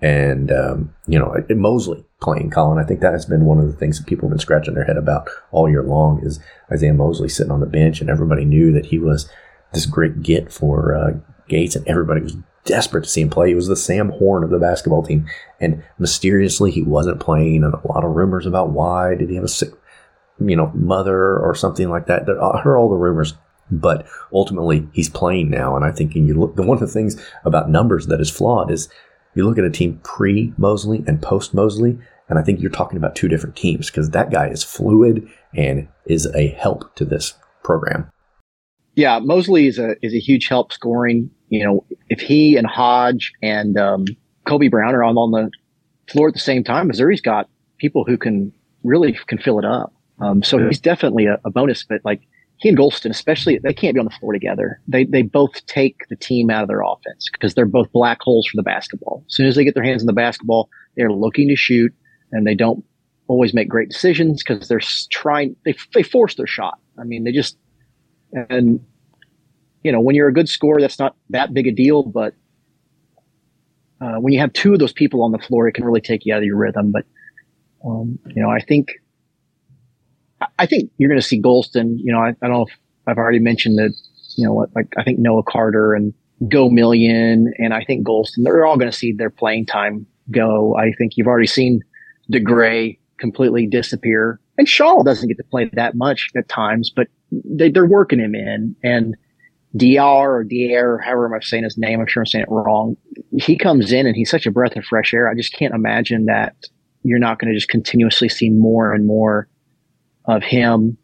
And 0.00 0.52
um, 0.52 0.94
you 1.06 1.18
know, 1.18 1.34
Mosley 1.50 2.04
playing 2.20 2.50
Colin, 2.50 2.78
I 2.78 2.86
think 2.86 3.00
that 3.00 3.12
has 3.12 3.24
been 3.24 3.46
one 3.46 3.58
of 3.58 3.66
the 3.66 3.76
things 3.76 3.98
that 3.98 4.06
people 4.06 4.28
have 4.28 4.32
been 4.32 4.38
scratching 4.40 4.74
their 4.74 4.84
head 4.84 4.98
about 4.98 5.28
all 5.52 5.70
year 5.70 5.82
long 5.82 6.20
is 6.22 6.38
Isiah 6.72 6.92
Mosley 6.92 7.28
sitting 7.28 7.52
on 7.52 7.60
the 7.60 7.66
bench, 7.66 8.00
and 8.00 8.10
everybody 8.10 8.44
knew 8.44 8.72
that 8.72 8.86
he 8.86 8.98
was 8.98 9.28
this 9.72 9.86
great 9.86 10.22
get 10.22 10.52
for 10.52 10.94
uh, 10.94 11.12
Gates, 11.48 11.76
and 11.76 11.86
everybody 11.88 12.20
was 12.20 12.36
desperate 12.64 13.04
to 13.04 13.10
see 13.10 13.22
him 13.22 13.30
play. 13.30 13.48
He 13.48 13.54
was 13.54 13.68
the 13.68 13.76
Sam 13.76 14.10
Horn 14.10 14.44
of 14.44 14.50
the 14.50 14.58
basketball 14.58 15.02
team, 15.02 15.26
and 15.60 15.82
mysteriously 15.98 16.70
he 16.70 16.82
wasn't 16.82 17.20
playing, 17.20 17.64
and 17.64 17.72
a 17.72 17.88
lot 17.88 18.04
of 18.04 18.10
rumors 18.10 18.44
about 18.44 18.70
why. 18.70 19.14
Did 19.14 19.30
he 19.30 19.36
have 19.36 19.44
a 19.44 19.48
sick, 19.48 19.70
you 20.38 20.56
know, 20.56 20.70
mother 20.74 21.38
or 21.38 21.54
something 21.54 21.88
like 21.88 22.06
that? 22.06 22.28
I 22.28 22.60
heard 22.60 22.76
all 22.76 22.90
the 22.90 22.96
rumors, 22.96 23.34
but 23.70 24.06
ultimately 24.32 24.88
he's 24.92 25.08
playing 25.08 25.50
now, 25.50 25.76
and 25.76 25.84
I 25.84 25.92
think 25.92 26.14
you 26.14 26.34
look. 26.34 26.56
One 26.56 26.70
of 26.70 26.80
the 26.80 26.86
things 26.86 27.20
about 27.44 27.70
numbers 27.70 28.06
that 28.06 28.20
is 28.20 28.30
flawed 28.30 28.70
is 28.70 28.88
you 29.34 29.46
look 29.46 29.58
at 29.58 29.64
a 29.64 29.70
team 29.70 30.00
pre 30.02 30.52
Mosley 30.56 31.04
and 31.06 31.20
post 31.20 31.54
Mosley, 31.54 31.98
and 32.28 32.38
I 32.38 32.42
think 32.42 32.60
you're 32.60 32.70
talking 32.70 32.96
about 32.96 33.14
two 33.14 33.28
different 33.28 33.56
teams 33.56 33.90
because 33.90 34.10
that 34.10 34.30
guy 34.30 34.48
is 34.48 34.62
fluid 34.62 35.28
and 35.54 35.88
is 36.06 36.26
a 36.34 36.48
help 36.48 36.94
to 36.96 37.04
this 37.04 37.34
program. 37.62 38.10
Yeah, 38.94 39.18
Mosley 39.18 39.66
is 39.66 39.78
a 39.78 39.94
is 40.04 40.14
a 40.14 40.18
huge 40.18 40.48
help 40.48 40.72
scoring. 40.72 41.30
You 41.48 41.64
know, 41.64 41.84
if 42.08 42.20
he 42.20 42.56
and 42.56 42.66
Hodge 42.66 43.32
and 43.42 43.78
um, 43.78 44.06
Kobe 44.46 44.68
Brown 44.68 44.94
are 44.94 45.04
on 45.04 45.16
on 45.16 45.30
the 45.32 45.50
floor 46.10 46.28
at 46.28 46.34
the 46.34 46.40
same 46.40 46.64
time, 46.64 46.88
Missouri's 46.88 47.20
got 47.20 47.48
people 47.78 48.04
who 48.04 48.16
can 48.16 48.52
really 48.84 49.12
can 49.26 49.38
fill 49.38 49.58
it 49.58 49.64
up. 49.64 49.92
Um, 50.18 50.42
so 50.42 50.66
he's 50.66 50.80
definitely 50.80 51.26
a, 51.26 51.38
a, 51.44 51.50
bonus. 51.50 51.84
But 51.84 52.00
like 52.04 52.22
he 52.58 52.68
and 52.70 52.78
Gholston, 52.78 53.10
especially, 53.10 53.58
they 53.58 53.74
can't 53.74 53.94
be 53.94 54.00
on 54.00 54.06
the 54.06 54.10
floor 54.18 54.32
together. 54.32 54.80
They 54.88 55.04
they 55.04 55.22
both 55.22 55.64
take 55.66 55.96
the 56.08 56.16
team 56.16 56.50
out 56.50 56.62
of 56.62 56.68
their 56.68 56.82
offense 56.82 57.28
because 57.30 57.54
they're 57.54 57.66
both 57.66 57.92
black 57.92 58.18
holes 58.20 58.46
for 58.46 58.56
the 58.56 58.62
basketball. 58.62 59.24
As 59.28 59.34
soon 59.34 59.46
as 59.46 59.56
they 59.56 59.64
get 59.64 59.74
their 59.74 59.84
hands 59.84 60.02
on 60.02 60.06
the 60.06 60.12
basketball, 60.12 60.70
they're 60.96 61.12
looking 61.12 61.48
to 61.48 61.56
shoot, 61.56 61.92
and 62.32 62.46
they 62.46 62.54
don't 62.54 62.82
always 63.28 63.52
make 63.52 63.68
great 63.68 63.90
decisions 63.90 64.42
because 64.42 64.68
they're 64.68 64.80
trying. 65.10 65.56
They 65.64 65.74
they 65.94 66.02
force 66.02 66.36
their 66.36 66.46
shot. 66.46 66.78
I 66.98 67.04
mean, 67.04 67.24
they 67.24 67.32
just 67.32 67.58
and, 68.32 68.80
you 69.82 69.92
know, 69.92 70.00
when 70.00 70.14
you're 70.14 70.28
a 70.28 70.32
good 70.32 70.48
scorer, 70.48 70.80
that's 70.80 70.98
not 70.98 71.16
that 71.30 71.54
big 71.54 71.66
a 71.66 71.72
deal. 71.72 72.02
But 72.02 72.34
uh, 74.00 74.16
when 74.16 74.32
you 74.32 74.40
have 74.40 74.52
two 74.52 74.72
of 74.72 74.78
those 74.78 74.92
people 74.92 75.22
on 75.22 75.32
the 75.32 75.38
floor, 75.38 75.68
it 75.68 75.72
can 75.72 75.84
really 75.84 76.00
take 76.00 76.24
you 76.24 76.34
out 76.34 76.38
of 76.38 76.44
your 76.44 76.56
rhythm. 76.56 76.92
But, 76.92 77.04
um, 77.84 78.18
you 78.26 78.42
know, 78.42 78.50
I 78.50 78.60
think, 78.60 78.88
I 80.58 80.66
think 80.66 80.90
you're 80.98 81.08
going 81.08 81.20
to 81.20 81.26
see 81.26 81.40
Gholston. 81.40 81.96
You 81.96 82.12
know, 82.12 82.18
I, 82.18 82.28
I, 82.28 82.34
don't 82.42 82.52
know 82.52 82.66
if 82.66 82.78
I've 83.06 83.18
already 83.18 83.38
mentioned 83.38 83.78
that, 83.78 83.94
you 84.36 84.46
know, 84.46 84.66
like 84.74 84.92
I 84.98 85.02
think 85.02 85.18
Noah 85.18 85.42
Carter 85.42 85.94
and 85.94 86.12
Gomillion 86.44 87.46
and 87.58 87.72
I 87.72 87.84
think 87.84 88.06
Gholston, 88.06 88.44
they're 88.44 88.66
all 88.66 88.76
going 88.76 88.90
to 88.90 88.96
see 88.96 89.12
their 89.12 89.30
playing 89.30 89.66
time 89.66 90.06
go. 90.30 90.76
I 90.76 90.92
think 90.92 91.16
you've 91.16 91.26
already 91.26 91.46
seen 91.46 91.80
DeGray 92.30 92.98
completely 93.18 93.66
disappear. 93.66 94.40
And 94.58 94.68
Shaw 94.68 95.02
doesn't 95.02 95.28
get 95.28 95.36
to 95.38 95.44
play 95.44 95.70
that 95.74 95.94
much 95.94 96.30
at 96.36 96.48
times, 96.48 96.90
but 96.94 97.08
they, 97.30 97.72
are 97.74 97.86
working 97.86 98.18
him 98.18 98.34
in. 98.34 98.76
And 98.82 99.16
Dr 99.76 100.00
or 100.00 100.44
Dr, 100.44 100.98
however 100.98 101.34
I'm 101.34 101.42
saying 101.42 101.64
his 101.64 101.78
name, 101.78 102.00
I'm 102.00 102.06
sure 102.06 102.22
I'm 102.22 102.26
saying 102.26 102.44
it 102.48 102.52
wrong. 102.52 102.96
He 103.38 103.56
comes 103.56 103.92
in 103.92 104.06
and 104.06 104.16
he's 104.16 104.30
such 104.30 104.46
a 104.46 104.50
breath 104.50 104.76
of 104.76 104.84
fresh 104.84 105.12
air. 105.12 105.28
I 105.28 105.34
just 105.34 105.52
can't 105.52 105.74
imagine 105.74 106.26
that 106.26 106.54
you're 107.02 107.18
not 107.18 107.38
going 107.38 107.52
to 107.52 107.56
just 107.56 107.68
continuously 107.68 108.28
see 108.28 108.50
more 108.50 108.92
and 108.92 109.06
more 109.06 109.48
of 110.26 110.42
him 110.42 110.96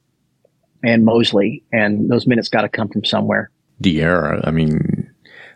and 0.83 1.05
Mosley. 1.05 1.63
And 1.73 2.11
those 2.11 2.27
minutes 2.27 2.49
got 2.49 2.63
to 2.63 2.69
come 2.69 2.89
from 2.89 3.05
somewhere. 3.05 3.51
Dr, 3.81 4.41
I 4.45 4.51
mean, 4.51 5.11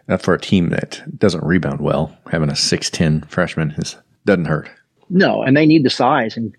uh, 0.08 0.16
for 0.16 0.34
a 0.34 0.40
team 0.40 0.70
that 0.70 1.02
doesn't 1.18 1.44
rebound 1.44 1.80
well, 1.80 2.16
having 2.30 2.48
a 2.48 2.54
6'10 2.54 3.28
freshman 3.28 3.72
is, 3.72 3.96
doesn't 4.24 4.46
hurt. 4.46 4.70
No, 5.08 5.42
and 5.42 5.56
they 5.56 5.66
need 5.66 5.84
the 5.84 5.90
size. 5.90 6.36
And, 6.36 6.54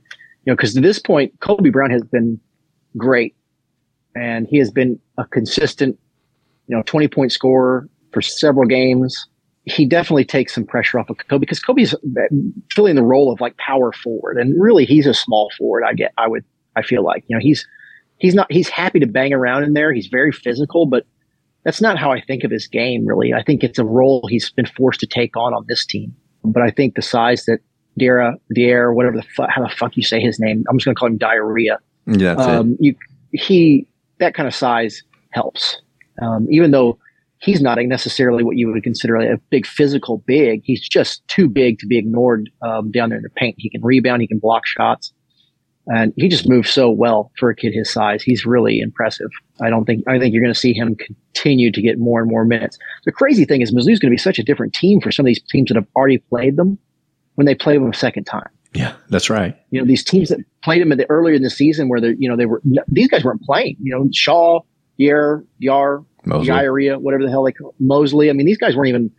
you 0.46 0.52
know, 0.52 0.56
because 0.56 0.74
to 0.74 0.82
this 0.82 1.00
point, 1.00 1.38
Kobe 1.40 1.70
Brown 1.70 1.92
has 1.92 2.04
been 2.04 2.40
great 2.96 3.36
and 4.16 4.48
he 4.48 4.58
has 4.58 4.72
been 4.72 5.00
a 5.18 5.26
consistent, 5.26 5.98
you 6.68 6.76
know, 6.76 6.84
20 6.84 7.08
point 7.08 7.32
scorer 7.32 7.90
for 8.14 8.22
several 8.22 8.66
games. 8.66 9.28
He 9.66 9.86
definitely 9.86 10.24
takes 10.24 10.56
some 10.56 10.66
pressure 10.66 10.98
off 10.98 11.10
of 11.10 11.18
Kobe 11.18 11.42
because 11.42 11.60
Kobe's 11.60 11.94
uh, 11.94 11.98
filling 12.72 12.96
the 12.96 13.04
role 13.04 13.32
of 13.32 13.42
like 13.42 13.58
power 13.58 13.92
forward. 13.92 14.38
And 14.38 14.60
really, 14.62 14.86
he's 14.86 15.06
a 15.06 15.14
small 15.14 15.52
forward. 15.58 15.84
I 15.84 15.94
get, 15.94 16.14
I 16.18 16.28
would, 16.28 16.46
I 16.78 16.84
feel 16.84 17.04
like, 17.04 17.24
you 17.28 17.36
know, 17.36 17.42
he's, 17.42 17.68
he's 18.18 18.36
not, 18.36 18.52
he's 18.52 18.70
happy 18.70 19.00
to 19.00 19.08
bang 19.08 19.34
around 19.34 19.64
in 19.64 19.74
there. 19.74 19.92
He's 19.92 20.08
very 20.08 20.32
physical, 20.32 20.86
but 20.86 21.06
that's 21.64 21.82
not 21.82 21.98
how 21.98 22.12
I 22.12 22.22
think 22.22 22.44
of 22.44 22.52
his 22.52 22.68
game, 22.68 23.06
really. 23.06 23.34
I 23.34 23.44
think 23.44 23.64
it's 23.64 23.80
a 23.80 23.84
role 23.84 24.26
he's 24.30 24.50
been 24.52 24.68
forced 24.68 25.00
to 25.02 25.08
take 25.08 25.36
on 25.36 25.54
on 25.54 25.66
this 25.68 25.86
team. 25.86 26.16
But 26.44 26.64
I 26.64 26.70
think 26.70 26.96
the 26.96 27.02
size 27.02 27.46
that 27.46 27.60
Dara, 27.98 28.38
Dare, 28.54 28.94
whatever 28.94 29.18
the 29.18 29.24
fuck, 29.36 29.50
how 29.50 29.64
the 29.64 29.70
fuck 29.70 29.98
you 29.98 30.04
say 30.04 30.22
his 30.22 30.40
name, 30.40 30.64
I'm 30.70 30.78
just 30.78 30.86
going 30.86 30.96
to 30.96 31.00
call 31.00 31.10
him 31.10 31.18
Diarrhea. 31.18 31.80
Yeah, 32.06 32.36
that's 32.36 32.48
um, 32.48 32.74
it. 32.74 32.78
You, 32.80 32.96
he, 33.32 33.88
that 34.20 34.34
kind 34.34 34.48
of 34.48 34.56
size 34.56 35.04
helps. 35.32 35.82
Um, 36.22 36.48
even 36.50 36.72
though 36.72 36.98
he's 37.40 37.62
not 37.62 37.78
necessarily 37.80 38.44
what 38.44 38.56
you 38.56 38.72
would 38.72 38.82
consider 38.84 39.18
a 39.18 39.38
big 39.50 39.66
physical 39.66 40.20
big, 40.26 40.62
he's 40.64 40.88
just 40.88 41.28
too 41.28 41.50
big 41.50 41.80
to 41.80 41.86
be 41.86 41.98
ignored 41.98 42.50
um, 42.62 42.92
down 42.92 43.10
there 43.10 43.18
in 43.18 43.24
the 43.24 43.30
paint. 43.30 43.56
He 43.58 43.70
can 43.70 43.84
rebound, 43.84 44.22
he 44.22 44.28
can 44.28 44.40
block 44.40 44.66
shots, 44.66 45.12
and 45.88 46.14
he 46.18 46.28
just 46.28 46.48
moves 46.48 46.70
so 46.70 46.90
well 46.90 47.32
for 47.38 47.50
a 47.50 47.56
kid 47.56 47.74
his 47.74 47.90
size. 47.90 48.22
He's 48.22 48.46
really 48.46 48.80
impressive. 48.80 49.30
I 49.62 49.70
don't 49.70 49.86
think 49.86 50.04
I 50.08 50.20
think 50.20 50.34
you're 50.34 50.44
going 50.44 50.54
to 50.54 50.60
see 50.60 50.74
him 50.74 50.96
continue 50.96 51.72
to 51.72 51.82
get 51.82 51.98
more 51.98 52.22
and 52.22 52.30
more 52.30 52.46
minutes. 52.46 52.78
The 53.06 53.12
crazy 53.12 53.46
thing 53.46 53.62
is 53.62 53.74
Mizzou's 53.74 54.00
going 54.00 54.12
to 54.12 54.16
be 54.16 54.18
such 54.18 54.40
a 54.40 54.44
different 54.44 54.74
team 54.74 55.02
for 55.02 55.12
some 55.12 55.26
of 55.26 55.28
these 55.28 55.42
teams 55.42 55.70
that 55.70 55.76
have 55.76 55.88
already 55.96 56.18
played 56.18 56.58
them 56.58 56.78
when 57.36 57.46
they 57.46 57.56
play 57.56 57.78
them 57.78 57.90
a 57.90 57.94
second 57.94 58.26
time. 58.26 58.50
Yeah, 58.74 58.94
that's 59.10 59.30
right. 59.30 59.58
You 59.72 59.80
know, 59.80 59.88
these 59.88 60.04
teams 60.04 60.30
that 60.30 60.40
played 60.62 60.82
him 60.82 60.92
in 60.92 60.98
the 60.98 61.10
earlier 61.10 61.36
in 61.36 61.42
the 61.42 61.50
season 61.50 61.88
where 61.88 62.02
they, 62.02 62.16
you 62.20 62.30
know, 62.30 62.36
they 62.36 62.46
were 62.46 62.62
these 62.88 63.08
guys 63.08 63.24
weren't 63.24 63.42
playing. 63.42 63.78
You 63.82 63.96
know, 63.96 64.10
Shaw, 64.14 64.60
Yar, 64.98 65.44
Yar, 65.60 66.04
Diarrhea, 66.26 67.00
whatever 67.00 67.24
the 67.24 67.30
hell 67.30 67.44
they 67.44 67.54
call 67.54 67.76
Mosley. 67.80 68.30
I 68.30 68.34
mean, 68.34 68.46
these 68.46 68.58
guys 68.58 68.76
weren't 68.76 68.90
even 68.90 69.12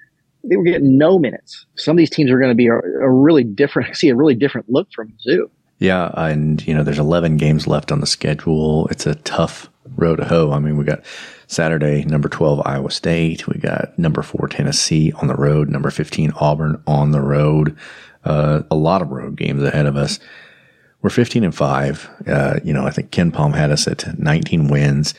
they 0.45 0.57
were 0.57 0.65
getting 0.65 0.97
no 0.97 1.19
minutes. 1.19 1.67
Some 1.77 1.97
of 1.97 1.99
these 1.99 2.11
teams 2.11 2.31
are 2.31 2.39
going 2.39 2.51
to 2.51 2.55
be 2.55 2.69
a, 2.69 2.75
a 2.75 3.11
really 3.11 3.45
different, 3.45 3.97
see 3.97 4.09
a 4.09 4.17
really 4.17 4.35
different 4.35 4.69
look 4.69 4.89
from 4.95 5.13
Zoo. 5.21 5.51
Yeah, 5.79 6.11
and 6.17 6.67
you 6.67 6.75
know, 6.75 6.83
there's 6.83 6.99
11 6.99 7.37
games 7.37 7.67
left 7.67 7.93
on 7.93 8.01
the 8.01 8.07
schedule. 8.07 8.89
It's 8.89 9.07
a 9.07 9.15
tough 9.15 9.71
road 9.97 10.17
to 10.17 10.25
hoe. 10.25 10.51
I 10.51 10.59
mean, 10.59 10.77
we 10.77 10.85
got 10.85 11.05
Saturday, 11.47 12.05
number 12.05 12.29
12, 12.29 12.63
Iowa 12.65 12.91
State. 12.91 13.47
We 13.47 13.59
got 13.61 13.97
number 13.99 14.23
four, 14.23 14.49
Tennessee 14.49 15.13
on 15.13 15.29
the 15.29 15.35
road. 15.37 15.69
Number 15.69 15.91
15, 15.91 16.33
Auburn 16.37 16.83
on 16.87 17.13
the 17.13 17.21
road 17.21 17.77
uh, 18.25 18.63
a 18.71 18.77
lot 18.77 19.03
of 19.03 19.11
road 19.11 19.37
games 19.37 19.63
ahead 19.63 19.87
of 19.87 19.97
us. 19.97 20.21
We're 21.03 21.11
15 21.11 21.45
and 21.45 21.55
five. 21.55 22.09
Uh, 22.27 22.61
you 22.65 22.73
know, 22.73 22.87
I 22.87 22.91
think 22.91 23.11
KenPom 23.11 23.55
had 23.55 23.71
us 23.71 23.87
at 23.87 24.19
19 24.19 24.69
wins. 24.69 25.15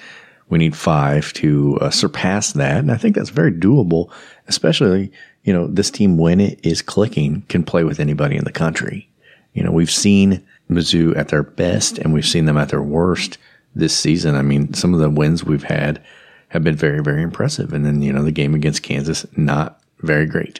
We 0.49 0.57
need 0.57 0.75
five 0.75 1.31
to 1.33 1.77
uh, 1.79 1.89
surpass 1.89 2.53
that. 2.53 2.77
And 2.77 2.91
I 2.91 2.97
think 2.97 3.15
that's 3.15 3.29
very 3.29 3.51
doable, 3.51 4.11
especially, 4.47 5.11
you 5.43 5.53
know, 5.53 5.67
this 5.67 5.91
team, 5.91 6.17
when 6.17 6.39
it 6.39 6.59
is 6.63 6.81
clicking, 6.81 7.43
can 7.49 7.63
play 7.63 7.83
with 7.83 7.99
anybody 7.99 8.35
in 8.35 8.43
the 8.43 8.51
country. 8.51 9.08
You 9.53 9.63
know, 9.63 9.71
we've 9.71 9.91
seen 9.91 10.45
Mizzou 10.69 11.15
at 11.17 11.29
their 11.29 11.43
best 11.43 11.97
and 11.97 12.13
we've 12.13 12.25
seen 12.25 12.45
them 12.45 12.57
at 12.57 12.69
their 12.69 12.81
worst 12.81 13.37
this 13.75 13.95
season. 13.95 14.35
I 14.35 14.41
mean, 14.41 14.73
some 14.73 14.93
of 14.93 14.99
the 14.99 15.09
wins 15.09 15.43
we've 15.43 15.63
had 15.63 16.03
have 16.49 16.63
been 16.63 16.75
very, 16.75 17.01
very 17.01 17.21
impressive. 17.21 17.73
And 17.73 17.85
then, 17.85 18.01
you 18.01 18.11
know, 18.11 18.23
the 18.23 18.31
game 18.31 18.55
against 18.55 18.83
Kansas, 18.83 19.25
not 19.35 19.81
very 19.99 20.25
great. 20.25 20.59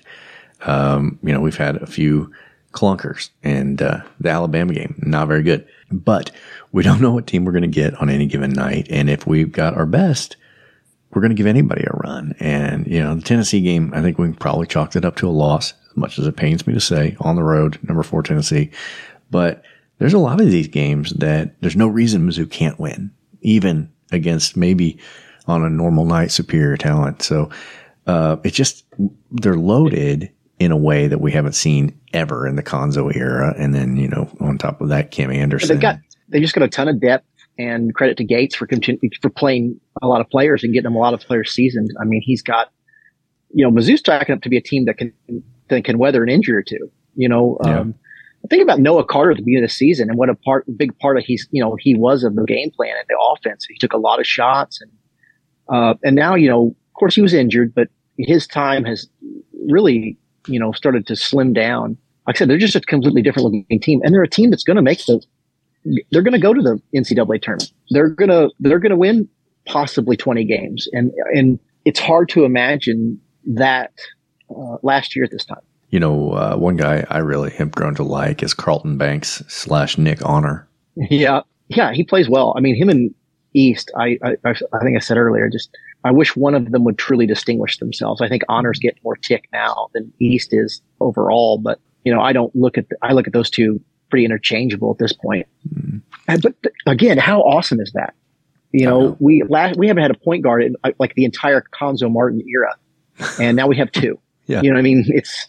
Um, 0.61 1.19
you 1.23 1.33
know, 1.33 1.39
we've 1.39 1.57
had 1.57 1.77
a 1.77 1.87
few 1.87 2.31
clunkers 2.71 3.29
and 3.43 3.81
uh, 3.81 4.01
the 4.19 4.29
Alabama 4.29 4.73
game, 4.73 4.99
not 5.03 5.27
very 5.27 5.43
good. 5.43 5.67
But 5.91 6.31
we 6.71 6.83
don't 6.83 7.01
know 7.01 7.11
what 7.11 7.27
team 7.27 7.45
we're 7.45 7.51
going 7.51 7.61
to 7.63 7.67
get 7.67 7.95
on 7.95 8.09
any 8.09 8.25
given 8.25 8.51
night. 8.51 8.87
And 8.89 9.09
if 9.09 9.25
we've 9.25 9.51
got 9.51 9.75
our 9.75 9.85
best, 9.85 10.35
we're 11.11 11.21
going 11.21 11.31
to 11.31 11.35
give 11.35 11.47
anybody 11.47 11.83
a 11.83 11.97
run. 11.97 12.35
And, 12.39 12.85
you 12.85 13.01
know, 13.01 13.15
the 13.15 13.21
Tennessee 13.21 13.61
game, 13.61 13.91
I 13.95 14.01
think 14.01 14.17
we 14.17 14.31
probably 14.33 14.67
chalked 14.67 14.95
it 14.95 15.05
up 15.05 15.15
to 15.17 15.27
a 15.27 15.31
loss, 15.31 15.73
much 15.99 16.17
as 16.17 16.25
it 16.25 16.35
pains 16.35 16.65
me 16.65 16.73
to 16.73 16.79
say, 16.79 17.15
on 17.19 17.35
the 17.35 17.43
road, 17.43 17.77
number 17.83 18.03
four 18.03 18.23
Tennessee. 18.23 18.71
But 19.29 19.63
there's 19.97 20.13
a 20.13 20.19
lot 20.19 20.41
of 20.41 20.49
these 20.49 20.67
games 20.67 21.11
that 21.11 21.59
there's 21.61 21.75
no 21.75 21.87
reason 21.87 22.27
Mizzou 22.27 22.49
can't 22.49 22.79
win, 22.79 23.11
even 23.41 23.91
against 24.11 24.57
maybe 24.57 24.97
on 25.47 25.63
a 25.63 25.69
normal 25.69 26.05
night 26.05 26.31
superior 26.31 26.77
talent. 26.77 27.21
So 27.21 27.49
uh, 28.07 28.37
it's 28.43 28.55
just, 28.55 28.85
they're 29.31 29.55
loaded 29.55 30.31
in 30.57 30.71
a 30.71 30.77
way 30.77 31.07
that 31.07 31.21
we 31.21 31.31
haven't 31.31 31.53
seen 31.53 31.97
ever 32.13 32.47
in 32.47 32.55
the 32.55 32.63
Cuonzo 32.63 33.15
era. 33.15 33.53
And 33.57 33.73
then, 33.73 33.97
you 33.97 34.07
know, 34.07 34.29
on 34.39 34.57
top 34.57 34.81
of 34.81 34.89
that, 34.89 35.11
Kim 35.11 35.31
Anderson. 35.31 35.75
They 35.75 35.81
got 35.81 35.99
they 36.27 36.39
just 36.39 36.53
got 36.53 36.63
a 36.63 36.67
ton 36.67 36.87
of 36.87 36.99
depth 36.99 37.25
and 37.57 37.93
credit 37.95 38.17
to 38.17 38.23
Gates 38.23 38.55
for 38.55 38.67
continu- 38.67 38.99
for 39.21 39.29
playing 39.29 39.79
a 40.01 40.07
lot 40.07 40.21
of 40.21 40.29
players 40.29 40.63
and 40.63 40.73
getting 40.73 40.83
them 40.83 40.95
a 40.95 40.99
lot 40.99 41.13
of 41.13 41.21
players 41.21 41.51
seasoned. 41.51 41.89
I 41.99 42.05
mean, 42.05 42.21
he's 42.23 42.41
got, 42.41 42.71
you 43.51 43.63
know, 43.65 43.71
Mizzou's 43.71 44.01
tracking 44.01 44.35
up 44.35 44.41
to 44.41 44.49
be 44.49 44.57
a 44.57 44.61
team 44.61 44.85
that 44.85 44.97
can 44.97 45.13
that 45.69 45.83
can 45.83 45.97
weather 45.97 46.23
an 46.23 46.29
injury 46.29 46.55
or 46.57 46.63
two. 46.63 46.91
You 47.15 47.29
know, 47.29 47.57
Yeah. 47.63 47.79
um, 47.79 47.95
think 48.49 48.63
about 48.63 48.79
Noah 48.79 49.05
Carter 49.05 49.31
at 49.31 49.37
the 49.37 49.43
beginning 49.43 49.63
of 49.65 49.69
the 49.69 49.73
season 49.73 50.09
and 50.09 50.17
what 50.17 50.29
a 50.29 50.35
part, 50.35 50.65
big 50.77 50.97
part 50.99 51.17
of 51.17 51.23
he's, 51.25 51.47
you 51.51 51.61
know, 51.63 51.75
he 51.79 51.95
was 51.95 52.23
of 52.23 52.35
the 52.35 52.45
game 52.45 52.71
plan 52.71 52.95
and 52.97 53.05
the 53.09 53.17
offense. 53.33 53.65
He 53.69 53.77
took 53.77 53.93
a 53.93 53.97
lot 53.97 54.19
of 54.19 54.25
shots 54.27 54.79
and, 54.81 54.91
uh, 55.71 55.95
and 56.03 56.15
now, 56.15 56.35
you 56.35 56.49
know, 56.49 56.67
of 56.67 56.93
course 56.93 57.15
he 57.15 57.21
was 57.21 57.33
injured, 57.33 57.73
but 57.75 57.89
his 58.17 58.47
time 58.47 58.85
has 58.85 59.07
really, 59.67 60.17
you 60.47 60.59
know, 60.59 60.71
started 60.71 61.05
to 61.07 61.15
slim 61.15 61.53
down. 61.53 61.97
Like 62.27 62.35
I 62.35 62.39
said, 62.39 62.49
they're 62.49 62.57
just 62.57 62.75
a 62.75 62.81
completely 62.81 63.21
different 63.21 63.45
looking 63.45 63.79
team 63.81 64.01
and 64.03 64.13
they're 64.13 64.23
a 64.23 64.29
team 64.29 64.49
that's 64.51 64.63
going 64.63 64.77
to 64.77 64.81
make 64.81 65.05
the, 65.05 65.21
they're 66.11 66.21
going 66.21 66.33
to 66.33 66.39
go 66.39 66.53
to 66.53 66.61
the 66.61 66.81
NCAA 66.95 67.41
tournament. 67.41 67.71
They're 67.89 68.09
going 68.09 68.29
to, 68.29 68.49
they're 68.59 68.79
going 68.79 68.91
to 68.91 68.97
win 68.97 69.27
possibly 69.65 70.15
20 70.15 70.45
games. 70.45 70.87
And, 70.93 71.11
and 71.33 71.59
it's 71.85 71.99
hard 71.99 72.29
to 72.29 72.43
imagine 72.45 73.19
that, 73.45 73.91
uh, 74.49 74.77
last 74.81 75.15
year 75.15 75.25
at 75.25 75.31
this 75.31 75.45
time. 75.45 75.61
You 75.89 75.99
know, 75.99 76.31
uh, 76.33 76.55
one 76.55 76.75
guy 76.75 77.05
I 77.09 77.17
really 77.19 77.49
have 77.51 77.71
grown 77.71 77.95
to 77.95 78.03
like 78.03 78.43
is 78.43 78.53
Carlton 78.53 78.97
Banks 78.97 79.43
slash 79.47 79.97
Nick 79.97 80.23
Honor. 80.23 80.67
Yeah, 80.95 81.41
yeah, 81.67 81.93
he 81.93 82.03
plays 82.03 82.29
well. 82.29 82.53
I 82.55 82.59
mean, 82.59 82.75
him 82.75 82.89
and 82.89 83.13
East. 83.53 83.91
I, 83.97 84.19
I, 84.23 84.35
I 84.45 84.83
think 84.83 84.95
I 84.95 84.99
said 84.99 85.17
earlier. 85.17 85.49
Just 85.49 85.75
I 86.03 86.11
wish 86.11 86.35
one 86.35 86.53
of 86.55 86.71
them 86.71 86.83
would 86.83 86.97
truly 86.97 87.25
distinguish 87.25 87.77
themselves. 87.77 88.21
I 88.21 88.29
think 88.29 88.43
Honors 88.49 88.79
get 88.79 88.97
more 89.03 89.15
tick 89.15 89.47
now 89.51 89.89
than 89.93 90.13
East 90.19 90.53
is 90.53 90.81
overall, 90.99 91.57
but 91.57 91.79
you 92.03 92.13
know, 92.13 92.21
I 92.21 92.33
don't 92.33 92.55
look 92.55 92.77
at 92.77 92.89
the, 92.89 92.97
I 93.01 93.13
look 93.13 93.27
at 93.27 93.33
those 93.33 93.49
two 93.49 93.81
pretty 94.09 94.25
interchangeable 94.25 94.91
at 94.91 94.97
this 94.97 95.13
point. 95.13 95.47
And, 96.27 96.41
but 96.41 96.61
th- 96.63 96.73
again, 96.85 97.17
how 97.17 97.41
awesome 97.41 97.79
is 97.79 97.91
that? 97.93 98.13
You 98.71 98.85
know, 98.85 99.17
we 99.19 99.43
last 99.43 99.77
we 99.77 99.87
haven't 99.87 100.03
had 100.03 100.11
a 100.11 100.17
point 100.17 100.43
guard 100.43 100.63
in 100.63 100.75
like 100.99 101.15
the 101.15 101.25
entire 101.25 101.63
Cuonzo 101.73 102.11
Martin 102.11 102.43
era, 102.47 102.75
and 103.39 103.57
now 103.57 103.65
we 103.65 103.75
have 103.77 103.91
two. 103.91 104.19
Yeah. 104.49 104.63
You 104.63 104.71
know 104.71 104.75
what 104.75 104.79
I 104.79 104.83
mean? 104.83 105.05
It's 105.07 105.47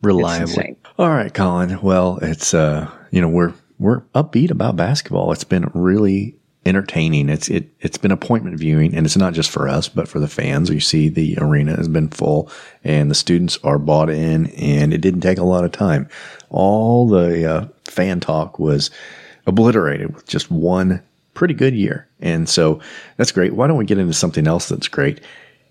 reliably. 0.00 0.42
insane. 0.42 0.76
All 0.96 1.10
right, 1.10 1.34
Colin. 1.34 1.80
Well, 1.82 2.18
it's 2.22 2.54
uh, 2.54 2.88
you 3.10 3.20
know, 3.20 3.28
we're 3.28 3.52
we're 3.78 4.02
upbeat 4.14 4.50
about 4.52 4.76
basketball. 4.76 5.32
It's 5.32 5.44
been 5.44 5.68
really 5.74 6.36
entertaining. 6.64 7.30
It's 7.30 7.48
it 7.48 7.68
it's 7.80 7.98
been 7.98 8.12
appointment 8.12 8.56
viewing, 8.56 8.94
and 8.94 9.04
it's 9.04 9.16
not 9.16 9.34
just 9.34 9.50
for 9.50 9.68
us, 9.68 9.88
but 9.88 10.06
for 10.06 10.20
the 10.20 10.28
fans. 10.28 10.70
You 10.70 10.78
see, 10.78 11.08
the 11.08 11.36
arena 11.40 11.74
has 11.74 11.88
been 11.88 12.10
full, 12.10 12.48
and 12.84 13.10
the 13.10 13.16
students 13.16 13.58
are 13.64 13.78
bought 13.78 14.08
in, 14.08 14.46
and 14.52 14.94
it 14.94 15.00
didn't 15.00 15.22
take 15.22 15.38
a 15.38 15.44
lot 15.44 15.64
of 15.64 15.72
time. 15.72 16.08
All 16.48 17.08
the 17.08 17.44
uh, 17.44 17.68
fan 17.86 18.20
talk 18.20 18.60
was 18.60 18.92
obliterated 19.46 20.14
with 20.14 20.28
just 20.28 20.48
one 20.48 21.02
pretty 21.34 21.54
good 21.54 21.74
year, 21.74 22.06
and 22.20 22.48
so 22.48 22.80
that's 23.16 23.32
great. 23.32 23.54
Why 23.54 23.66
don't 23.66 23.78
we 23.78 23.84
get 23.84 23.98
into 23.98 24.14
something 24.14 24.46
else 24.46 24.68
that's 24.68 24.86
great? 24.86 25.20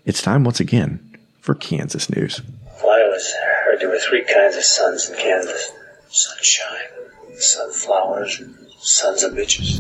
It's 0.04 0.22
time 0.22 0.44
once 0.44 0.60
again 0.60 1.07
for 1.48 1.56
Kansas 1.56 2.10
news. 2.10 2.42
Well, 2.84 2.92
I 2.94 3.04
always 3.04 3.32
heard 3.32 3.80
there 3.80 3.88
were 3.88 4.00
three 4.00 4.26
kinds 4.26 4.58
of 4.58 4.66
suns 4.66 5.10
in 5.10 5.16
Kansas 5.16 5.72
sunshine, 6.10 7.38
sunflowers, 7.38 8.42
and 8.42 8.54
sons 8.80 9.24
of 9.24 9.32
bitches. 9.32 9.80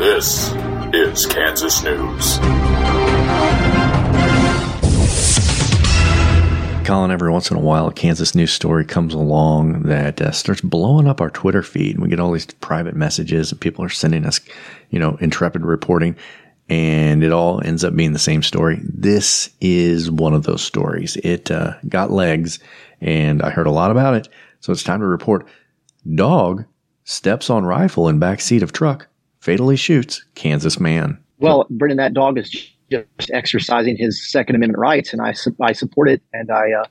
This 0.00 0.52
is 0.92 1.26
Kansas 1.26 1.84
News. 1.84 2.38
Colin, 6.84 7.12
every 7.12 7.30
once 7.30 7.52
in 7.52 7.56
a 7.56 7.60
while, 7.60 7.86
a 7.86 7.92
Kansas 7.92 8.34
news 8.34 8.50
story 8.50 8.84
comes 8.84 9.14
along 9.14 9.82
that 9.84 10.20
uh, 10.20 10.32
starts 10.32 10.62
blowing 10.62 11.06
up 11.06 11.20
our 11.20 11.30
Twitter 11.30 11.62
feed. 11.62 11.94
And 11.94 12.02
we 12.02 12.08
get 12.08 12.18
all 12.18 12.32
these 12.32 12.46
private 12.46 12.96
messages, 12.96 13.52
and 13.52 13.60
people 13.60 13.84
are 13.84 13.88
sending 13.88 14.24
us, 14.24 14.40
you 14.90 14.98
know, 14.98 15.16
intrepid 15.20 15.64
reporting, 15.64 16.16
and 16.68 17.24
it 17.24 17.32
all 17.32 17.62
ends 17.64 17.84
up 17.84 17.96
being 17.96 18.12
the 18.12 18.18
same 18.18 18.42
story. 18.42 18.80
This 18.82 19.50
is 19.60 20.10
one 20.10 20.34
of 20.34 20.44
those 20.44 20.62
stories. 20.62 21.16
It 21.16 21.50
uh, 21.50 21.74
got 21.88 22.10
legs, 22.10 22.58
and 23.00 23.42
I 23.42 23.50
heard 23.50 23.66
a 23.66 23.72
lot 23.72 23.90
about 23.90 24.14
it, 24.14 24.28
so 24.60 24.72
it's 24.72 24.82
time 24.82 25.00
to 25.00 25.06
report. 25.06 25.46
Dog 26.14 26.64
steps 27.04 27.50
on 27.50 27.64
rifle 27.64 28.08
in 28.08 28.18
back 28.18 28.40
seat 28.40 28.62
of 28.62 28.72
truck, 28.72 29.08
fatally 29.40 29.76
shoots 29.76 30.24
Kansas 30.34 30.78
man. 30.78 31.18
Well, 31.38 31.66
Brendan, 31.70 31.98
that 31.98 32.14
dog 32.14 32.38
is 32.38 32.50
just 32.90 33.30
exercising 33.30 33.96
his 33.96 34.30
Second 34.30 34.56
Amendment 34.56 34.78
rights, 34.78 35.12
and 35.12 35.22
I 35.22 35.34
I 35.60 35.72
support 35.72 36.08
it. 36.08 36.22
And 36.32 36.50
I, 36.50 36.72
uh, 36.72 36.84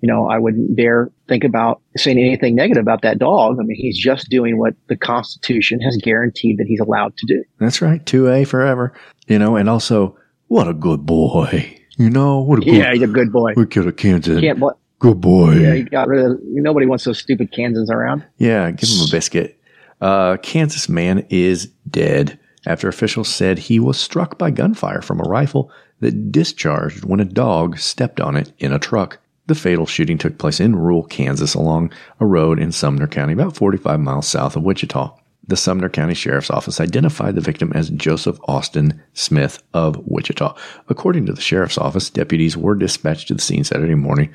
you 0.00 0.06
know, 0.08 0.28
I 0.28 0.38
wouldn't 0.38 0.76
dare 0.76 1.10
think 1.28 1.44
about 1.44 1.80
saying 1.96 2.18
anything 2.18 2.54
negative 2.54 2.82
about 2.82 3.02
that 3.02 3.18
dog. 3.18 3.58
I 3.60 3.64
mean, 3.64 3.76
he's 3.76 3.98
just 3.98 4.28
doing 4.28 4.58
what 4.58 4.74
the 4.88 4.96
Constitution 4.96 5.80
has 5.80 5.96
guaranteed 5.96 6.58
that 6.58 6.66
he's 6.66 6.80
allowed 6.80 7.16
to 7.16 7.26
do. 7.26 7.44
That's 7.58 7.82
right, 7.82 8.04
two 8.06 8.28
A 8.28 8.44
forever. 8.44 8.92
You 9.26 9.38
know, 9.38 9.56
and 9.56 9.68
also, 9.68 10.16
what 10.48 10.68
a 10.68 10.74
good 10.74 11.04
boy. 11.04 11.74
You 11.96 12.10
know, 12.10 12.38
what 12.40 12.60
a 12.60 12.62
good, 12.62 12.74
Yeah, 12.74 12.92
he's 12.92 13.02
a 13.02 13.08
good 13.08 13.32
boy. 13.32 13.54
We 13.56 13.66
kid 13.66 13.86
a 13.86 13.92
Kansas? 13.92 14.40
Can't 14.40 14.60
bl- 14.60 14.68
Good 15.00 15.20
boy. 15.20 15.52
Yeah, 15.54 15.74
he 15.74 15.82
got 15.84 16.08
rid 16.08 16.24
of. 16.24 16.38
Nobody 16.42 16.86
wants 16.86 17.04
those 17.04 17.18
stupid 17.18 17.52
Kansans 17.52 17.90
around. 17.90 18.24
Yeah, 18.38 18.70
give 18.72 18.88
him 18.88 19.06
a 19.06 19.10
biscuit. 19.10 19.60
Uh, 20.00 20.36
Kansas 20.38 20.88
man 20.88 21.24
is 21.28 21.66
dead 21.88 22.38
after 22.66 22.88
officials 22.88 23.28
said 23.28 23.58
he 23.58 23.78
was 23.78 23.98
struck 23.98 24.38
by 24.38 24.50
gunfire 24.50 25.00
from 25.00 25.20
a 25.20 25.28
rifle 25.28 25.70
that 26.00 26.32
discharged 26.32 27.04
when 27.04 27.20
a 27.20 27.24
dog 27.24 27.78
stepped 27.78 28.20
on 28.20 28.36
it 28.36 28.52
in 28.58 28.72
a 28.72 28.78
truck. 28.78 29.18
The 29.48 29.54
fatal 29.54 29.86
shooting 29.86 30.18
took 30.18 30.36
place 30.36 30.60
in 30.60 30.76
rural 30.76 31.04
Kansas 31.04 31.54
along 31.54 31.90
a 32.20 32.26
road 32.26 32.58
in 32.58 32.70
Sumner 32.70 33.06
County, 33.06 33.32
about 33.32 33.56
45 33.56 33.98
miles 33.98 34.28
south 34.28 34.56
of 34.56 34.62
Wichita. 34.62 35.16
The 35.46 35.56
Sumner 35.56 35.88
County 35.88 36.12
Sheriff's 36.12 36.50
Office 36.50 36.82
identified 36.82 37.34
the 37.34 37.40
victim 37.40 37.72
as 37.74 37.88
Joseph 37.88 38.38
Austin 38.46 39.02
Smith 39.14 39.62
of 39.72 39.96
Wichita. 40.04 40.54
According 40.90 41.24
to 41.24 41.32
the 41.32 41.40
Sheriff's 41.40 41.78
Office, 41.78 42.10
deputies 42.10 42.58
were 42.58 42.74
dispatched 42.74 43.28
to 43.28 43.34
the 43.34 43.40
scene 43.40 43.64
Saturday 43.64 43.94
morning 43.94 44.34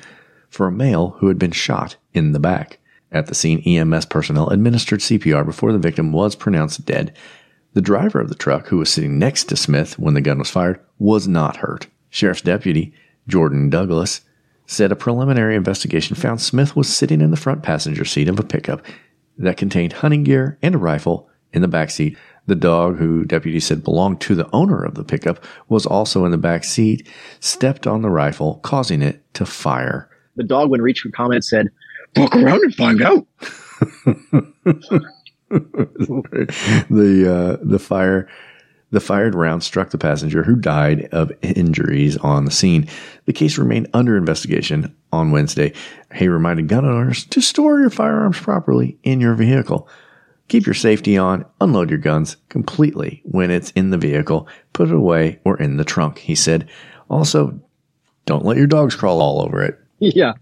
for 0.50 0.66
a 0.66 0.72
male 0.72 1.10
who 1.20 1.28
had 1.28 1.38
been 1.38 1.52
shot 1.52 1.94
in 2.12 2.32
the 2.32 2.40
back. 2.40 2.80
At 3.12 3.28
the 3.28 3.36
scene, 3.36 3.60
EMS 3.60 4.06
personnel 4.06 4.48
administered 4.48 4.98
CPR 4.98 5.46
before 5.46 5.72
the 5.72 5.78
victim 5.78 6.12
was 6.12 6.34
pronounced 6.34 6.86
dead. 6.86 7.16
The 7.74 7.80
driver 7.80 8.18
of 8.18 8.30
the 8.30 8.34
truck, 8.34 8.66
who 8.66 8.78
was 8.78 8.90
sitting 8.90 9.20
next 9.20 9.44
to 9.44 9.56
Smith 9.56 9.96
when 9.96 10.14
the 10.14 10.20
gun 10.20 10.40
was 10.40 10.50
fired, 10.50 10.80
was 10.98 11.28
not 11.28 11.58
hurt. 11.58 11.86
Sheriff's 12.10 12.42
deputy, 12.42 12.92
Jordan 13.28 13.70
Douglas, 13.70 14.22
said 14.66 14.92
a 14.92 14.96
preliminary 14.96 15.56
investigation 15.56 16.16
found 16.16 16.40
Smith 16.40 16.74
was 16.74 16.94
sitting 16.94 17.20
in 17.20 17.30
the 17.30 17.36
front 17.36 17.62
passenger 17.62 18.04
seat 18.04 18.28
of 18.28 18.38
a 18.38 18.44
pickup 18.44 18.84
that 19.38 19.56
contained 19.56 19.94
hunting 19.94 20.24
gear 20.24 20.58
and 20.62 20.74
a 20.74 20.78
rifle 20.78 21.28
in 21.52 21.62
the 21.62 21.68
back 21.68 21.90
seat. 21.90 22.16
The 22.46 22.54
dog, 22.54 22.98
who 22.98 23.24
deputies 23.24 23.64
said 23.64 23.82
belonged 23.82 24.20
to 24.22 24.34
the 24.34 24.48
owner 24.52 24.84
of 24.84 24.94
the 24.94 25.04
pickup, 25.04 25.42
was 25.68 25.86
also 25.86 26.24
in 26.26 26.30
the 26.30 26.38
back 26.38 26.62
seat, 26.64 27.08
stepped 27.40 27.86
on 27.86 28.02
the 28.02 28.10
rifle, 28.10 28.60
causing 28.62 29.00
it 29.00 29.22
to 29.34 29.46
fire. 29.46 30.10
The 30.36 30.44
dog, 30.44 30.68
when 30.68 30.82
reached 30.82 31.00
for 31.00 31.10
comment, 31.10 31.44
said, 31.44 31.70
"Walk 32.16 32.36
around 32.36 32.62
and 32.62 32.74
find 32.74 33.00
out." 33.00 33.26
the 36.90 37.58
uh, 37.60 37.64
the 37.64 37.78
fire 37.78 38.28
the 38.94 39.00
fired 39.00 39.34
round 39.34 39.62
struck 39.62 39.90
the 39.90 39.98
passenger 39.98 40.44
who 40.44 40.56
died 40.56 41.08
of 41.12 41.32
injuries 41.42 42.16
on 42.18 42.44
the 42.44 42.50
scene. 42.50 42.88
The 43.26 43.32
case 43.32 43.58
remained 43.58 43.88
under 43.92 44.16
investigation 44.16 44.94
on 45.12 45.32
Wednesday. 45.32 45.72
Hay 46.12 46.28
reminded 46.28 46.68
gun 46.68 46.84
owners 46.84 47.24
to 47.26 47.40
store 47.40 47.80
your 47.80 47.90
firearms 47.90 48.38
properly 48.38 48.96
in 49.02 49.20
your 49.20 49.34
vehicle. 49.34 49.88
Keep 50.48 50.66
your 50.66 50.74
safety 50.74 51.18
on, 51.18 51.44
unload 51.60 51.90
your 51.90 51.98
guns 51.98 52.36
completely 52.48 53.20
when 53.24 53.50
it's 53.50 53.70
in 53.72 53.90
the 53.90 53.98
vehicle, 53.98 54.46
put 54.72 54.88
it 54.88 54.94
away 54.94 55.40
or 55.44 55.56
in 55.56 55.76
the 55.76 55.84
trunk, 55.84 56.18
he 56.18 56.34
said. 56.34 56.68
Also, 57.10 57.58
don't 58.26 58.44
let 58.44 58.56
your 58.56 58.66
dogs 58.66 58.94
crawl 58.94 59.20
all 59.20 59.42
over 59.42 59.62
it. 59.62 59.78
Yeah. 60.00 60.34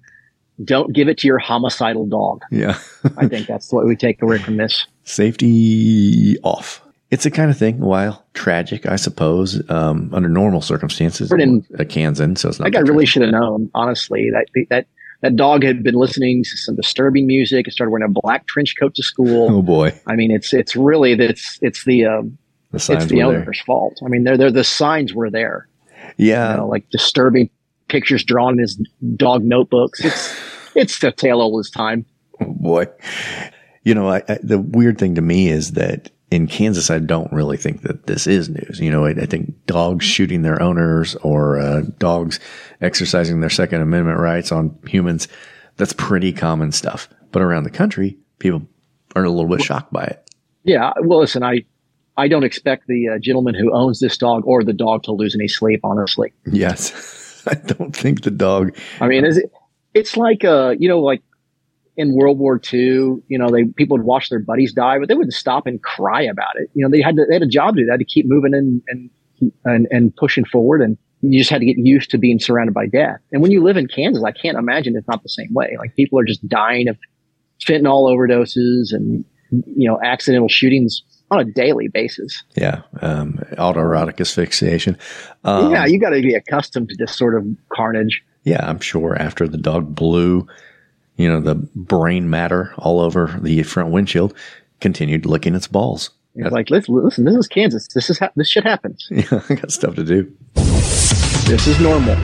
Don't 0.63 0.93
give 0.93 1.09
it 1.09 1.19
to 1.19 1.27
your 1.27 1.39
homicidal 1.39 2.07
dog. 2.07 2.43
Yeah. 2.51 2.79
I 3.17 3.27
think 3.27 3.47
that's 3.47 3.73
what 3.73 3.87
we 3.87 3.97
take 3.97 4.21
away 4.23 4.39
from 4.39 4.57
this. 4.57 4.87
Safety 5.05 6.37
off. 6.43 6.82
It's 7.13 7.25
the 7.25 7.31
kind 7.31 7.51
of 7.51 7.59
thing, 7.59 7.79
while 7.79 8.25
tragic, 8.33 8.87
I 8.87 8.97
suppose, 8.97 9.63
um, 9.71 10.09
under 10.15 10.31
normal 10.31 10.63
circumstances, 10.63 11.29
Brennan- 11.29 11.67
a 11.79 11.85
Kansan, 11.85 12.37
so 12.37 12.49
it's 12.49 12.59
not 12.59 12.75
I 12.75 12.81
really 12.81 13.05
should 13.05 13.21
have 13.21 13.33
known, 13.33 13.71
honestly. 13.75 14.31
That 14.33 14.47
that 14.71 14.87
that 15.21 15.37
dog 15.37 15.63
had 15.63 15.83
been 15.83 15.95
listening 15.95 16.43
to 16.43 16.57
some 16.57 16.75
disturbing 16.75 17.27
music. 17.27 17.69
It 17.69 17.73
started 17.73 17.91
wearing 17.91 18.07
a 18.07 18.21
black 18.23 18.47
trench 18.47 18.75
coat 18.81 18.95
to 18.95 19.03
school. 19.03 19.49
Oh 19.51 19.61
boy, 19.61 19.93
I 20.07 20.17
mean, 20.17 20.31
it's 20.31 20.55
it's 20.55 20.75
really 20.75 21.13
it's 21.13 21.59
it's 21.61 21.85
the 21.85 22.07
um, 22.07 22.39
the 22.71 22.77
it's 22.77 22.87
the 22.87 22.95
were 22.97 23.09
there. 23.31 23.41
owner's 23.43 23.61
fault. 23.61 23.99
I 24.03 24.09
mean, 24.09 24.25
they're, 24.25 24.39
they're 24.39 24.51
the 24.51 24.65
signs 24.65 25.13
were 25.13 25.31
there. 25.31 25.69
Yeah, 26.17 26.53
You 26.53 26.57
know, 26.57 26.69
like 26.69 26.89
disturbing 26.89 27.51
pictures 27.89 28.25
drawn 28.25 28.55
in 28.55 28.61
his 28.61 28.81
dog 29.17 29.45
notebooks. 29.45 30.03
It's 30.03 30.35
it's 30.75 30.99
the 31.01 31.13
tale 31.13 31.43
all 31.43 31.59
his 31.59 31.69
time. 31.69 32.07
Oh, 32.41 32.47
boy. 32.47 32.87
You 33.85 33.95
know, 33.95 34.09
I, 34.09 34.23
I, 34.29 34.39
the 34.43 34.59
weird 34.59 34.97
thing 34.97 35.17
to 35.17 35.21
me 35.21 35.49
is 35.49 35.73
that 35.73 36.11
in 36.33 36.47
Kansas, 36.47 36.91
I 36.91 36.99
don't 36.99 37.31
really 37.31 37.59
think 37.59 37.83
that 37.83 38.07
this 38.07 38.27
is 38.27 38.49
news. 38.49 38.81
You 38.81 38.91
know, 38.91 39.05
I, 39.05 39.11
I 39.11 39.27
think 39.27 39.67
dogs 39.67 40.07
shooting 40.07 40.41
their 40.41 40.61
owners 40.63 41.15
or 41.17 41.61
uh, 41.61 41.83
dogs 41.99 42.41
exercising 42.81 43.41
their 43.41 43.51
Second 43.51 43.83
Amendment 43.83 44.19
rights 44.19 44.51
on 44.51 44.77
humans, 44.87 45.29
that's 45.77 45.93
pretty 45.93 46.33
common 46.33 46.73
stuff. 46.73 47.07
But 47.33 47.43
around 47.43 47.65
the 47.65 47.71
country, 47.71 48.17
people 48.39 48.63
are 49.15 49.25
a 49.25 49.31
little 49.31 49.51
bit 49.51 49.63
shocked 49.63 49.93
by 49.93 50.05
it. 50.05 50.31
Yeah. 50.65 50.93
Well, 51.03 51.21
listen, 51.21 51.43
I 51.43 51.65
I 52.17 52.29
don't 52.29 52.45
expect 52.45 52.87
the 52.87 53.11
uh, 53.11 53.19
gentleman 53.19 53.55
who 53.55 53.75
owns 53.75 54.01
this 54.01 54.17
dog 54.17 54.43
or 54.47 54.65
the 54.65 54.73
dog 54.73 55.03
to 55.05 55.13
lose 55.13 55.35
any 55.35 55.49
sleep. 55.49 55.81
Honestly, 55.85 56.33
Yes. 56.51 57.43
I 57.47 57.55
don't 57.55 57.95
think 57.95 58.23
the 58.23 58.31
dog. 58.31 58.75
I 59.01 59.09
mean, 59.09 59.25
is 59.27 59.37
it? 59.37 59.53
It's 59.93 60.17
like 60.17 60.45
uh, 60.45 60.75
you 60.79 60.89
know, 60.89 61.01
like 61.01 61.23
in 61.97 62.15
World 62.15 62.39
War 62.39 62.61
II, 62.73 62.81
you 63.29 63.39
know, 63.39 63.51
they 63.51 63.65
people 63.65 63.97
would 63.97 64.07
watch 64.07 64.31
their 64.31 64.39
buddies 64.39 64.73
die, 64.73 64.99
but 64.99 65.09
they 65.09 65.15
wouldn't 65.15 65.35
stop 65.35 65.67
and 65.67 65.83
cry 65.83 66.23
about 66.23 66.55
it. 66.57 66.71
You 66.75 66.85
know, 66.85 66.91
they 66.91 67.03
had 67.03 67.17
to, 67.17 67.27
they 67.29 67.35
had 67.35 67.43
a 67.43 67.47
job 67.47 67.75
to 67.75 67.83
do. 67.83 67.87
They 67.87 67.93
had 67.93 68.01
to 68.01 68.05
keep 68.05 68.27
moving 68.27 68.55
and 68.55 68.83
and 68.89 69.11
and, 69.65 69.89
and 69.91 70.17
pushing 70.17 70.45
forward, 70.45 70.81
and 70.81 70.97
you 71.21 71.41
just 71.41 71.51
had 71.51 71.61
to 71.61 71.67
get 71.67 71.77
used 71.79 72.11
to 72.11 72.19
being 72.19 72.39
surrounded 72.39 72.73
by 72.73 72.87
death. 72.87 73.19
And 73.33 73.43
when 73.43 73.51
you 73.51 73.63
live 73.63 73.77
in 73.77 73.87
Kansas, 73.89 74.23
I 74.25 74.33
can't 74.33 74.57
imagine 74.57 74.97
it's 74.97 75.09
not 75.09 75.23
the 75.23 75.29
same 75.29 75.53
way. 75.53 75.77
Like 75.79 75.95
people 75.97 76.19
are 76.19 76.25
just 76.25 76.47
dying 76.49 76.89
of 76.89 76.97
fentanyl 77.65 78.11
overdoses 78.11 78.93
and 78.93 79.25
you 79.51 79.89
know 79.89 80.01
accidental 80.03 80.49
shootings 80.49 81.03
on 81.31 81.41
a 81.41 81.45
daily 81.45 81.89
basis. 81.89 82.43
Yeah. 82.57 82.83
Um, 83.01 83.41
autoerotic 83.53 84.21
asphyxiation. 84.21 84.99
Um, 85.45 85.73
yeah, 85.73 85.87
you 85.87 85.99
got 85.99 86.11
to 86.11 86.21
be 86.21 86.35
accustomed 86.35 86.91
to 86.91 86.97
this 86.99 87.17
sort 87.17 87.35
of 87.35 87.47
carnage. 87.73 88.23
Yeah, 88.45 88.69
I'm 88.69 88.81
sure 88.81 89.17
after 89.19 89.49
the 89.49 89.57
dog 89.57 89.95
blew, 89.95 90.47
you 91.17 91.29
know, 91.29 91.41
the 91.41 91.55
brain 91.55 92.31
matter 92.31 92.75
all 92.79 93.01
over 93.01 93.39
the 93.43 93.63
front 93.63 93.91
windshield, 93.91 94.35
continued 94.81 95.27
licking 95.27 95.55
its 95.55 95.69
balls. 95.69 96.11
It's 96.35 96.51
like, 96.53 96.71
listen, 96.71 96.95
listen, 96.95 97.25
this 97.25 97.35
is 97.35 97.47
Kansas. 97.47 97.89
This 97.89 98.09
is 98.09 98.19
ha- 98.19 98.31
this 98.37 98.49
shit 98.49 98.65
happens. 98.65 99.07
Yeah, 99.11 99.43
I 99.49 99.55
got 99.55 99.71
stuff 99.71 99.95
to 99.97 100.05
do. 100.05 100.33
This 100.55 101.67
is 101.67 101.79
normal. 101.81 102.17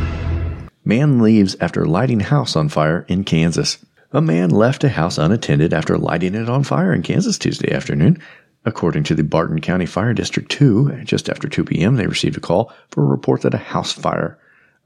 Man 0.84 1.20
leaves 1.20 1.54
after 1.60 1.84
lighting 1.84 2.20
house 2.20 2.56
on 2.56 2.70
fire 2.70 3.04
in 3.08 3.24
Kansas. 3.24 3.84
A 4.12 4.22
man 4.22 4.48
left 4.48 4.84
a 4.84 4.88
house 4.88 5.18
unattended 5.18 5.74
after 5.74 5.98
lighting 5.98 6.34
it 6.34 6.48
on 6.48 6.64
fire 6.64 6.94
in 6.94 7.02
Kansas 7.02 7.36
Tuesday 7.36 7.70
afternoon. 7.70 8.22
According 8.64 9.04
to 9.04 9.14
the 9.14 9.22
Barton 9.22 9.60
County 9.60 9.84
Fire 9.84 10.14
District 10.14 10.50
2, 10.50 11.02
just 11.04 11.28
after 11.28 11.46
2 11.46 11.64
p.m., 11.64 11.96
they 11.96 12.06
received 12.06 12.38
a 12.38 12.40
call 12.40 12.72
for 12.90 13.02
a 13.02 13.06
report 13.06 13.42
that 13.42 13.52
a 13.52 13.58
house 13.58 13.92
fire 13.92 14.38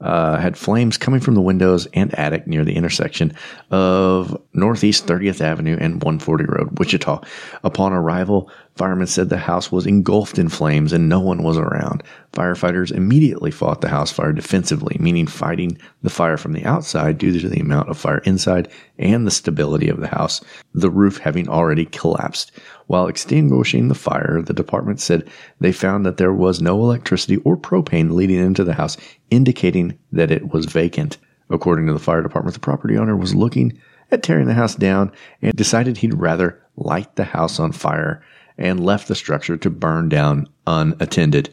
uh, 0.03 0.37
had 0.37 0.57
flames 0.57 0.97
coming 0.97 1.21
from 1.21 1.33
the 1.33 1.41
windows 1.41 1.87
and 1.93 2.13
attic 2.19 2.45
near 2.45 2.63
the 2.63 2.75
intersection 2.75 3.33
of 3.71 4.39
Northeast 4.53 5.07
30th 5.07 5.41
Avenue 5.41 5.77
and 5.79 6.03
140 6.03 6.43
Road, 6.45 6.77
Wichita. 6.77 7.21
Upon 7.63 7.93
arrival, 7.93 8.51
firemen 8.75 9.07
said 9.07 9.29
the 9.29 9.37
house 9.37 9.71
was 9.71 9.85
engulfed 9.85 10.39
in 10.39 10.49
flames 10.49 10.93
and 10.93 11.07
no 11.07 11.19
one 11.19 11.43
was 11.43 11.57
around. 11.57 12.03
Firefighters 12.31 12.91
immediately 12.91 13.51
fought 13.51 13.81
the 13.81 13.89
house 13.89 14.11
fire 14.11 14.33
defensively, 14.33 14.97
meaning 14.99 15.27
fighting 15.27 15.77
the 16.01 16.09
fire 16.09 16.37
from 16.37 16.53
the 16.53 16.65
outside 16.65 17.17
due 17.17 17.39
to 17.39 17.47
the 17.47 17.59
amount 17.59 17.89
of 17.89 17.97
fire 17.97 18.19
inside 18.19 18.67
and 18.97 19.27
the 19.27 19.31
stability 19.31 19.89
of 19.89 19.99
the 19.99 20.07
house, 20.07 20.41
the 20.73 20.89
roof 20.89 21.19
having 21.19 21.47
already 21.47 21.85
collapsed. 21.85 22.51
While 22.87 23.07
extinguishing 23.07 23.87
the 23.87 23.95
fire, 23.95 24.41
the 24.41 24.53
department 24.53 24.99
said 24.99 25.29
they 25.59 25.71
found 25.71 26.05
that 26.05 26.17
there 26.17 26.33
was 26.33 26.61
no 26.61 26.79
electricity 26.81 27.37
or 27.37 27.55
propane 27.55 28.11
leading 28.11 28.39
into 28.39 28.63
the 28.63 28.73
house, 28.73 28.97
indicating 29.29 29.97
that 30.11 30.31
it 30.31 30.51
was 30.51 30.65
vacant. 30.65 31.17
According 31.49 31.87
to 31.87 31.93
the 31.93 31.99
fire 31.99 32.23
department, 32.23 32.55
the 32.55 32.59
property 32.59 32.97
owner 32.97 33.15
was 33.15 33.35
looking 33.35 33.79
at 34.11 34.23
tearing 34.23 34.47
the 34.47 34.53
house 34.53 34.75
down 34.75 35.11
and 35.41 35.53
decided 35.53 35.97
he'd 35.97 36.13
rather 36.13 36.59
light 36.75 37.15
the 37.15 37.23
house 37.23 37.59
on 37.59 37.71
fire 37.71 38.23
and 38.57 38.85
left 38.85 39.07
the 39.07 39.15
structure 39.15 39.57
to 39.57 39.69
burn 39.69 40.09
down 40.09 40.47
unattended. 40.67 41.49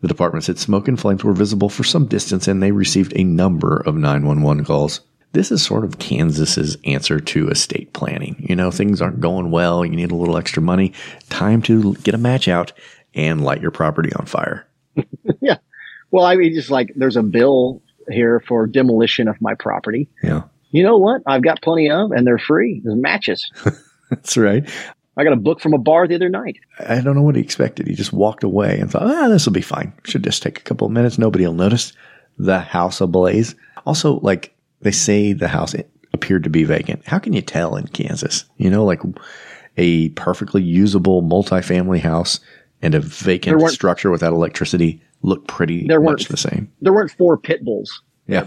The 0.00 0.08
department 0.08 0.44
said 0.44 0.58
smoke 0.58 0.88
and 0.88 1.00
flames 1.00 1.24
were 1.24 1.32
visible 1.32 1.68
for 1.68 1.84
some 1.84 2.06
distance 2.06 2.46
and 2.48 2.62
they 2.62 2.72
received 2.72 3.12
a 3.16 3.24
number 3.24 3.78
of 3.78 3.96
911 3.96 4.64
calls. 4.64 5.00
This 5.32 5.50
is 5.50 5.62
sort 5.62 5.84
of 5.84 5.98
Kansas's 5.98 6.76
answer 6.84 7.20
to 7.20 7.48
estate 7.48 7.92
planning. 7.92 8.36
You 8.48 8.56
know, 8.56 8.70
things 8.70 9.02
aren't 9.02 9.20
going 9.20 9.50
well, 9.50 9.84
you 9.84 9.96
need 9.96 10.10
a 10.10 10.16
little 10.16 10.36
extra 10.36 10.62
money, 10.62 10.92
time 11.28 11.62
to 11.62 11.94
get 11.96 12.14
a 12.14 12.18
match 12.18 12.48
out 12.48 12.72
and 13.14 13.44
light 13.44 13.60
your 13.60 13.70
property 13.70 14.12
on 14.14 14.26
fire. 14.26 14.66
yeah. 15.40 15.58
Well, 16.10 16.24
I 16.24 16.36
mean, 16.36 16.54
just 16.54 16.70
like 16.70 16.92
there's 16.94 17.16
a 17.16 17.22
bill 17.22 17.82
here 18.10 18.40
for 18.46 18.66
demolition 18.66 19.28
of 19.28 19.40
my 19.40 19.54
property. 19.54 20.08
Yeah. 20.22 20.44
You 20.70 20.82
know 20.82 20.98
what? 20.98 21.22
I've 21.26 21.42
got 21.42 21.62
plenty 21.62 21.90
of, 21.90 22.12
and 22.12 22.26
they're 22.26 22.38
free. 22.38 22.80
There's 22.84 22.96
matches. 22.96 23.50
That's 24.10 24.36
right. 24.36 24.68
I 25.16 25.24
got 25.24 25.32
a 25.32 25.36
book 25.36 25.60
from 25.60 25.72
a 25.72 25.78
bar 25.78 26.06
the 26.06 26.14
other 26.14 26.28
night. 26.28 26.58
I 26.78 27.00
don't 27.00 27.16
know 27.16 27.22
what 27.22 27.36
he 27.36 27.42
expected. 27.42 27.86
He 27.86 27.94
just 27.94 28.12
walked 28.12 28.44
away 28.44 28.78
and 28.78 28.90
thought, 28.90 29.02
ah, 29.02 29.28
this 29.28 29.46
will 29.46 29.52
be 29.52 29.62
fine. 29.62 29.92
Should 30.04 30.24
just 30.24 30.42
take 30.42 30.58
a 30.58 30.62
couple 30.62 30.86
of 30.86 30.92
minutes. 30.92 31.18
Nobody 31.18 31.46
will 31.46 31.54
notice. 31.54 31.92
The 32.38 32.60
house 32.60 33.00
ablaze. 33.00 33.54
Also, 33.86 34.20
like 34.20 34.54
they 34.82 34.90
say 34.90 35.32
the 35.32 35.48
house 35.48 35.74
appeared 36.12 36.44
to 36.44 36.50
be 36.50 36.64
vacant. 36.64 37.06
How 37.06 37.18
can 37.18 37.32
you 37.32 37.42
tell 37.42 37.76
in 37.76 37.86
Kansas? 37.88 38.44
You 38.58 38.68
know, 38.68 38.84
like 38.84 39.00
a 39.78 40.10
perfectly 40.10 40.62
usable 40.62 41.22
multifamily 41.22 42.00
house 42.00 42.40
and 42.82 42.94
a 42.94 43.00
vacant 43.00 43.70
structure 43.70 44.10
without 44.10 44.32
electricity 44.32 45.02
look 45.22 45.46
pretty 45.46 45.86
there 45.86 46.00
much 46.00 46.26
the 46.26 46.36
same. 46.36 46.70
There 46.80 46.92
weren't 46.92 47.10
four 47.10 47.38
pit 47.38 47.64
bulls. 47.64 48.02
Yeah. 48.26 48.44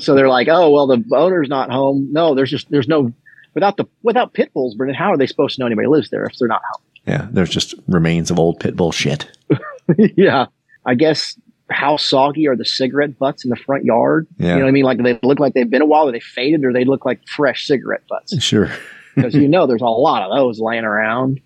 so 0.00 0.14
they're 0.14 0.28
like, 0.28 0.48
oh 0.48 0.70
well, 0.70 0.86
the 0.86 1.04
owner's 1.12 1.48
not 1.48 1.70
home. 1.70 2.08
No, 2.10 2.34
there's 2.34 2.50
just 2.50 2.70
there's 2.70 2.88
no 2.88 3.12
without 3.54 3.76
the 3.76 3.84
without 4.02 4.34
pit 4.34 4.52
bulls, 4.52 4.74
Brendan. 4.74 4.94
How 4.96 5.12
are 5.12 5.16
they 5.16 5.26
supposed 5.26 5.56
to 5.56 5.60
know 5.60 5.66
anybody 5.66 5.88
lives 5.88 6.10
there 6.10 6.24
if 6.24 6.36
they're 6.38 6.48
not 6.48 6.62
home? 6.72 6.82
Yeah, 7.06 7.28
there's 7.30 7.50
just 7.50 7.74
remains 7.86 8.30
of 8.30 8.38
old 8.38 8.60
pit 8.60 8.76
bull 8.76 8.92
shit. 8.92 9.30
yeah, 9.96 10.46
I 10.84 10.94
guess 10.94 11.38
how 11.70 11.96
soggy 11.96 12.48
are 12.48 12.56
the 12.56 12.64
cigarette 12.64 13.18
butts 13.18 13.44
in 13.44 13.50
the 13.50 13.56
front 13.56 13.84
yard? 13.84 14.26
Yeah. 14.38 14.48
You 14.48 14.54
know 14.54 14.64
what 14.64 14.68
I 14.68 14.72
mean? 14.72 14.84
Like 14.84 15.02
they 15.02 15.18
look 15.22 15.38
like 15.38 15.54
they've 15.54 15.68
been 15.68 15.82
a 15.82 15.86
while, 15.86 16.08
or 16.08 16.12
they 16.12 16.20
faded, 16.20 16.64
or 16.64 16.72
they 16.72 16.84
look 16.84 17.04
like 17.04 17.20
fresh 17.26 17.66
cigarette 17.66 18.02
butts. 18.08 18.40
Sure. 18.42 18.70
Because 19.14 19.34
you 19.34 19.48
know 19.48 19.66
there's 19.66 19.82
a 19.82 19.86
lot 19.86 20.22
of 20.22 20.30
those 20.36 20.60
laying 20.60 20.84
around. 20.84 21.40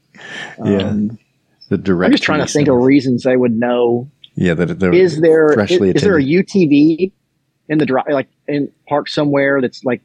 Yeah. 0.63 0.81
Um, 0.81 1.19
the 1.71 1.79
direct. 1.79 2.09
I'm 2.09 2.13
just 2.13 2.23
trying 2.23 2.47
to 2.47 2.53
think 2.53 2.69
of 2.69 2.77
reasons 2.77 3.23
they 3.23 3.35
would 3.35 3.59
know. 3.59 4.11
Yeah, 4.35 4.53
that 4.53 4.79
they're 4.79 4.93
Is 4.93 5.23
there 5.23 5.59
is, 5.59 5.71
is 5.71 6.03
there 6.03 6.19
a. 6.19 6.23
UTV 6.23 7.13
in 7.71 7.79
the 7.79 7.87
drive, 7.87 8.05
like 8.11 8.29
in 8.47 8.71
park 8.87 9.09
somewhere 9.09 9.63
that's 9.63 9.83
like 9.85 10.03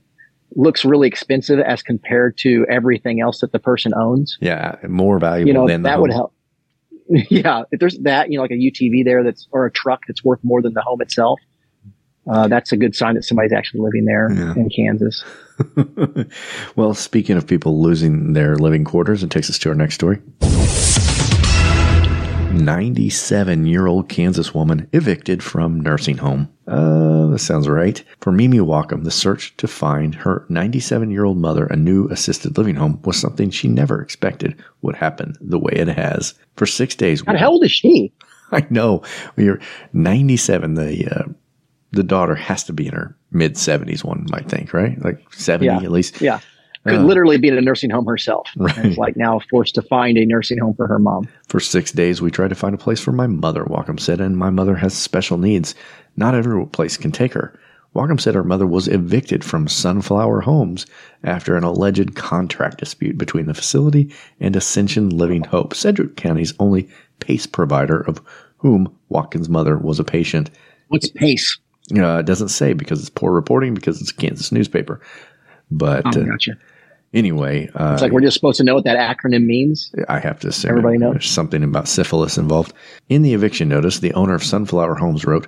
looks 0.55 0.85
really 0.85 1.07
expensive 1.07 1.59
as 1.59 1.81
compared 1.83 2.37
to 2.39 2.65
everything 2.69 3.21
else 3.21 3.41
that 3.41 3.51
the 3.51 3.59
person 3.59 3.93
owns? 3.95 4.37
Yeah, 4.41 4.75
more 4.87 5.19
valuable 5.19 5.47
You 5.47 5.53
know 5.53 5.67
than 5.67 5.83
the 5.83 5.89
that 5.89 6.01
would 6.01 6.11
help. 6.11 6.33
yeah, 7.09 7.63
if 7.71 7.79
there's 7.79 7.97
that, 7.99 8.31
you 8.31 8.37
know, 8.37 8.41
like 8.41 8.51
a 8.51 8.55
UTV 8.55 9.05
there 9.05 9.23
that's 9.23 9.47
or 9.51 9.65
a 9.65 9.71
truck 9.71 10.01
that's 10.07 10.23
worth 10.23 10.39
more 10.43 10.61
than 10.61 10.73
the 10.73 10.81
home 10.81 11.01
itself. 11.01 11.39
Uh, 12.29 12.45
that's 12.49 12.73
a 12.73 12.77
good 12.77 12.93
sign 12.93 13.15
that 13.15 13.23
somebody's 13.23 13.53
actually 13.53 13.79
living 13.79 14.03
there 14.03 14.29
Yeah. 14.29 14.53
in 14.55 14.69
Kansas. 14.69 15.23
well, 16.75 16.93
speaking 16.93 17.37
of 17.37 17.47
people 17.47 17.81
losing 17.81 18.33
their 18.33 18.57
living 18.57 18.83
quarters, 18.83 19.23
it 19.23 19.29
takes 19.31 19.49
us 19.49 19.57
to 19.59 19.69
our 19.69 19.75
next 19.75 19.95
story. 19.95 20.19
97 22.53 23.65
year 23.65 23.87
old 23.87 24.09
Kansas 24.09 24.53
woman 24.53 24.89
evicted 24.91 25.41
from 25.41 25.79
nursing 25.79 26.17
home. 26.17 26.49
Uh, 26.67 27.27
that 27.27 27.39
sounds 27.39 27.67
right. 27.69 28.03
For 28.19 28.31
Mimi 28.31 28.59
Walkham, 28.59 29.03
the 29.05 29.11
search 29.11 29.55
to 29.57 29.67
find 29.67 30.13
her 30.15 30.45
97 30.49 31.09
year 31.11 31.23
old 31.23 31.37
mother 31.37 31.65
a 31.67 31.75
new 31.77 32.07
assisted 32.09 32.57
living 32.57 32.75
home 32.75 32.99
was 33.05 33.17
something 33.17 33.49
she 33.49 33.67
never 33.69 34.01
expected 34.01 34.61
would 34.81 34.95
happen 34.95 35.35
the 35.39 35.59
way 35.59 35.71
it 35.73 35.87
has. 35.87 36.33
For 36.57 36.65
six 36.65 36.93
days, 36.95 37.21
God, 37.21 37.37
how 37.37 37.51
old 37.51 37.63
is 37.63 37.71
she? 37.71 38.11
I 38.51 38.65
know. 38.69 39.03
When 39.35 39.45
you're 39.45 39.61
97, 39.93 40.73
the 40.73 41.07
uh, 41.07 41.31
the 41.91 42.03
daughter 42.03 42.35
has 42.35 42.63
to 42.65 42.73
be 42.73 42.87
in 42.87 42.93
her 42.93 43.15
mid 43.31 43.53
70s, 43.55 44.03
one 44.03 44.25
might 44.29 44.49
think, 44.49 44.73
right? 44.73 45.01
Like 45.03 45.21
70 45.33 45.65
Yeah. 45.67 45.77
at 45.81 45.91
least. 45.91 46.19
Yeah. 46.21 46.39
Could 46.87 46.99
Uh, 46.99 47.03
literally 47.03 47.37
be 47.37 47.47
in 47.49 47.57
a 47.57 47.61
nursing 47.61 47.89
home 47.89 48.05
herself. 48.05 48.47
Right. 48.55 48.77
It's 48.85 48.97
like 48.97 49.15
now 49.17 49.39
forced 49.49 49.75
to 49.75 49.81
find 49.81 50.17
a 50.17 50.25
nursing 50.25 50.57
home 50.59 50.73
for 50.75 50.87
her 50.87 50.99
mom. 50.99 51.27
For 51.47 51.59
six 51.59 51.91
days, 51.91 52.21
we 52.21 52.31
tried 52.31 52.49
to 52.49 52.55
find 52.55 52.73
a 52.73 52.77
place 52.77 52.99
for 52.99 53.11
my 53.11 53.27
mother, 53.27 53.63
Walkham 53.65 53.97
said, 53.97 54.19
and 54.21 54.37
my 54.37 54.49
mother 54.49 54.75
has 54.75 54.93
special 54.93 55.37
needs. 55.37 55.75
Not 56.15 56.35
every 56.35 56.65
place 56.67 56.97
can 56.97 57.11
take 57.11 57.33
her. 57.33 57.57
Walkham 57.93 58.19
said 58.19 58.35
her 58.35 58.43
mother 58.43 58.67
was 58.67 58.87
evicted 58.87 59.43
from 59.43 59.67
Sunflower 59.67 60.41
Homes 60.41 60.85
after 61.23 61.55
an 61.55 61.63
alleged 61.63 62.15
contract 62.15 62.77
dispute 62.77 63.17
between 63.17 63.47
the 63.47 63.53
facility 63.55 64.13
and 64.39 64.55
Ascension 64.55 65.09
Living 65.09 65.43
Hope, 65.43 65.73
Sedgwick 65.73 66.15
County's 66.15 66.53
only 66.59 66.87
PACE 67.19 67.47
provider, 67.47 68.01
of 68.01 68.21
whom 68.57 68.93
Watkins' 69.09 69.49
mother 69.49 69.77
was 69.77 69.99
a 69.99 70.03
patient. 70.03 70.51
What's 70.89 71.09
PACE? 71.09 71.57
Uh, 71.95 72.17
it 72.19 72.25
doesn't 72.25 72.49
say 72.49 72.73
because 72.73 72.99
it's 72.99 73.09
poor 73.09 73.31
reporting 73.31 73.73
because 73.73 74.01
it's 74.01 74.11
a 74.11 74.15
Kansas 74.15 74.51
newspaper. 74.51 74.99
But 75.71 76.05
Oh, 76.05 76.21
uh, 76.21 76.25
gotcha. 76.25 76.51
Anyway, 77.13 77.69
uh, 77.75 77.93
It's 77.93 78.01
like 78.01 78.11
we're 78.11 78.21
just 78.21 78.35
supposed 78.35 78.57
to 78.57 78.63
know 78.63 78.75
what 78.75 78.83
that 78.85 78.97
acronym 78.97 79.45
means. 79.45 79.93
I 80.09 80.19
have 80.19 80.39
to 80.41 80.51
say, 80.51 80.69
Everybody 80.69 80.97
knows. 80.97 81.13
there's 81.13 81.29
something 81.29 81.63
about 81.63 81.87
syphilis 81.87 82.37
involved. 82.37 82.73
In 83.09 83.21
the 83.21 83.33
eviction 83.33 83.69
notice, 83.69 83.99
the 83.99 84.13
owner 84.13 84.33
of 84.35 84.43
Sunflower 84.43 84.95
Homes 84.95 85.25
wrote, 85.25 85.47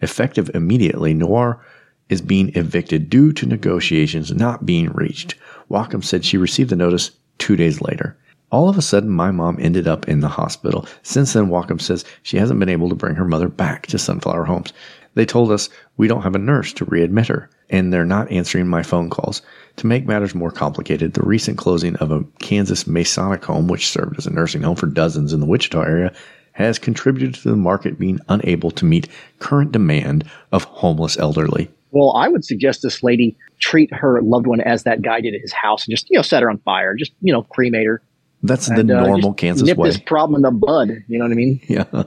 effective 0.00 0.50
immediately, 0.54 1.14
Noir 1.14 1.64
is 2.08 2.20
being 2.22 2.54
evicted 2.56 3.10
due 3.10 3.32
to 3.32 3.46
negotiations 3.46 4.32
not 4.32 4.64
being 4.64 4.90
reached. 4.92 5.34
Wacom 5.70 6.02
said 6.02 6.24
she 6.24 6.38
received 6.38 6.70
the 6.70 6.76
notice 6.76 7.10
two 7.38 7.56
days 7.56 7.80
later. 7.82 8.16
All 8.50 8.70
of 8.70 8.78
a 8.78 8.82
sudden, 8.82 9.10
my 9.10 9.30
mom 9.30 9.58
ended 9.60 9.86
up 9.86 10.08
in 10.08 10.20
the 10.20 10.28
hospital. 10.28 10.86
Since 11.02 11.34
then, 11.34 11.48
Wacom 11.48 11.80
says 11.80 12.04
she 12.22 12.38
hasn't 12.38 12.58
been 12.58 12.70
able 12.70 12.88
to 12.88 12.94
bring 12.94 13.14
her 13.16 13.26
mother 13.26 13.48
back 13.48 13.86
to 13.88 13.98
Sunflower 13.98 14.44
Homes. 14.44 14.72
They 15.18 15.26
told 15.26 15.50
us 15.50 15.68
we 15.96 16.06
don't 16.06 16.22
have 16.22 16.36
a 16.36 16.38
nurse 16.38 16.72
to 16.74 16.86
readmit 16.86 17.26
her, 17.26 17.50
and 17.70 17.92
they're 17.92 18.04
not 18.04 18.30
answering 18.30 18.68
my 18.68 18.84
phone 18.84 19.10
calls. 19.10 19.42
To 19.78 19.86
make 19.88 20.06
matters 20.06 20.32
more 20.32 20.52
complicated, 20.52 21.14
the 21.14 21.24
recent 21.24 21.58
closing 21.58 21.96
of 21.96 22.12
a 22.12 22.22
Kansas 22.38 22.86
Masonic 22.86 23.44
home, 23.44 23.66
which 23.66 23.88
served 23.88 24.16
as 24.16 24.28
a 24.28 24.32
nursing 24.32 24.62
home 24.62 24.76
for 24.76 24.86
dozens 24.86 25.32
in 25.32 25.40
the 25.40 25.46
Wichita 25.46 25.82
area, 25.82 26.14
has 26.52 26.78
contributed 26.78 27.34
to 27.34 27.48
the 27.48 27.56
market 27.56 27.98
being 27.98 28.20
unable 28.28 28.70
to 28.70 28.84
meet 28.84 29.08
current 29.40 29.72
demand 29.72 30.22
of 30.52 30.62
homeless 30.62 31.18
elderly. 31.18 31.68
Well, 31.90 32.14
I 32.16 32.28
would 32.28 32.44
suggest 32.44 32.82
this 32.82 33.02
lady 33.02 33.36
treat 33.58 33.92
her 33.92 34.22
loved 34.22 34.46
one 34.46 34.60
as 34.60 34.84
that 34.84 35.02
guy 35.02 35.20
did 35.20 35.34
at 35.34 35.40
his 35.40 35.52
house 35.52 35.84
and 35.84 35.90
just, 35.90 36.08
you 36.10 36.16
know, 36.16 36.22
set 36.22 36.44
her 36.44 36.50
on 36.50 36.58
fire, 36.58 36.94
just, 36.94 37.10
you 37.22 37.32
know, 37.32 37.42
cremate 37.42 37.88
her. 37.88 38.00
That's 38.42 38.68
and, 38.68 38.88
the 38.88 38.98
uh, 38.98 39.06
normal 39.06 39.34
Kansas 39.34 39.66
nip 39.66 39.76
way. 39.76 39.88
this 39.88 39.98
problem 39.98 40.36
in 40.36 40.42
the 40.42 40.50
bud. 40.52 40.90
You 41.08 41.18
know 41.18 41.24
what 41.24 41.32
I 41.32 41.34
mean? 41.34 41.60
Yeah, 41.68 42.04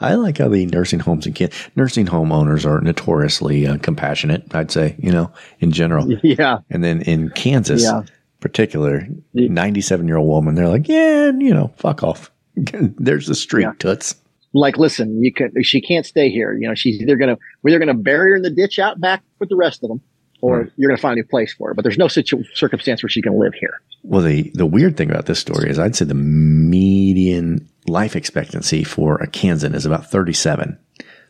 I 0.00 0.14
like 0.14 0.38
how 0.38 0.48
the 0.48 0.66
nursing 0.66 1.00
homes 1.00 1.26
and 1.26 1.52
nursing 1.76 2.06
home 2.06 2.32
owners 2.32 2.64
are 2.64 2.80
notoriously 2.80 3.66
uh, 3.66 3.76
compassionate. 3.78 4.54
I'd 4.54 4.70
say, 4.70 4.96
you 4.98 5.12
know, 5.12 5.30
in 5.60 5.72
general. 5.72 6.08
Yeah. 6.22 6.58
And 6.70 6.82
then 6.82 7.02
in 7.02 7.30
Kansas, 7.30 7.82
Yeah. 7.82 8.02
particular, 8.40 9.06
ninety-seven 9.34 10.08
year 10.08 10.16
old 10.16 10.28
woman, 10.28 10.54
they're 10.54 10.68
like, 10.68 10.88
yeah, 10.88 11.32
you 11.38 11.52
know, 11.52 11.68
fuck 11.76 12.02
off. 12.02 12.30
There's 12.56 13.26
the 13.26 13.34
street, 13.34 13.68
toots. 13.78 14.14
Like, 14.54 14.78
listen, 14.78 15.22
you 15.22 15.32
can, 15.32 15.50
she 15.62 15.80
can't 15.80 16.06
stay 16.06 16.30
here. 16.30 16.54
You 16.54 16.68
know, 16.68 16.74
she's 16.74 17.00
either 17.00 17.16
going 17.16 17.34
to, 17.34 17.42
we're 17.62 17.70
either 17.70 17.84
going 17.84 17.94
to 17.96 18.02
bury 18.02 18.30
her 18.30 18.36
in 18.36 18.42
the 18.42 18.50
ditch 18.50 18.78
out 18.78 19.00
back 19.00 19.22
with 19.40 19.48
the 19.48 19.56
rest 19.56 19.82
of 19.82 19.88
them, 19.88 20.00
or 20.44 20.58
Right. 20.60 20.70
you're 20.76 20.88
going 20.90 20.96
to 20.98 21.00
find 21.02 21.12
a 21.18 21.22
new 21.22 21.26
place 21.26 21.54
for 21.54 21.68
her. 21.68 21.74
But 21.74 21.84
there's 21.84 21.96
no 21.98 22.08
situ- 22.08 22.44
circumstance 22.54 23.02
where 23.02 23.08
she 23.08 23.22
can 23.22 23.38
live 23.38 23.54
here. 23.54 23.80
Well, 24.02 24.20
the 24.22 24.50
the 24.54 24.66
weird 24.66 24.96
thing 24.96 25.10
about 25.10 25.26
this 25.26 25.38
story 25.38 25.70
is, 25.70 25.78
I'd 25.78 25.96
say 25.96 26.04
the 26.04 26.14
median 26.14 27.68
life 27.86 28.14
expectancy 28.16 28.84
for 28.84 29.16
a 29.16 29.26
Kansan 29.26 29.74
is 29.74 29.86
about 29.86 30.10
thirty-seven. 30.10 30.78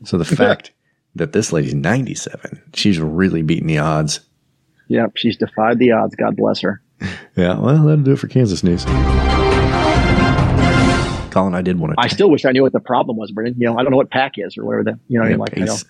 So 0.04 0.18
the 0.18 0.24
fact 0.42 0.72
that 1.14 1.32
this 1.32 1.52
lady's 1.52 1.74
ninety-seven, 1.74 2.62
she's 2.74 2.98
really 2.98 3.42
beating 3.42 3.68
the 3.68 3.78
odds. 3.78 4.20
Yep. 4.88 5.12
She's 5.16 5.36
defied 5.36 5.78
the 5.78 5.92
odds. 5.92 6.14
God 6.16 6.36
bless 6.36 6.60
her. 6.60 6.80
Yeah, 7.36 7.58
well, 7.58 7.82
that'll 7.84 8.04
do 8.04 8.12
it 8.12 8.18
for 8.20 8.28
Kansas 8.28 8.62
news. 8.62 8.84
Colin, 11.34 11.52
I 11.52 11.62
did 11.62 11.80
want 11.80 11.92
to. 11.94 12.00
I 12.00 12.06
still 12.06 12.30
wish 12.30 12.44
I 12.44 12.52
knew 12.52 12.62
what 12.62 12.72
the 12.72 12.78
problem 12.78 13.16
was, 13.16 13.32
Brendan. 13.32 13.60
You 13.60 13.66
know, 13.66 13.76
I 13.76 13.82
don't 13.82 13.90
know 13.90 13.96
what 13.96 14.08
pack 14.08 14.34
is 14.36 14.56
or 14.56 14.64
whatever 14.64 14.84
the, 14.84 14.98
you 15.08 15.18
know, 15.18 15.24
what 15.24 15.26
I 15.26 15.30
mean, 15.30 15.38
like, 15.40 15.58
I, 15.58 15.64
don't, 15.64 15.84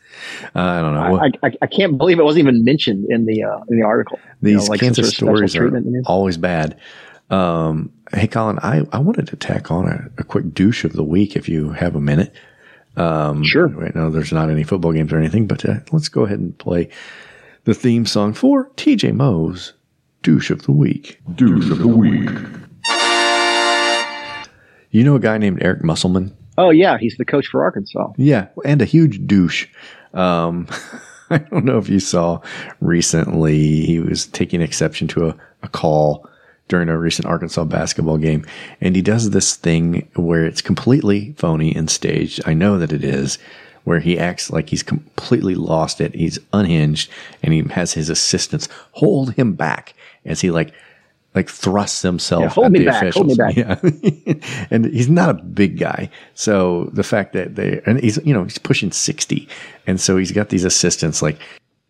Uh, 0.56 0.58
I 0.58 0.80
don't 0.80 0.94
know. 0.94 1.16
I, 1.42 1.48
I, 1.48 1.52
I 1.60 1.66
can't 1.66 1.98
believe 1.98 2.18
it 2.18 2.22
wasn't 2.24 2.44
even 2.44 2.64
mentioned 2.64 3.04
in 3.10 3.26
the, 3.26 3.42
uh, 3.44 3.58
in 3.68 3.78
the 3.78 3.84
article. 3.84 4.18
You 4.40 4.56
These 4.56 4.64
know, 4.64 4.70
like 4.70 4.80
some 4.80 4.86
Kansas 4.86 5.14
sort 5.14 5.28
of 5.32 5.36
stories 5.36 5.54
are 5.54 5.58
treatment 5.58 5.84
in 5.86 5.92
the 5.92 5.98
news. 5.98 6.06
always 6.06 6.38
bad. 6.38 6.80
Um, 7.28 7.92
hey, 8.14 8.26
Colin, 8.26 8.58
I, 8.60 8.86
I 8.90 8.98
wanted 9.00 9.28
to 9.28 9.36
tack 9.36 9.70
on 9.70 9.86
a, 9.86 10.10
a 10.16 10.24
quick 10.24 10.54
douche 10.54 10.82
of 10.82 10.94
the 10.94 11.04
week 11.04 11.36
if 11.36 11.46
you 11.46 11.72
have 11.72 11.94
a 11.94 12.00
minute. 12.00 12.32
Um, 12.96 13.44
sure. 13.44 13.68
Right 13.68 13.94
now, 13.94 14.08
there's 14.08 14.32
not 14.32 14.48
any 14.48 14.64
football 14.64 14.92
games 14.92 15.12
or 15.12 15.18
anything, 15.18 15.46
but 15.46 15.62
uh, 15.68 15.80
let's 15.92 16.08
go 16.08 16.22
ahead 16.24 16.38
and 16.38 16.56
play 16.56 16.88
the 17.64 17.74
theme 17.74 18.06
song 18.06 18.32
for 18.32 18.70
TJ 18.76 19.14
Moe's 19.14 19.74
douche 20.22 20.50
of 20.50 20.62
the 20.62 20.72
week. 20.72 21.20
Douche 21.34 21.70
of 21.70 21.80
the 21.80 21.88
week. 21.88 22.30
You 24.94 25.02
know 25.02 25.16
a 25.16 25.20
guy 25.20 25.38
named 25.38 25.60
Eric 25.60 25.82
Musselman? 25.82 26.36
Oh 26.56 26.70
yeah. 26.70 26.98
He's 26.98 27.16
the 27.16 27.24
coach 27.24 27.48
for 27.48 27.64
Arkansas. 27.64 28.12
Yeah, 28.16 28.46
and 28.64 28.80
a 28.80 28.84
huge 28.84 29.26
douche. 29.26 29.66
Um, 30.12 30.68
I 31.30 31.38
don't 31.38 31.64
know 31.64 31.78
if 31.78 31.88
you 31.88 31.98
saw 31.98 32.40
recently, 32.80 33.80
he 33.80 33.98
was 33.98 34.26
taking 34.26 34.60
exception 34.62 35.08
to 35.08 35.30
a, 35.30 35.36
a 35.64 35.68
call 35.68 36.30
during 36.68 36.88
a 36.88 36.96
recent 36.96 37.26
Arkansas 37.26 37.64
basketball 37.64 38.18
game. 38.18 38.46
And 38.80 38.94
he 38.94 39.02
does 39.02 39.30
this 39.30 39.56
thing 39.56 40.08
where 40.14 40.46
it's 40.46 40.62
completely 40.62 41.32
phony 41.38 41.74
and 41.74 41.90
staged. 41.90 42.40
I 42.46 42.54
know 42.54 42.78
that 42.78 42.92
it 42.92 43.02
is, 43.02 43.40
where 43.82 43.98
he 43.98 44.16
acts 44.16 44.48
like 44.48 44.68
he's 44.68 44.84
completely 44.84 45.56
lost 45.56 46.00
it. 46.00 46.14
He's 46.14 46.38
unhinged 46.52 47.10
and 47.42 47.52
he 47.52 47.62
has 47.70 47.94
his 47.94 48.10
assistants 48.10 48.68
hold 48.92 49.34
him 49.34 49.54
back 49.54 49.94
as 50.24 50.40
he 50.40 50.52
like 50.52 50.72
like 51.34 51.48
thrusts 51.48 52.02
himself 52.02 52.42
Yeah, 52.42 52.48
hold 52.48 52.66
at 52.66 52.72
me 52.72 52.78
the 52.80 52.84
back, 52.86 53.12
hold 53.14 53.32
officials. 53.32 53.56
me 53.56 54.22
Yeah. 54.26 54.66
and 54.70 54.86
he's 54.86 55.08
not 55.08 55.30
a 55.30 55.34
big 55.34 55.78
guy. 55.78 56.08
So 56.34 56.90
the 56.92 57.02
fact 57.02 57.32
that 57.32 57.56
they 57.56 57.80
and 57.86 58.00
he's 58.00 58.18
you 58.24 58.32
know, 58.34 58.44
he's 58.44 58.58
pushing 58.58 58.92
60. 58.92 59.48
And 59.86 60.00
so 60.00 60.16
he's 60.16 60.32
got 60.32 60.48
these 60.50 60.64
assistants 60.64 61.22
like 61.22 61.38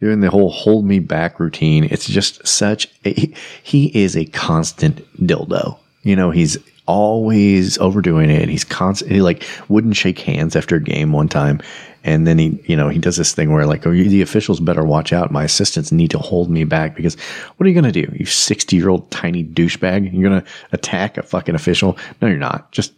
doing 0.00 0.20
the 0.20 0.30
whole 0.30 0.50
hold 0.50 0.84
me 0.86 0.98
back 0.98 1.38
routine. 1.38 1.84
It's 1.90 2.06
just 2.06 2.46
such 2.46 2.88
a 3.04 3.32
he 3.62 3.86
is 3.98 4.16
a 4.16 4.24
constant 4.26 5.00
dildo. 5.26 5.78
You 6.02 6.16
know, 6.16 6.30
he's 6.30 6.58
always 6.86 7.78
overdoing 7.78 8.30
it. 8.30 8.48
He's 8.48 8.64
constant. 8.64 9.10
He 9.12 9.22
like 9.22 9.44
wouldn't 9.68 9.96
shake 9.96 10.18
hands 10.18 10.54
after 10.56 10.76
a 10.76 10.80
game 10.82 11.12
one 11.12 11.28
time, 11.28 11.60
and 12.04 12.26
then 12.26 12.38
he, 12.38 12.62
you 12.66 12.76
know, 12.76 12.88
he 12.88 12.98
does 12.98 13.16
this 13.16 13.32
thing 13.34 13.50
where 13.50 13.66
like, 13.66 13.86
oh, 13.86 13.90
you, 13.90 14.08
the 14.08 14.22
officials 14.22 14.60
better 14.60 14.84
watch 14.84 15.12
out. 15.12 15.32
My 15.32 15.42
assistants 15.44 15.90
need 15.90 16.10
to 16.12 16.18
hold 16.18 16.50
me 16.50 16.64
back 16.64 16.94
because 16.94 17.16
what 17.56 17.66
are 17.66 17.68
you 17.68 17.80
going 17.80 17.92
to 17.92 18.06
do? 18.06 18.12
You 18.14 18.26
sixty 18.26 18.76
year 18.76 18.90
old 18.90 19.10
tiny 19.10 19.42
douchebag. 19.42 20.12
You're 20.12 20.28
going 20.30 20.42
to 20.42 20.48
attack 20.72 21.16
a 21.18 21.22
fucking 21.22 21.54
official? 21.54 21.98
No, 22.22 22.28
you're 22.28 22.36
not. 22.36 22.70
Just 22.72 22.92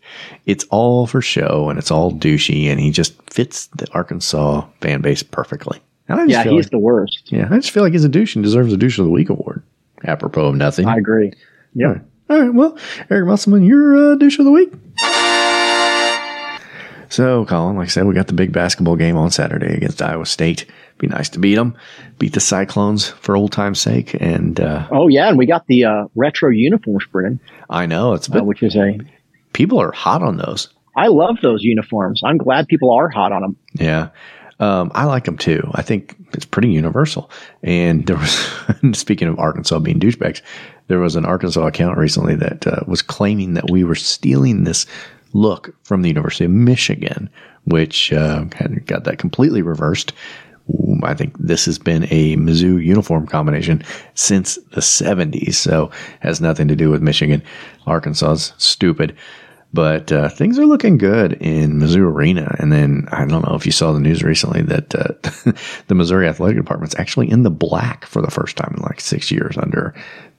it's 0.44 0.64
all 0.70 1.06
for 1.06 1.22
show 1.22 1.70
and 1.70 1.78
it's 1.78 1.90
all 1.90 2.12
douchey, 2.12 2.66
and 2.66 2.78
he 2.80 2.90
just 2.90 3.14
fits 3.32 3.68
the 3.68 3.86
Arkansas 3.92 4.66
fan 4.80 5.00
base 5.00 5.22
perfectly. 5.22 5.80
And 6.08 6.20
I 6.20 6.26
just 6.26 6.44
Yeah. 6.46 6.52
He's 6.52 6.64
like- 6.66 6.70
the 6.70 6.78
worst. 6.78 7.22
yeah, 7.32 7.48
I 7.50 7.56
just 7.56 7.70
feel 7.70 7.82
like 7.82 7.92
he's 7.92 8.04
a 8.04 8.08
douche 8.08 8.34
and 8.36 8.44
deserves 8.44 8.72
a 8.72 8.76
douche 8.76 8.98
of 8.98 9.04
the 9.06 9.10
week 9.10 9.30
award. 9.30 9.62
Apropos 10.04 10.46
of 10.48 10.56
nothing. 10.56 10.86
I 10.86 10.96
agree. 10.96 11.32
Yeah. 11.74 11.98
All 12.28 12.40
right. 12.40 12.52
Well, 12.52 12.76
Eric 13.08 13.26
Musselman, 13.26 13.64
you're 13.64 14.12
a 14.12 14.18
douche 14.18 14.38
of 14.38 14.44
the 14.44 14.50
week. 14.50 14.72
So, 17.08 17.44
Colin, 17.44 17.76
like 17.76 17.86
I 17.86 17.90
said, 17.90 18.06
we 18.06 18.14
got 18.14 18.26
the 18.26 18.32
big 18.32 18.52
basketball 18.52 18.96
game 18.96 19.16
on 19.16 19.30
Saturday 19.30 19.74
against 19.74 20.02
Iowa 20.02 20.26
State. 20.26 20.66
Be 20.98 21.06
nice 21.06 21.28
to 21.30 21.38
beat 21.38 21.56
them, 21.56 21.76
beat 22.18 22.32
the 22.32 22.40
Cyclones 22.40 23.08
for 23.08 23.36
old 23.36 23.52
time's 23.52 23.80
sake. 23.80 24.16
And 24.20 24.58
uh, 24.60 24.88
Oh 24.90 25.08
yeah. 25.08 25.28
And 25.28 25.36
we 25.36 25.46
got 25.46 25.66
the, 25.66 25.84
uh, 25.84 26.06
retro 26.14 26.50
uniforms, 26.50 27.04
Brendan, 27.10 27.40
I 27.68 27.86
know 27.86 28.14
it's 28.14 28.28
a 28.28 28.38
uh, 28.40 28.44
which 28.44 28.62
is 28.62 28.76
a, 28.76 28.98
people 29.52 29.78
are 29.78 29.92
hot 29.92 30.22
on 30.22 30.38
those. 30.38 30.72
I 30.96 31.08
love 31.08 31.36
those 31.42 31.62
uniforms. 31.62 32.22
I'm 32.24 32.38
glad 32.38 32.68
people 32.68 32.90
are 32.90 33.08
hot 33.08 33.30
on 33.30 33.42
them. 33.42 33.56
Yeah. 33.74 34.08
Um, 34.58 34.90
I 34.94 35.04
like 35.04 35.24
them 35.24 35.36
too. 35.36 35.70
I 35.74 35.82
think 35.82 36.16
it's 36.32 36.46
pretty 36.46 36.70
universal. 36.70 37.30
And 37.62 38.06
there 38.06 38.16
was, 38.16 38.50
speaking 38.98 39.28
of 39.28 39.38
Arkansas 39.38 39.78
being 39.80 40.00
douchebags, 40.00 40.40
there 40.88 40.98
was 40.98 41.16
an 41.16 41.26
Arkansas 41.26 41.66
account 41.66 41.98
recently 41.98 42.36
that 42.36 42.66
uh, 42.66 42.80
was 42.86 43.02
claiming 43.02 43.54
that 43.54 43.70
we 43.70 43.84
were 43.84 43.94
stealing 43.94 44.64
this 44.64 44.86
look 45.36 45.74
from 45.84 46.02
the 46.02 46.08
University 46.08 46.44
of 46.46 46.50
Michigan, 46.50 47.28
which 47.64 48.12
uh, 48.12 48.44
got 48.86 49.04
that 49.04 49.18
completely 49.18 49.62
reversed. 49.62 50.12
I 51.04 51.14
think 51.14 51.36
this 51.38 51.64
has 51.66 51.78
been 51.78 52.04
a 52.10 52.36
Mizzou 52.36 52.84
uniform 52.84 53.26
combination 53.26 53.84
since 54.14 54.56
the 54.72 54.80
70s, 54.80 55.54
so 55.54 55.90
has 56.20 56.40
nothing 56.40 56.66
to 56.68 56.74
do 56.74 56.90
with 56.90 57.02
Michigan. 57.02 57.42
Arkansas's 57.86 58.52
stupid. 58.58 59.14
But 59.72 60.10
uh, 60.10 60.28
things 60.30 60.58
are 60.58 60.64
looking 60.64 60.96
good 60.96 61.34
in 61.34 61.74
Mizzou 61.78 61.98
Arena. 61.98 62.56
And 62.58 62.72
then 62.72 63.06
I 63.12 63.26
don't 63.26 63.46
know 63.46 63.54
if 63.54 63.66
you 63.66 63.72
saw 63.72 63.92
the 63.92 64.00
news 64.00 64.22
recently 64.22 64.62
that 64.62 64.94
uh, 64.94 65.52
the 65.88 65.94
Missouri 65.94 66.26
Athletic 66.28 66.56
Department's 66.56 66.96
actually 66.98 67.30
in 67.30 67.42
the 67.42 67.50
black 67.50 68.06
for 68.06 68.22
the 68.22 68.30
first 68.30 68.56
time 68.56 68.72
in 68.76 68.82
like 68.82 69.00
six 69.00 69.30
years 69.30 69.56
under 69.58 69.94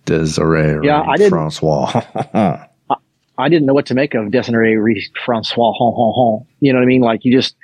Desiree 0.05 0.85
Yeah, 0.87 1.03
I 1.03 1.17
didn't- 1.17 1.29
Francois. 1.29 2.01
I 3.37 3.49
didn't 3.49 3.65
know 3.67 3.73
what 3.73 3.87
to 3.87 3.93
make 3.93 4.13
of 4.13 4.31
Desiree 4.31 5.09
Francois 5.25 5.73
Hon 5.77 5.93
Hon 5.95 6.13
Hon. 6.15 6.45
You 6.59 6.73
know 6.73 6.79
what 6.79 6.83
I 6.83 6.87
mean? 6.87 7.01
Like 7.01 7.23
you 7.23 7.31
just, 7.31 7.55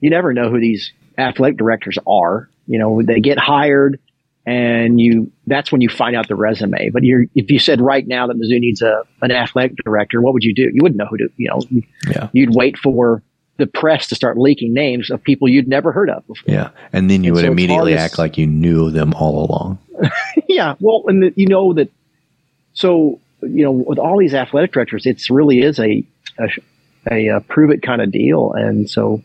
you 0.00 0.10
never 0.10 0.32
know 0.32 0.50
who 0.50 0.60
these 0.60 0.92
athletic 1.16 1.56
directors 1.56 1.98
are. 2.06 2.48
You 2.66 2.78
know, 2.78 3.02
they 3.02 3.20
get 3.20 3.38
hired 3.38 3.98
and 4.44 5.00
you, 5.00 5.30
that's 5.46 5.70
when 5.70 5.80
you 5.80 5.88
find 5.88 6.16
out 6.16 6.28
the 6.28 6.34
resume. 6.34 6.90
But 6.90 7.04
you're, 7.04 7.24
if 7.34 7.50
you 7.50 7.58
said 7.58 7.80
right 7.80 8.06
now 8.06 8.26
that 8.26 8.36
Mizzou 8.36 8.58
needs 8.58 8.82
a, 8.82 9.02
an 9.20 9.30
athletic 9.30 9.76
director, 9.84 10.20
what 10.20 10.34
would 10.34 10.42
you 10.42 10.54
do? 10.54 10.70
You 10.72 10.82
wouldn't 10.82 10.98
know 10.98 11.06
who 11.06 11.18
to, 11.18 11.28
you 11.36 11.48
know, 11.48 11.82
yeah. 12.08 12.28
you'd 12.32 12.54
wait 12.54 12.76
for 12.76 13.22
the 13.58 13.66
press 13.66 14.08
to 14.08 14.14
start 14.14 14.38
leaking 14.38 14.74
names 14.74 15.10
of 15.10 15.22
people 15.22 15.48
you'd 15.48 15.68
never 15.68 15.92
heard 15.92 16.10
of 16.10 16.26
before. 16.26 16.52
Yeah. 16.52 16.70
And 16.92 17.10
then 17.10 17.22
you 17.22 17.30
And 17.30 17.36
would 17.36 17.44
so 17.44 17.52
immediately 17.52 17.94
act 17.94 18.18
like 18.18 18.36
you 18.36 18.46
knew 18.46 18.90
them 18.90 19.14
all 19.14 19.46
along. 19.46 19.78
yeah. 20.48 20.74
Well, 20.80 21.04
and 21.06 21.22
the, 21.22 21.32
you 21.36 21.46
know 21.46 21.72
that, 21.74 21.90
so, 22.74 23.20
you 23.42 23.64
know, 23.64 23.72
with 23.72 23.98
all 23.98 24.18
these 24.18 24.34
athletic 24.34 24.72
directors, 24.72 25.06
it's 25.06 25.30
really 25.30 25.60
is 25.60 25.78
a, 25.78 26.04
a, 26.38 26.48
a, 27.10 27.28
uh 27.30 27.40
prove 27.40 27.70
it 27.70 27.82
kind 27.82 28.00
of 28.00 28.10
deal. 28.10 28.52
And 28.52 28.88
so, 28.88 29.22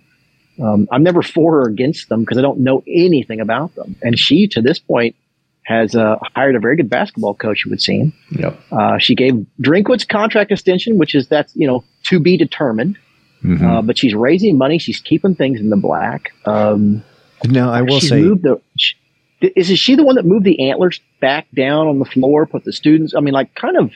um, 0.61 0.87
I'm 0.91 1.03
never 1.03 1.21
for 1.21 1.61
or 1.61 1.67
against 1.67 2.09
them 2.09 2.21
because 2.21 2.37
I 2.37 2.41
don't 2.41 2.59
know 2.59 2.83
anything 2.87 3.39
about 3.39 3.75
them. 3.75 3.95
And 4.01 4.17
she, 4.17 4.47
to 4.49 4.61
this 4.61 4.79
point, 4.79 5.15
has 5.63 5.95
uh, 5.95 6.17
hired 6.33 6.55
a 6.55 6.59
very 6.59 6.77
good 6.77 6.89
basketball 6.89 7.35
coach, 7.35 7.63
it 7.65 7.69
would 7.69 7.81
seem. 7.81 8.13
Yep. 8.31 8.59
Uh, 8.71 8.97
she 8.99 9.15
gave 9.15 9.45
Drinkwitz's 9.61 10.05
contract 10.05 10.51
extension, 10.51 10.97
which 10.97 11.13
is 11.13 11.27
that's, 11.27 11.53
you 11.55 11.67
know, 11.67 11.83
to 12.03 12.19
be 12.19 12.37
determined. 12.37 12.97
Mhm. 13.43 13.61
Uh, 13.61 13.81
but 13.81 13.97
she's 13.97 14.15
raising 14.15 14.57
money. 14.57 14.79
She's 14.79 14.99
keeping 14.99 15.35
things 15.35 15.59
in 15.59 15.69
the 15.69 15.75
black. 15.75 16.31
Um, 16.45 17.03
now, 17.45 17.71
I 17.71 17.81
will 17.81 17.99
she's 17.99 18.09
say, 18.09 18.21
moved 18.21 18.43
the, 18.43 18.61
she, 18.77 18.95
is 19.41 19.67
she 19.77 19.95
the 19.95 20.03
one 20.03 20.15
that 20.15 20.25
moved 20.25 20.45
the 20.45 20.69
antlers 20.71 20.99
back 21.19 21.47
down 21.53 21.87
on 21.87 21.99
the 21.99 22.05
floor, 22.05 22.47
put 22.47 22.63
the 22.63 22.73
students, 22.73 23.13
I 23.15 23.19
mean, 23.19 23.33
like 23.33 23.53
kind 23.53 23.77
of 23.77 23.91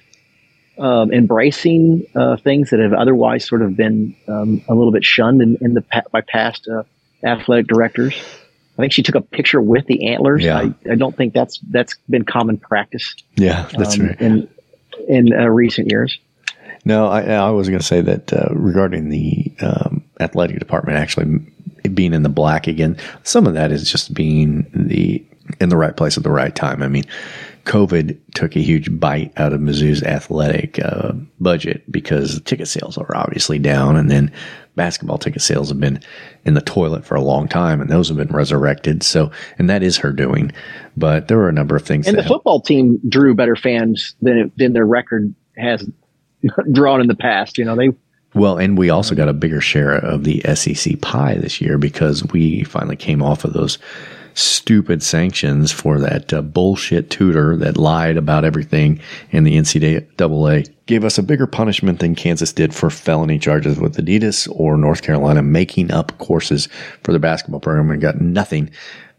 um, 0.81 1.13
embracing 1.13 2.05
uh, 2.15 2.37
things 2.37 2.71
that 2.71 2.79
have 2.79 2.93
otherwise 2.93 3.47
sort 3.47 3.61
of 3.61 3.77
been 3.77 4.15
um, 4.27 4.61
a 4.67 4.73
little 4.73 4.91
bit 4.91 5.05
shunned 5.05 5.41
in, 5.41 5.57
in 5.61 5.73
the 5.75 5.81
pa- 5.81 6.01
by 6.11 6.21
past 6.21 6.67
uh, 6.67 6.83
athletic 7.23 7.67
directors. 7.67 8.15
I 8.77 8.81
think 8.81 8.93
she 8.93 9.03
took 9.03 9.15
a 9.15 9.21
picture 9.21 9.61
with 9.61 9.85
the 9.85 10.07
antlers. 10.07 10.43
Yeah. 10.43 10.57
I, 10.57 10.73
I 10.91 10.95
don't 10.95 11.15
think 11.15 11.33
that's 11.33 11.59
that's 11.69 11.95
been 12.09 12.25
common 12.25 12.57
practice 12.57 13.15
Yeah, 13.35 13.69
that's 13.77 13.99
um, 13.99 14.07
right. 14.07 14.21
in 14.21 14.49
in 15.07 15.33
uh, 15.33 15.45
recent 15.47 15.91
years. 15.91 16.17
No, 16.83 17.07
I, 17.07 17.21
I 17.21 17.51
was 17.51 17.69
going 17.69 17.79
to 17.79 17.85
say 17.85 18.01
that 18.01 18.33
uh, 18.33 18.47
regarding 18.53 19.09
the 19.09 19.53
um, 19.61 20.03
athletic 20.19 20.57
department 20.57 20.97
actually 20.97 21.39
being 21.93 22.13
in 22.13 22.23
the 22.23 22.29
black 22.29 22.65
again, 22.65 22.97
some 23.23 23.45
of 23.45 23.53
that 23.53 23.71
is 23.71 23.89
just 23.91 24.15
being 24.15 24.65
the 24.73 25.23
in 25.59 25.69
the 25.69 25.77
right 25.77 25.95
place 25.95 26.17
at 26.17 26.23
the 26.23 26.31
right 26.31 26.55
time. 26.55 26.81
I 26.81 26.87
mean, 26.87 27.03
COVID 27.65 28.19
took 28.33 28.55
a 28.55 28.59
huge 28.59 28.99
bite 28.99 29.31
out 29.37 29.53
of 29.53 29.61
Mizzou's 29.61 30.03
athletic 30.03 30.79
uh, 30.79 31.13
budget 31.39 31.89
because 31.91 32.41
ticket 32.41 32.67
sales 32.67 32.97
are 32.97 33.15
obviously 33.15 33.59
down, 33.59 33.97
and 33.97 34.09
then 34.09 34.31
basketball 34.75 35.17
ticket 35.17 35.41
sales 35.41 35.69
have 35.69 35.79
been 35.79 35.99
in 36.45 36.53
the 36.53 36.61
toilet 36.61 37.05
for 37.05 37.15
a 37.15 37.21
long 37.21 37.47
time, 37.47 37.81
and 37.81 37.89
those 37.89 38.07
have 38.07 38.17
been 38.17 38.29
resurrected. 38.29 39.03
So, 39.03 39.31
and 39.57 39.69
that 39.69 39.83
is 39.83 39.97
her 39.97 40.11
doing. 40.11 40.51
But 40.97 41.27
there 41.27 41.37
were 41.37 41.49
a 41.49 41.53
number 41.53 41.75
of 41.75 41.83
things. 41.83 42.07
And 42.07 42.17
the 42.17 42.23
football 42.23 42.61
team 42.61 42.99
drew 43.07 43.35
better 43.35 43.55
fans 43.55 44.15
than 44.21 44.37
it, 44.37 44.57
than 44.57 44.73
their 44.73 44.85
record 44.85 45.33
has 45.57 45.87
drawn 46.71 47.01
in 47.01 47.07
the 47.07 47.15
past. 47.15 47.57
You 47.57 47.65
know, 47.65 47.75
they 47.75 47.89
Well, 48.33 48.57
and 48.57 48.77
we 48.77 48.89
also 48.89 49.15
got 49.15 49.29
a 49.29 49.33
bigger 49.33 49.61
share 49.61 49.93
of 49.93 50.23
the 50.23 50.41
SEC 50.55 50.99
pie 51.01 51.35
this 51.35 51.61
year 51.61 51.77
because 51.77 52.25
we 52.31 52.63
finally 52.63 52.95
came 52.95 53.21
off 53.21 53.43
of 53.43 53.53
those 53.53 53.77
stupid 54.33 55.03
sanctions 55.03 55.71
for 55.71 55.99
that 55.99 56.33
uh, 56.33 56.41
bullshit 56.41 57.09
tutor 57.09 57.57
that 57.57 57.77
lied 57.77 58.17
about 58.17 58.45
everything 58.45 58.99
in 59.31 59.43
the 59.43 59.57
NCAA. 59.57 60.73
Gave 60.85 61.03
us 61.03 61.17
a 61.17 61.23
bigger 61.23 61.47
punishment 61.47 61.99
than 61.99 62.15
Kansas 62.15 62.53
did 62.53 62.73
for 62.73 62.89
felony 62.89 63.39
charges 63.39 63.79
with 63.79 63.97
Adidas 63.97 64.47
or 64.51 64.77
North 64.77 65.01
Carolina 65.01 65.41
making 65.41 65.91
up 65.91 66.17
courses 66.17 66.67
for 67.03 67.11
the 67.11 67.19
basketball 67.19 67.59
program 67.59 67.91
and 67.91 68.01
got 68.01 68.21
nothing. 68.21 68.69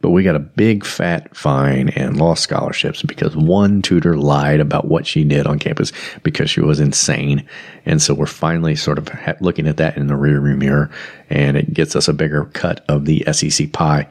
But 0.02 0.10
we 0.10 0.24
got 0.24 0.34
a 0.34 0.40
big 0.40 0.84
fat 0.84 1.34
fine 1.34 1.90
and 1.90 2.16
lost 2.16 2.42
scholarships 2.42 3.02
because 3.02 3.36
one 3.36 3.82
tutor 3.82 4.16
lied 4.16 4.58
about 4.58 4.88
what 4.88 5.06
she 5.06 5.22
did 5.22 5.46
on 5.46 5.60
campus 5.60 5.92
because 6.24 6.50
she 6.50 6.60
was 6.60 6.80
insane. 6.80 7.46
And 7.86 8.02
so 8.02 8.12
we're 8.12 8.26
finally 8.26 8.74
sort 8.74 8.98
of 8.98 9.08
looking 9.40 9.68
at 9.68 9.76
that 9.76 9.96
in 9.96 10.08
the 10.08 10.14
rearview 10.14 10.58
mirror 10.58 10.90
and 11.30 11.56
it 11.56 11.72
gets 11.72 11.94
us 11.94 12.08
a 12.08 12.12
bigger 12.12 12.46
cut 12.46 12.84
of 12.88 13.04
the 13.04 13.24
SEC 13.32 13.72
pie. 13.72 14.08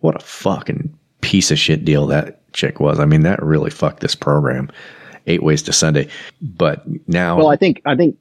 What 0.00 0.16
a 0.16 0.24
fucking 0.24 0.96
piece 1.20 1.50
of 1.50 1.58
shit 1.58 1.84
deal 1.84 2.06
that 2.06 2.52
chick 2.52 2.80
was. 2.80 2.98
I 3.00 3.04
mean, 3.04 3.22
that 3.22 3.42
really 3.42 3.70
fucked 3.70 4.00
this 4.00 4.14
program. 4.14 4.70
Eight 5.26 5.42
ways 5.42 5.62
to 5.62 5.72
Sunday. 5.72 6.08
But 6.40 6.84
now. 7.08 7.36
well, 7.36 7.48
I 7.48 7.56
think 7.56 7.82
I 7.84 7.96
think 7.96 8.16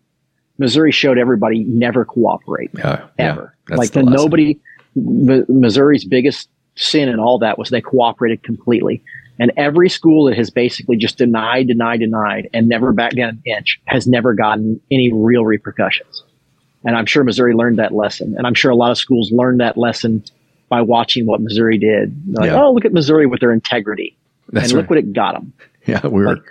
Missouri 0.58 0.92
showed 0.92 1.18
everybody 1.18 1.64
never 1.64 2.04
cooperate 2.04 2.72
uh, 2.84 3.08
ever. 3.18 3.56
that's 3.68 3.80
like 3.80 3.92
the 3.92 4.04
the 4.04 4.10
nobody, 4.10 4.60
M- 4.96 5.46
Missouri's 5.48 6.04
biggest 6.04 6.50
sin 6.76 7.10
and 7.10 7.20
all 7.20 7.40
that 7.40 7.58
was 7.58 7.70
they 7.70 7.82
cooperated 7.82 8.44
completely. 8.44 9.04
And 9.40 9.52
every 9.56 9.88
school 9.88 10.26
that 10.26 10.38
has 10.38 10.50
basically 10.50 10.98
just 10.98 11.18
denied, 11.18 11.68
denied, 11.68 12.00
denied, 12.00 12.50
and 12.54 12.68
never 12.68 12.92
backed 12.92 13.18
down 13.18 13.30
an 13.30 13.42
inch 13.46 13.80
has 13.86 14.08
never 14.08 14.34
gotten 14.34 14.82
any 14.90 15.12
real 15.14 15.46
repercussions. 15.46 16.24
And 16.84 16.96
I'm 16.96 17.06
sure 17.06 17.24
Missouri 17.24 17.54
learned 17.54 17.78
that 17.78 17.94
lesson. 17.94 18.36
And 18.36 18.48
I'm 18.48 18.56
sure 18.56 18.72
a 18.72 18.76
lot 18.76 18.92
of 18.92 18.98
schools 18.98 19.32
learned 19.32 19.60
that 19.60 19.78
lesson 19.78 20.24
by 20.70 20.82
watching 20.82 21.26
what 21.26 21.42
Missouri 21.42 21.78
did. 21.78 22.16
Like, 22.34 22.52
Yeah. 22.52 22.62
oh, 22.64 22.74
look 22.74 22.86
at 22.86 22.94
Missouri 22.94 23.26
with 23.26 23.40
their 23.40 23.54
integrity. 23.54 24.18
That's 24.52 24.66
and 24.70 24.74
look 24.74 24.84
right. 24.84 24.90
what 24.90 25.00
it 25.00 25.14
got 25.14 25.34
them. 25.34 25.54
Yeah, 25.86 26.06
we 26.06 26.26
were. 26.26 26.44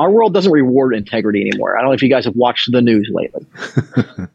Our 0.00 0.10
world 0.10 0.34
doesn't 0.34 0.50
reward 0.50 0.96
integrity 0.96 1.40
anymore. 1.48 1.76
I 1.78 1.80
don't 1.80 1.90
know 1.90 1.94
if 1.94 2.02
you 2.02 2.08
guys 2.08 2.24
have 2.24 2.34
watched 2.34 2.72
the 2.72 2.82
news 2.82 3.08
lately. 3.12 3.46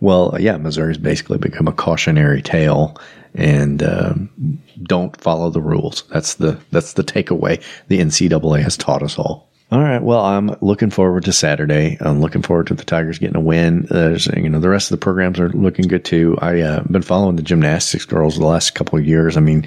Well, 0.00 0.36
yeah, 0.40 0.56
Missouri's 0.56 0.98
basically 0.98 1.38
become 1.38 1.68
a 1.68 1.72
cautionary 1.72 2.40
tale, 2.40 2.96
and 3.34 3.82
um, 3.82 4.60
don't 4.84 5.14
follow 5.20 5.50
the 5.50 5.60
rules. 5.60 6.04
That's 6.12 6.34
the 6.34 6.58
that's 6.70 6.94
the 6.94 7.02
takeaway 7.04 7.62
the 7.88 7.98
NCAA 7.98 8.62
has 8.62 8.76
taught 8.76 9.02
us 9.02 9.18
all. 9.18 9.48
All 9.70 9.82
right. 9.82 10.02
Well, 10.02 10.24
I'm 10.24 10.56
looking 10.62 10.88
forward 10.88 11.24
to 11.26 11.32
Saturday. 11.32 11.98
I'm 12.00 12.22
looking 12.22 12.40
forward 12.40 12.68
to 12.68 12.74
the 12.74 12.84
Tigers 12.84 13.18
getting 13.18 13.36
a 13.36 13.40
win. 13.40 13.86
There's, 13.90 14.26
you 14.28 14.48
know, 14.48 14.60
the 14.60 14.68
rest 14.70 14.90
of 14.90 14.98
the 14.98 15.04
programs 15.04 15.38
are 15.38 15.50
looking 15.50 15.88
good 15.88 16.06
too. 16.06 16.38
I 16.40 16.62
uh, 16.62 16.82
been 16.84 17.02
following 17.02 17.36
the 17.36 17.42
gymnastics 17.42 18.06
girls 18.06 18.38
the 18.38 18.46
last 18.46 18.74
couple 18.74 18.98
of 18.98 19.06
years. 19.06 19.36
I 19.36 19.40
mean, 19.40 19.66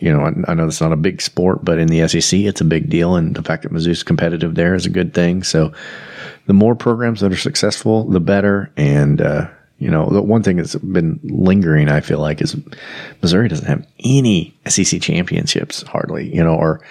you 0.00 0.12
know, 0.12 0.20
I, 0.20 0.50
I 0.50 0.54
know 0.54 0.66
it's 0.66 0.82
not 0.82 0.92
a 0.92 0.96
big 0.96 1.22
sport, 1.22 1.64
but 1.64 1.78
in 1.78 1.88
the 1.88 2.06
SEC, 2.08 2.40
it's 2.40 2.60
a 2.60 2.64
big 2.64 2.90
deal, 2.90 3.14
and 3.14 3.34
the 3.34 3.42
fact 3.42 3.62
that 3.62 3.72
Mizzou's 3.72 4.02
competitive 4.02 4.54
there 4.54 4.74
is 4.74 4.84
a 4.84 4.90
good 4.90 5.14
thing. 5.14 5.44
So, 5.44 5.72
the 6.46 6.52
more 6.52 6.74
programs 6.74 7.20
that 7.20 7.32
are 7.32 7.36
successful, 7.36 8.04
the 8.08 8.20
better. 8.20 8.70
And 8.76 9.20
uh, 9.20 9.48
you 9.78 9.90
know, 9.90 10.10
the 10.10 10.20
one 10.20 10.42
thing 10.42 10.56
that's 10.56 10.74
been 10.74 11.20
lingering, 11.22 11.88
I 11.88 12.00
feel 12.00 12.18
like, 12.18 12.42
is 12.42 12.56
Missouri 13.22 13.48
doesn't 13.48 13.66
have 13.66 13.86
any 14.04 14.54
SEC 14.66 15.00
championships 15.00 15.82
hardly. 15.82 16.34
You 16.34 16.42
know, 16.42 16.54
or 16.54 16.82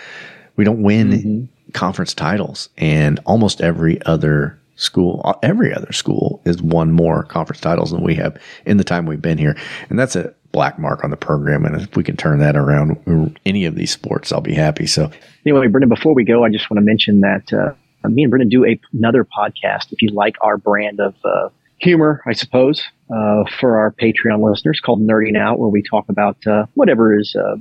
we 0.56 0.64
don't 0.64 0.82
win 0.82 1.50
conference 1.74 2.14
titles, 2.14 2.70
and 2.78 3.20
almost 3.26 3.62
every 3.62 4.04
other 4.06 4.60
school, 4.76 5.38
every 5.44 5.74
other 5.74 5.92
school, 5.92 6.42
is 6.46 6.62
won 6.62 6.92
more 6.92 7.24
conference 7.24 7.62
titles 7.62 7.92
than 7.92 8.04
we 8.04 8.16
have 8.16 8.42
in 8.66 8.78
the 8.78 8.84
time 8.84 9.06
we've 9.06 9.22
been 9.22 9.38
here, 9.38 9.56
and 9.90 10.00
that's 10.00 10.16
a 10.16 10.34
black 10.52 10.78
mark 10.78 11.04
on 11.04 11.10
the 11.10 11.18
program. 11.18 11.66
And 11.66 11.80
if 11.80 11.96
we 11.96 12.04
can 12.04 12.18
turn 12.18 12.40
that 12.40 12.56
around, 12.56 13.40
any 13.46 13.66
of 13.66 13.76
these 13.76 13.92
sports, 13.92 14.32
I'll 14.32 14.42
be 14.42 14.54
happy. 14.54 14.86
So, 14.86 15.10
Anyway, 15.46 15.68
Brendan, 15.68 15.90
before 15.90 16.14
we 16.14 16.24
go, 16.24 16.44
I 16.44 16.50
just 16.50 16.70
want 16.70 16.80
to 16.80 16.86
mention 16.86 17.22
that 17.22 17.54
uh, 17.54 17.74
me 18.10 18.24
and 18.24 18.30
Brendan 18.30 18.50
do 18.50 18.66
a, 18.66 18.80
another 18.94 19.26
podcast. 19.26 19.92
If 19.92 20.02
you 20.02 20.10
like 20.10 20.36
our 20.42 20.58
brand 20.58 21.00
of 21.00 21.16
uh, 21.24 21.50
humor, 21.78 22.22
I 22.28 22.34
suppose, 22.34 22.84
uh, 23.10 23.44
for 23.60 23.78
our 23.80 23.92
Patreon 23.92 24.44
listeners 24.48 24.80
called 24.80 25.02
Nerding 25.02 25.38
Out, 25.38 25.60
where 25.60 25.70
we 25.70 25.82
talk 25.82 26.10
about 26.10 26.38
uh, 26.46 26.66
whatever 26.74 27.18
is, 27.18 27.36
uh, 27.36 27.56
I 27.56 27.60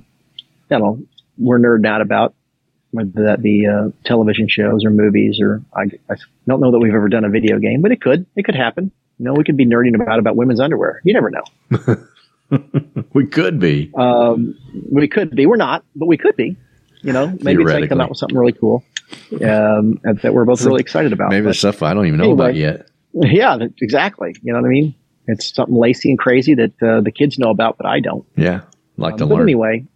don't 0.68 0.80
know, 0.80 1.02
we're 1.38 1.58
nerding 1.58 1.86
out 1.86 2.02
about, 2.02 2.34
whether 2.93 3.24
that 3.24 3.43
be 3.43 3.66
uh, 3.66 3.91
television 4.05 4.49
shows 4.49 4.84
or 4.84 4.91
movies, 4.91 5.38
or 5.41 5.62
I, 5.74 5.82
I 6.11 6.16
don't 6.47 6.61
know 6.61 6.70
that 6.72 6.78
we've 6.78 6.95
ever 6.95 7.09
done 7.09 7.24
a 7.24 7.30
video 7.30 7.59
game, 7.59 7.82
but 7.82 7.93
it 7.93 8.01
could. 8.01 8.26
It 8.36 8.45
could 8.45 8.57
happen. 8.57 8.91
You 9.18 9.26
know, 9.26 9.34
we 9.34 9.45
could 9.45 9.57
be 9.57 9.66
nerding 9.66 9.95
about 10.01 10.18
about 10.18 10.36
women's 10.36 10.61
underwear. 10.61 11.01
You 11.05 11.12
never 11.14 11.30
know. 11.30 11.97
we 13.12 13.26
could 13.26 13.61
be. 13.61 13.93
Um, 13.97 14.57
we 14.91 15.09
could 15.09 15.34
be. 15.36 15.47
We're 15.47 15.57
not, 15.57 15.84
but 15.95 16.07
we 16.07 16.16
could 16.16 16.36
be. 16.36 16.57
You 17.03 17.12
know, 17.12 17.28
maybe 17.41 17.62
it's 17.62 17.70
going 17.70 17.88
come 17.88 18.01
out 18.01 18.11
with 18.11 18.18
something 18.18 18.36
really 18.36 18.53
cool 18.53 18.84
um, 19.43 20.01
that 20.05 20.32
we're 20.34 20.45
both 20.45 20.62
really 20.62 20.80
excited 20.80 21.12
about. 21.12 21.30
Maybe 21.30 21.41
But, 21.43 21.45
there's 21.47 21.59
stuff 21.59 21.82
I 21.82 21.95
don't 21.95 22.07
even 22.07 22.20
know 22.20 22.32
about 22.32 22.55
yet. 22.55 22.88
yeah, 23.14 23.57
exactly. 23.80 24.34
You 24.43 24.53
know 24.53 24.61
what 24.61 24.66
I 24.66 24.70
mean? 24.70 24.95
It's 25.26 25.55
something 25.55 25.74
lacy 25.74 26.11
and 26.11 26.18
crazy 26.18 26.55
that 26.57 26.82
uh, 26.82 27.01
the 27.01 27.11
kids 27.11 27.38
know 27.38 27.51
about, 27.51 27.76
but 27.78 27.86
I 27.86 28.01
don't. 28.01 28.26
Yeah, 28.36 28.62
like 28.97 29.16
to 29.18 29.22
Um, 29.24 29.28
but 29.30 29.34
learn. 29.36 29.43
anyway, 29.45 29.86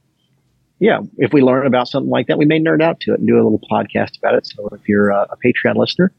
yeah, 0.78 1.00
if 1.18 1.32
we 1.32 1.42
learn 1.42 1.66
about 1.66 1.88
something 1.88 2.10
like 2.10 2.26
that, 2.26 2.38
we 2.38 2.44
may 2.44 2.60
nerd 2.60 2.82
out 2.82 3.00
to 3.00 3.12
it 3.12 3.20
and 3.20 3.28
do 3.28 3.34
a 3.34 3.42
little 3.42 3.60
podcast 3.70 4.18
about 4.18 4.34
it. 4.34 4.46
So 4.46 4.68
if 4.72 4.88
you're 4.88 5.12
uh, 5.12 5.26
a 5.30 5.36
Patreon 5.36 5.76
listener, 5.76 6.12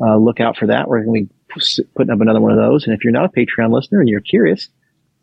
uh, 0.00 0.16
look 0.16 0.40
out 0.40 0.56
for 0.56 0.66
that. 0.66 0.88
We're 0.88 1.04
going 1.04 1.28
to 1.28 1.78
be 1.78 1.84
putting 1.94 2.12
up 2.12 2.20
another 2.20 2.40
one 2.40 2.52
of 2.52 2.58
those. 2.58 2.86
And 2.86 2.94
if 2.94 3.04
you're 3.04 3.12
not 3.12 3.24
a 3.24 3.28
Patreon 3.28 3.72
listener 3.72 4.00
and 4.00 4.08
you're 4.08 4.20
curious, 4.20 4.68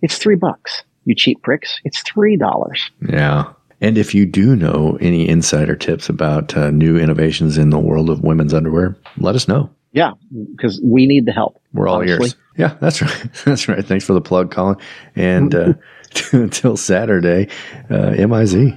it's 0.02 0.18
three 0.18 0.36
bucks. 0.36 0.84
You 1.06 1.16
cheap 1.16 1.42
pricks. 1.42 1.80
It's 1.84 2.02
three 2.02 2.38
dollars. 2.38 2.92
Yeah. 3.08 3.54
And 3.80 3.98
if 3.98 4.16
you 4.16 4.26
do 4.26 4.56
know 4.56 4.98
any 5.00 5.28
insider 5.28 5.76
tips 5.76 6.10
about 6.10 6.58
uh, 6.58 6.72
new 6.72 6.98
innovations 6.98 7.58
in 7.58 7.70
the 7.70 7.80
world 7.80 8.10
of 8.10 8.22
women's 8.22 8.54
underwear, 8.54 8.98
let 9.18 9.36
us 9.36 9.48
know. 9.48 9.70
Yeah, 9.92 10.14
because 10.56 10.82
we 10.84 11.06
need 11.06 11.26
the 11.26 11.32
help. 11.32 11.62
We're 11.74 11.88
all 11.88 11.98
honestly. 12.02 12.28
ears. 12.28 12.36
Yeah, 12.58 12.76
that's 12.82 13.02
right. 13.04 13.30
That's 13.46 13.68
right. 13.68 13.86
Thanks 13.86 14.06
for 14.06 14.14
the 14.14 14.22
plug, 14.22 14.52
Colin. 14.52 14.78
And 15.16 15.56
uh, 15.56 15.74
until 16.32 16.78
Saturday, 16.78 17.48
uh, 17.90 18.12
MIZ. 18.18 18.74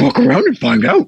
Walk 0.00 0.18
around 0.18 0.46
and 0.46 0.58
find 0.58 0.84
out. 0.84 1.06